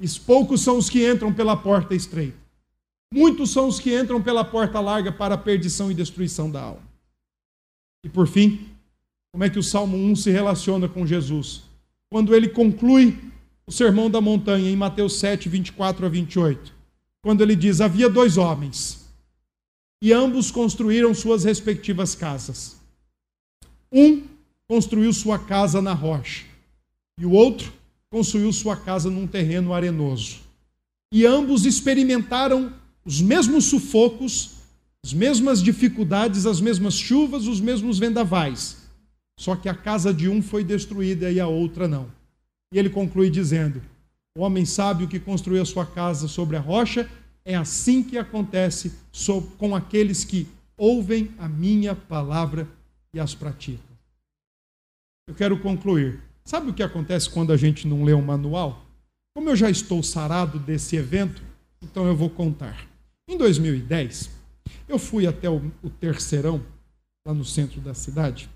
E 0.00 0.08
poucos 0.20 0.60
são 0.60 0.78
os 0.78 0.88
que 0.88 1.04
entram 1.04 1.34
pela 1.34 1.56
porta 1.56 1.96
estreita. 1.96 2.38
Muitos 3.12 3.50
são 3.50 3.66
os 3.66 3.80
que 3.80 3.92
entram 3.92 4.22
pela 4.22 4.44
porta 4.44 4.78
larga 4.78 5.10
para 5.10 5.34
a 5.34 5.38
perdição 5.38 5.90
e 5.90 5.94
destruição 5.94 6.48
da 6.48 6.62
alma. 6.62 6.88
E 8.04 8.08
por 8.08 8.28
fim, 8.28 8.68
como 9.32 9.42
é 9.42 9.50
que 9.50 9.58
o 9.58 9.64
Salmo 9.64 9.96
1 9.96 10.14
se 10.14 10.30
relaciona 10.30 10.88
com 10.88 11.04
Jesus? 11.04 11.68
Quando 12.10 12.34
ele 12.34 12.48
conclui 12.48 13.16
o 13.64 13.70
Sermão 13.70 14.10
da 14.10 14.20
Montanha, 14.20 14.68
em 14.68 14.74
Mateus 14.74 15.20
7, 15.20 15.48
24 15.48 16.04
a 16.04 16.08
28, 16.08 16.74
quando 17.22 17.40
ele 17.40 17.54
diz: 17.54 17.80
Havia 17.80 18.10
dois 18.10 18.36
homens, 18.36 19.08
e 20.02 20.12
ambos 20.12 20.50
construíram 20.50 21.14
suas 21.14 21.44
respectivas 21.44 22.16
casas. 22.16 22.80
Um 23.92 24.24
construiu 24.66 25.12
sua 25.12 25.38
casa 25.38 25.80
na 25.80 25.94
rocha, 25.94 26.44
e 27.18 27.24
o 27.24 27.30
outro 27.30 27.72
construiu 28.10 28.52
sua 28.52 28.76
casa 28.76 29.08
num 29.08 29.26
terreno 29.26 29.72
arenoso. 29.72 30.40
E 31.12 31.24
ambos 31.24 31.64
experimentaram 31.64 32.72
os 33.04 33.20
mesmos 33.20 33.66
sufocos, 33.66 34.56
as 35.04 35.12
mesmas 35.12 35.62
dificuldades, 35.62 36.44
as 36.44 36.60
mesmas 36.60 36.94
chuvas, 36.94 37.46
os 37.46 37.60
mesmos 37.60 38.00
vendavais. 38.00 38.79
Só 39.40 39.56
que 39.56 39.70
a 39.70 39.74
casa 39.74 40.12
de 40.12 40.28
um 40.28 40.42
foi 40.42 40.62
destruída 40.62 41.30
e 41.32 41.40
a 41.40 41.46
outra 41.46 41.88
não. 41.88 42.10
E 42.74 42.78
ele 42.78 42.90
conclui 42.90 43.30
dizendo: 43.30 43.80
O 44.36 44.42
homem 44.42 44.66
sábio 44.66 45.08
que 45.08 45.18
construiu 45.18 45.62
a 45.62 45.64
sua 45.64 45.86
casa 45.86 46.28
sobre 46.28 46.58
a 46.58 46.60
rocha, 46.60 47.10
é 47.42 47.54
assim 47.54 48.02
que 48.02 48.18
acontece 48.18 48.92
com 49.56 49.74
aqueles 49.74 50.24
que 50.24 50.46
ouvem 50.76 51.30
a 51.38 51.48
minha 51.48 51.94
palavra 51.94 52.68
e 53.14 53.18
as 53.18 53.34
praticam. 53.34 53.96
Eu 55.26 55.34
quero 55.34 55.58
concluir. 55.58 56.20
Sabe 56.44 56.68
o 56.68 56.74
que 56.74 56.82
acontece 56.82 57.30
quando 57.30 57.50
a 57.50 57.56
gente 57.56 57.88
não 57.88 58.04
lê 58.04 58.12
um 58.12 58.20
manual? 58.20 58.84
Como 59.34 59.48
eu 59.48 59.56
já 59.56 59.70
estou 59.70 60.02
sarado 60.02 60.58
desse 60.58 60.96
evento, 60.96 61.42
então 61.80 62.06
eu 62.06 62.14
vou 62.14 62.28
contar. 62.28 62.86
Em 63.26 63.38
2010, 63.38 64.30
eu 64.86 64.98
fui 64.98 65.26
até 65.26 65.48
o, 65.48 65.72
o 65.82 65.88
Terceirão, 65.88 66.60
lá 67.26 67.32
no 67.32 67.44
centro 67.44 67.80
da 67.80 67.94
cidade, 67.94 68.50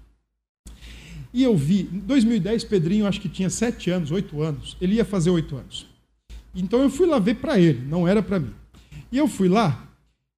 e 1.35 1.43
eu 1.43 1.57
vi, 1.57 1.91
em 1.93 1.99
2010, 1.99 2.62
Pedrinho 2.62 3.09
acho 3.09 3.20
que 3.20 3.28
tinha 3.28 3.51
sete 3.51 3.91
anos, 3.91 4.12
oito 4.12 4.41
anos, 4.41 4.76
ele 4.80 4.95
ia 4.95 5.05
fazer 5.05 5.30
oito 5.30 5.57
anos. 5.57 5.85
Então 6.55 6.80
eu 6.80 6.89
fui 6.89 7.09
lá 7.09 7.18
ver 7.18 7.35
para 7.35 7.59
ele, 7.59 7.85
não 7.89 8.07
era 8.07 8.22
para 8.22 8.39
mim. 8.39 8.55
E 9.11 9.18
eu 9.18 9.26
fui 9.26 9.49
lá 9.49 9.85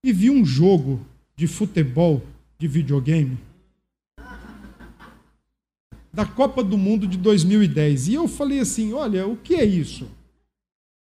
e 0.03 0.11
vi 0.11 0.30
um 0.30 0.42
jogo 0.42 1.05
de 1.36 1.47
futebol, 1.47 2.22
de 2.59 2.66
videogame, 2.66 3.36
da 6.11 6.24
Copa 6.24 6.64
do 6.64 6.78
Mundo 6.78 7.07
de 7.07 7.18
2010. 7.18 8.09
E 8.09 8.14
eu 8.14 8.26
falei 8.26 8.61
assim: 8.61 8.94
olha, 8.94 9.26
o 9.26 9.36
que 9.36 9.55
é 9.55 9.66
isso? 9.66 10.09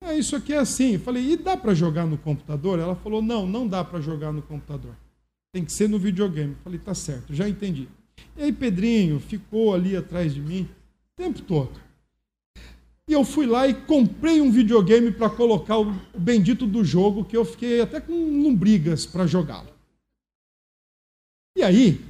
É, 0.02 0.18
isso 0.18 0.34
aqui 0.34 0.52
é 0.52 0.58
assim. 0.58 0.94
Eu 0.94 1.00
falei, 1.00 1.34
e 1.34 1.36
dá 1.36 1.56
para 1.56 1.72
jogar 1.72 2.04
no 2.04 2.18
computador? 2.18 2.80
Ela 2.80 2.96
falou, 2.96 3.22
não, 3.22 3.46
não 3.46 3.66
dá 3.66 3.84
para 3.84 4.00
jogar 4.00 4.32
no 4.32 4.42
computador. 4.42 4.96
Tem 5.52 5.64
que 5.64 5.70
ser 5.70 5.88
no 5.88 6.00
videogame. 6.00 6.52
Eu 6.54 6.58
falei, 6.64 6.80
tá 6.80 6.94
certo, 6.94 7.32
já 7.32 7.48
entendi. 7.48 7.88
E 8.36 8.44
aí 8.44 8.52
Pedrinho 8.52 9.18
ficou 9.20 9.74
ali 9.74 9.96
atrás 9.96 10.34
de 10.34 10.40
mim 10.40 10.62
o 10.62 11.16
tempo 11.16 11.42
todo. 11.42 11.72
E 13.08 13.12
eu 13.12 13.24
fui 13.24 13.46
lá 13.46 13.66
e 13.66 13.72
comprei 13.72 14.40
um 14.40 14.50
videogame 14.50 15.10
para 15.10 15.30
colocar 15.30 15.78
o 15.78 15.94
bendito 16.14 16.66
do 16.66 16.84
jogo, 16.84 17.24
que 17.24 17.36
eu 17.36 17.44
fiquei 17.44 17.80
até 17.80 18.00
com 18.00 18.12
lombrigas 18.42 19.06
para 19.06 19.26
jogá-lo. 19.26 19.70
E 21.56 21.62
aí, 21.62 22.00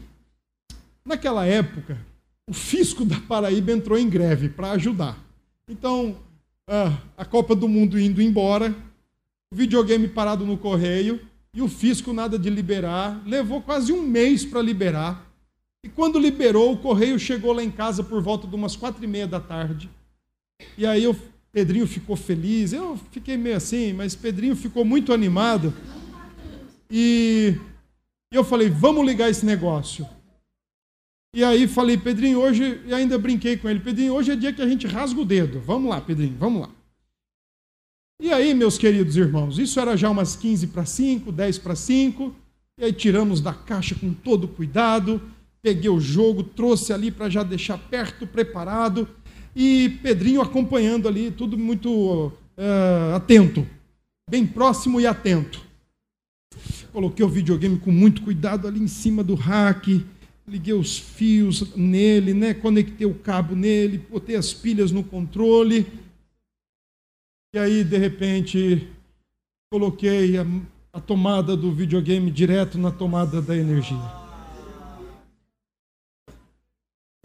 naquela 1.05 1.47
época, 1.47 1.97
o 2.51 2.53
fisco 2.53 3.05
da 3.05 3.21
Paraíba 3.21 3.71
entrou 3.71 3.97
em 3.97 4.09
greve 4.09 4.49
para 4.49 4.73
ajudar. 4.73 5.17
Então, 5.69 6.17
a 7.17 7.25
Copa 7.25 7.55
do 7.55 7.69
Mundo 7.69 7.99
indo 7.99 8.21
embora, 8.21 8.75
o 9.53 9.57
videogame 9.57 10.09
parado 10.09 10.45
no 10.45 10.59
correio 10.59 11.21
e 11.55 11.63
o 11.63 11.69
fisco 11.69 12.13
nada 12.13 12.39
de 12.39 12.51
liberar. 12.51 13.23
Levou 13.25 13.63
quase 13.63 13.93
um 13.93 14.03
mês 14.03 14.45
para 14.45 14.61
liberar. 14.61 15.28
E 15.85 15.89
quando 15.89 16.18
liberou, 16.18 16.72
o 16.72 16.79
correio 16.79 17.18
chegou 17.18 17.53
lá 17.53 17.62
em 17.62 17.70
casa 17.70 18.03
por 18.03 18.20
volta 18.20 18.47
de 18.47 18.55
umas 18.55 18.74
quatro 18.74 19.03
e 19.03 19.07
meia 19.07 19.26
da 19.26 19.41
tarde. 19.41 19.89
E 20.76 20.85
aí 20.85 21.07
o 21.07 21.16
Pedrinho 21.53 21.87
ficou 21.87 22.16
feliz. 22.16 22.72
Eu 22.72 22.97
fiquei 23.12 23.37
meio 23.37 23.57
assim, 23.57 23.93
mas 23.93 24.14
Pedrinho 24.14 24.57
ficou 24.57 24.85
muito 24.85 25.12
animado. 25.12 25.72
E 26.91 27.57
eu 28.33 28.43
falei, 28.43 28.68
vamos 28.68 29.07
ligar 29.07 29.31
esse 29.31 29.47
negócio. 29.47 30.07
E 31.35 31.45
aí 31.45 31.68
falei, 31.68 31.97
Pedrinho, 31.97 32.41
hoje, 32.41 32.81
e 32.87 32.93
ainda 32.93 33.18
brinquei 33.18 33.57
com 33.57 33.68
ele, 33.68 33.81
Pedrinho, 33.81 34.14
hoje 34.14 34.33
é 34.33 34.37
dia 34.37 34.53
que 34.53 34.62
a 34.62 34.68
gente 34.68 34.87
rasga 34.87 35.20
o 35.20 35.24
dedo. 35.24 35.61
Vamos 35.61 35.91
lá, 35.91 36.01
Pedrinho, 36.01 36.37
vamos 36.39 36.62
lá. 36.62 36.70
E 38.20 38.33
aí, 38.33 38.53
meus 38.55 38.76
queridos 38.76 39.16
irmãos, 39.16 39.59
isso 39.59 39.79
era 39.79 39.97
já 39.97 40.11
umas 40.11 40.35
15 40.35 40.66
para 40.68 40.85
5, 40.85 41.31
10 41.31 41.59
para 41.59 41.76
5, 41.76 42.35
e 42.79 42.85
aí 42.85 42.93
tiramos 42.93 43.41
da 43.41 43.55
caixa 43.55 43.95
com 43.95 44.12
todo 44.12 44.49
cuidado, 44.49 45.22
peguei 45.63 45.91
o 45.91 46.01
jogo, 46.01 46.43
trouxe 46.43 46.93
ali 46.93 47.11
para 47.11 47.29
já 47.29 47.43
deixar 47.43 47.79
perto, 47.79 48.27
preparado, 48.27 49.09
e 49.55 49.99
Pedrinho 50.03 50.41
acompanhando 50.41 51.09
ali, 51.09 51.31
tudo 51.31 51.59
muito 51.59 52.27
uh, 52.29 53.15
atento, 53.15 53.67
bem 54.31 54.47
próximo 54.47 55.01
e 55.01 55.07
atento. 55.07 55.67
Coloquei 56.93 57.25
o 57.25 57.29
videogame 57.29 57.79
com 57.79 57.91
muito 57.91 58.23
cuidado 58.23 58.67
ali 58.67 58.81
em 58.81 58.89
cima 58.89 59.23
do 59.23 59.35
rack, 59.35 60.05
liguei 60.47 60.75
os 60.75 60.99
fios 60.99 61.75
nele, 61.77 62.33
né? 62.33 62.55
conectei 62.55 63.07
o 63.07 63.15
cabo 63.15 63.55
nele, 63.55 63.99
botei 63.99 64.37
as 64.37 64.53
pilhas 64.53 64.91
no 64.91 65.05
controle. 65.05 65.87
E 67.55 67.59
aí, 67.59 67.85
de 67.85 67.97
repente, 67.97 68.89
coloquei 69.71 70.39
a, 70.39 70.47
a 70.93 71.01
tomada 71.01 71.57
do 71.57 71.73
videogame 71.73 72.31
direto 72.31 72.79
na 72.79 72.91
tomada 72.91 73.41
da 73.43 73.57
energia. 73.57 74.18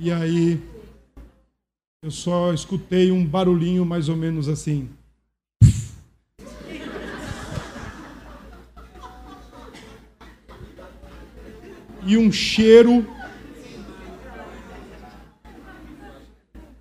E 0.05 0.11
aí, 0.11 0.61
eu 2.03 2.11
só 2.11 2.53
escutei 2.53 3.09
um 3.09 3.25
barulhinho 3.25 3.85
mais 3.85 4.09
ou 4.09 4.17
menos 4.17 4.49
assim. 4.49 4.89
e 12.05 12.17
um 12.17 12.29
cheiro 12.29 13.07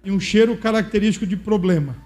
e 0.04 0.10
um 0.10 0.18
cheiro 0.18 0.58
característico 0.58 1.24
de 1.24 1.36
problema. 1.36 1.96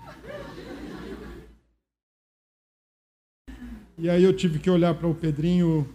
E 3.96 4.10
aí 4.10 4.22
eu 4.22 4.36
tive 4.36 4.58
que 4.58 4.68
olhar 4.68 4.92
para 4.92 5.08
o 5.08 5.14
Pedrinho 5.14 5.88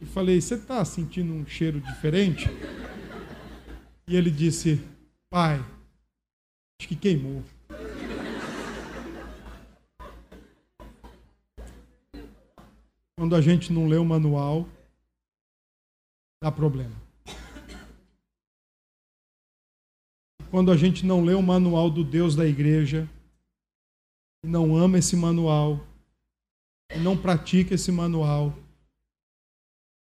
e 0.00 0.06
falei: 0.06 0.40
"Você 0.40 0.54
está 0.54 0.84
sentindo 0.84 1.32
um 1.32 1.44
cheiro 1.44 1.80
diferente?" 1.80 2.48
E 4.06 4.16
ele 4.16 4.30
disse: 4.30 4.80
"Pai, 5.30 5.58
acho 6.80 6.88
que 6.88 6.96
queimou." 6.96 7.42
Quando 13.16 13.36
a 13.36 13.40
gente 13.40 13.72
não 13.72 13.86
lê 13.86 13.96
o 13.96 14.04
manual, 14.04 14.68
dá 16.42 16.50
problema. 16.50 17.00
Quando 20.50 20.70
a 20.72 20.76
gente 20.76 21.06
não 21.06 21.24
lê 21.24 21.32
o 21.32 21.40
manual 21.40 21.88
do 21.88 22.04
Deus 22.04 22.34
da 22.36 22.44
igreja, 22.44 23.08
não 24.42 24.76
ama 24.76 24.98
esse 24.98 25.16
manual, 25.16 25.80
não 27.00 27.16
pratica 27.16 27.74
esse 27.74 27.92
manual, 27.92 28.52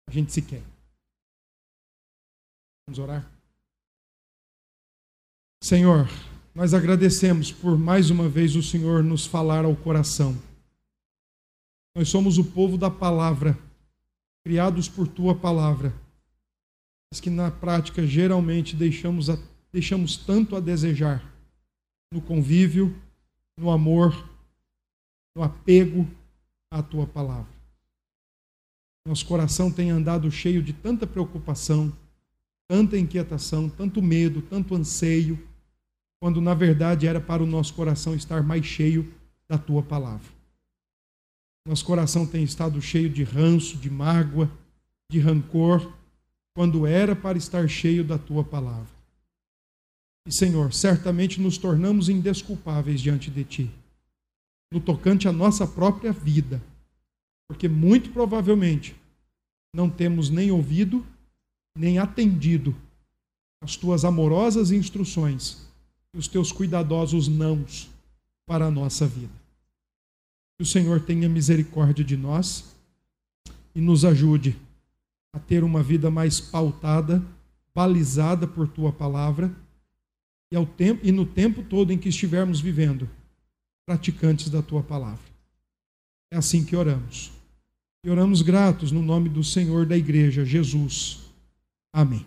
a 0.06 0.10
gente 0.10 0.32
se 0.32 0.42
quer. 0.42 0.62
Vamos 2.86 2.98
orar? 2.98 3.33
Senhor, 5.64 6.10
nós 6.54 6.74
agradecemos 6.74 7.50
por 7.50 7.78
mais 7.78 8.10
uma 8.10 8.28
vez 8.28 8.54
o 8.54 8.62
Senhor 8.62 9.02
nos 9.02 9.24
falar 9.24 9.64
ao 9.64 9.74
coração. 9.74 10.36
Nós 11.96 12.10
somos 12.10 12.36
o 12.36 12.44
povo 12.44 12.76
da 12.76 12.90
palavra, 12.90 13.58
criados 14.44 14.90
por 14.90 15.08
tua 15.08 15.34
palavra 15.34 15.94
mas 17.14 17.20
que 17.20 17.30
na 17.30 17.48
prática 17.48 18.04
geralmente 18.04 18.74
deixamos, 18.74 19.30
a, 19.30 19.38
deixamos 19.72 20.16
tanto 20.16 20.56
a 20.56 20.60
desejar 20.60 21.24
no 22.12 22.20
convívio, 22.20 22.92
no 23.56 23.70
amor, 23.70 24.28
no 25.32 25.40
apego 25.40 26.10
à 26.72 26.82
tua 26.82 27.06
palavra. 27.06 27.54
Nosso 29.06 29.24
coração 29.26 29.70
tem 29.70 29.90
andado 29.90 30.28
cheio 30.28 30.60
de 30.60 30.72
tanta 30.72 31.06
preocupação, 31.06 31.90
tanta 32.68 32.98
inquietação, 32.98 33.68
tanto 33.68 34.02
medo, 34.02 34.42
tanto 34.42 34.74
anseio, 34.74 35.38
quando 36.20 36.40
na 36.40 36.54
verdade 36.54 37.06
era 37.06 37.20
para 37.20 37.42
o 37.42 37.46
nosso 37.46 37.74
coração 37.74 38.14
estar 38.14 38.42
mais 38.42 38.64
cheio 38.64 39.12
da 39.48 39.58
tua 39.58 39.82
palavra. 39.82 40.32
Nosso 41.66 41.84
coração 41.84 42.26
tem 42.26 42.44
estado 42.44 42.80
cheio 42.80 43.08
de 43.08 43.22
ranço, 43.22 43.76
de 43.78 43.90
mágoa, 43.90 44.50
de 45.10 45.18
rancor, 45.18 45.92
quando 46.54 46.86
era 46.86 47.16
para 47.16 47.38
estar 47.38 47.68
cheio 47.68 48.04
da 48.04 48.18
tua 48.18 48.44
palavra. 48.44 48.94
E, 50.26 50.32
Senhor, 50.32 50.72
certamente 50.72 51.40
nos 51.40 51.58
tornamos 51.58 52.08
indesculpáveis 52.08 53.00
diante 53.00 53.30
de 53.30 53.44
ti, 53.44 53.70
no 54.72 54.80
tocante 54.80 55.28
à 55.28 55.32
nossa 55.32 55.66
própria 55.66 56.12
vida, 56.12 56.62
porque 57.48 57.68
muito 57.68 58.10
provavelmente 58.10 58.96
não 59.74 59.90
temos 59.90 60.30
nem 60.30 60.50
ouvido, 60.50 61.04
nem 61.76 61.98
atendido 61.98 62.74
as 63.62 63.76
tuas 63.76 64.04
amorosas 64.04 64.70
instruções 64.70 65.63
os 66.14 66.28
teus 66.28 66.52
cuidadosos 66.52 67.28
nãos 67.28 67.90
para 68.46 68.66
a 68.66 68.70
nossa 68.70 69.06
vida. 69.06 69.32
Que 70.56 70.62
o 70.62 70.66
Senhor 70.66 71.00
tenha 71.00 71.28
misericórdia 71.28 72.04
de 72.04 72.16
nós 72.16 72.76
e 73.74 73.80
nos 73.80 74.04
ajude 74.04 74.56
a 75.32 75.38
ter 75.38 75.64
uma 75.64 75.82
vida 75.82 76.10
mais 76.10 76.40
pautada, 76.40 77.22
balizada 77.74 78.46
por 78.46 78.68
tua 78.68 78.92
palavra 78.92 79.54
e, 80.52 80.56
ao 80.56 80.64
tempo, 80.64 81.04
e 81.04 81.10
no 81.10 81.26
tempo 81.26 81.62
todo 81.64 81.92
em 81.92 81.98
que 81.98 82.08
estivermos 82.08 82.60
vivendo, 82.60 83.10
praticantes 83.84 84.48
da 84.48 84.62
tua 84.62 84.82
palavra. 84.82 85.24
É 86.32 86.36
assim 86.36 86.64
que 86.64 86.76
oramos. 86.76 87.32
E 88.04 88.10
oramos 88.10 88.42
gratos 88.42 88.92
no 88.92 89.02
nome 89.02 89.28
do 89.28 89.42
Senhor 89.42 89.86
da 89.86 89.96
igreja, 89.96 90.44
Jesus. 90.44 91.20
Amém. 91.92 92.24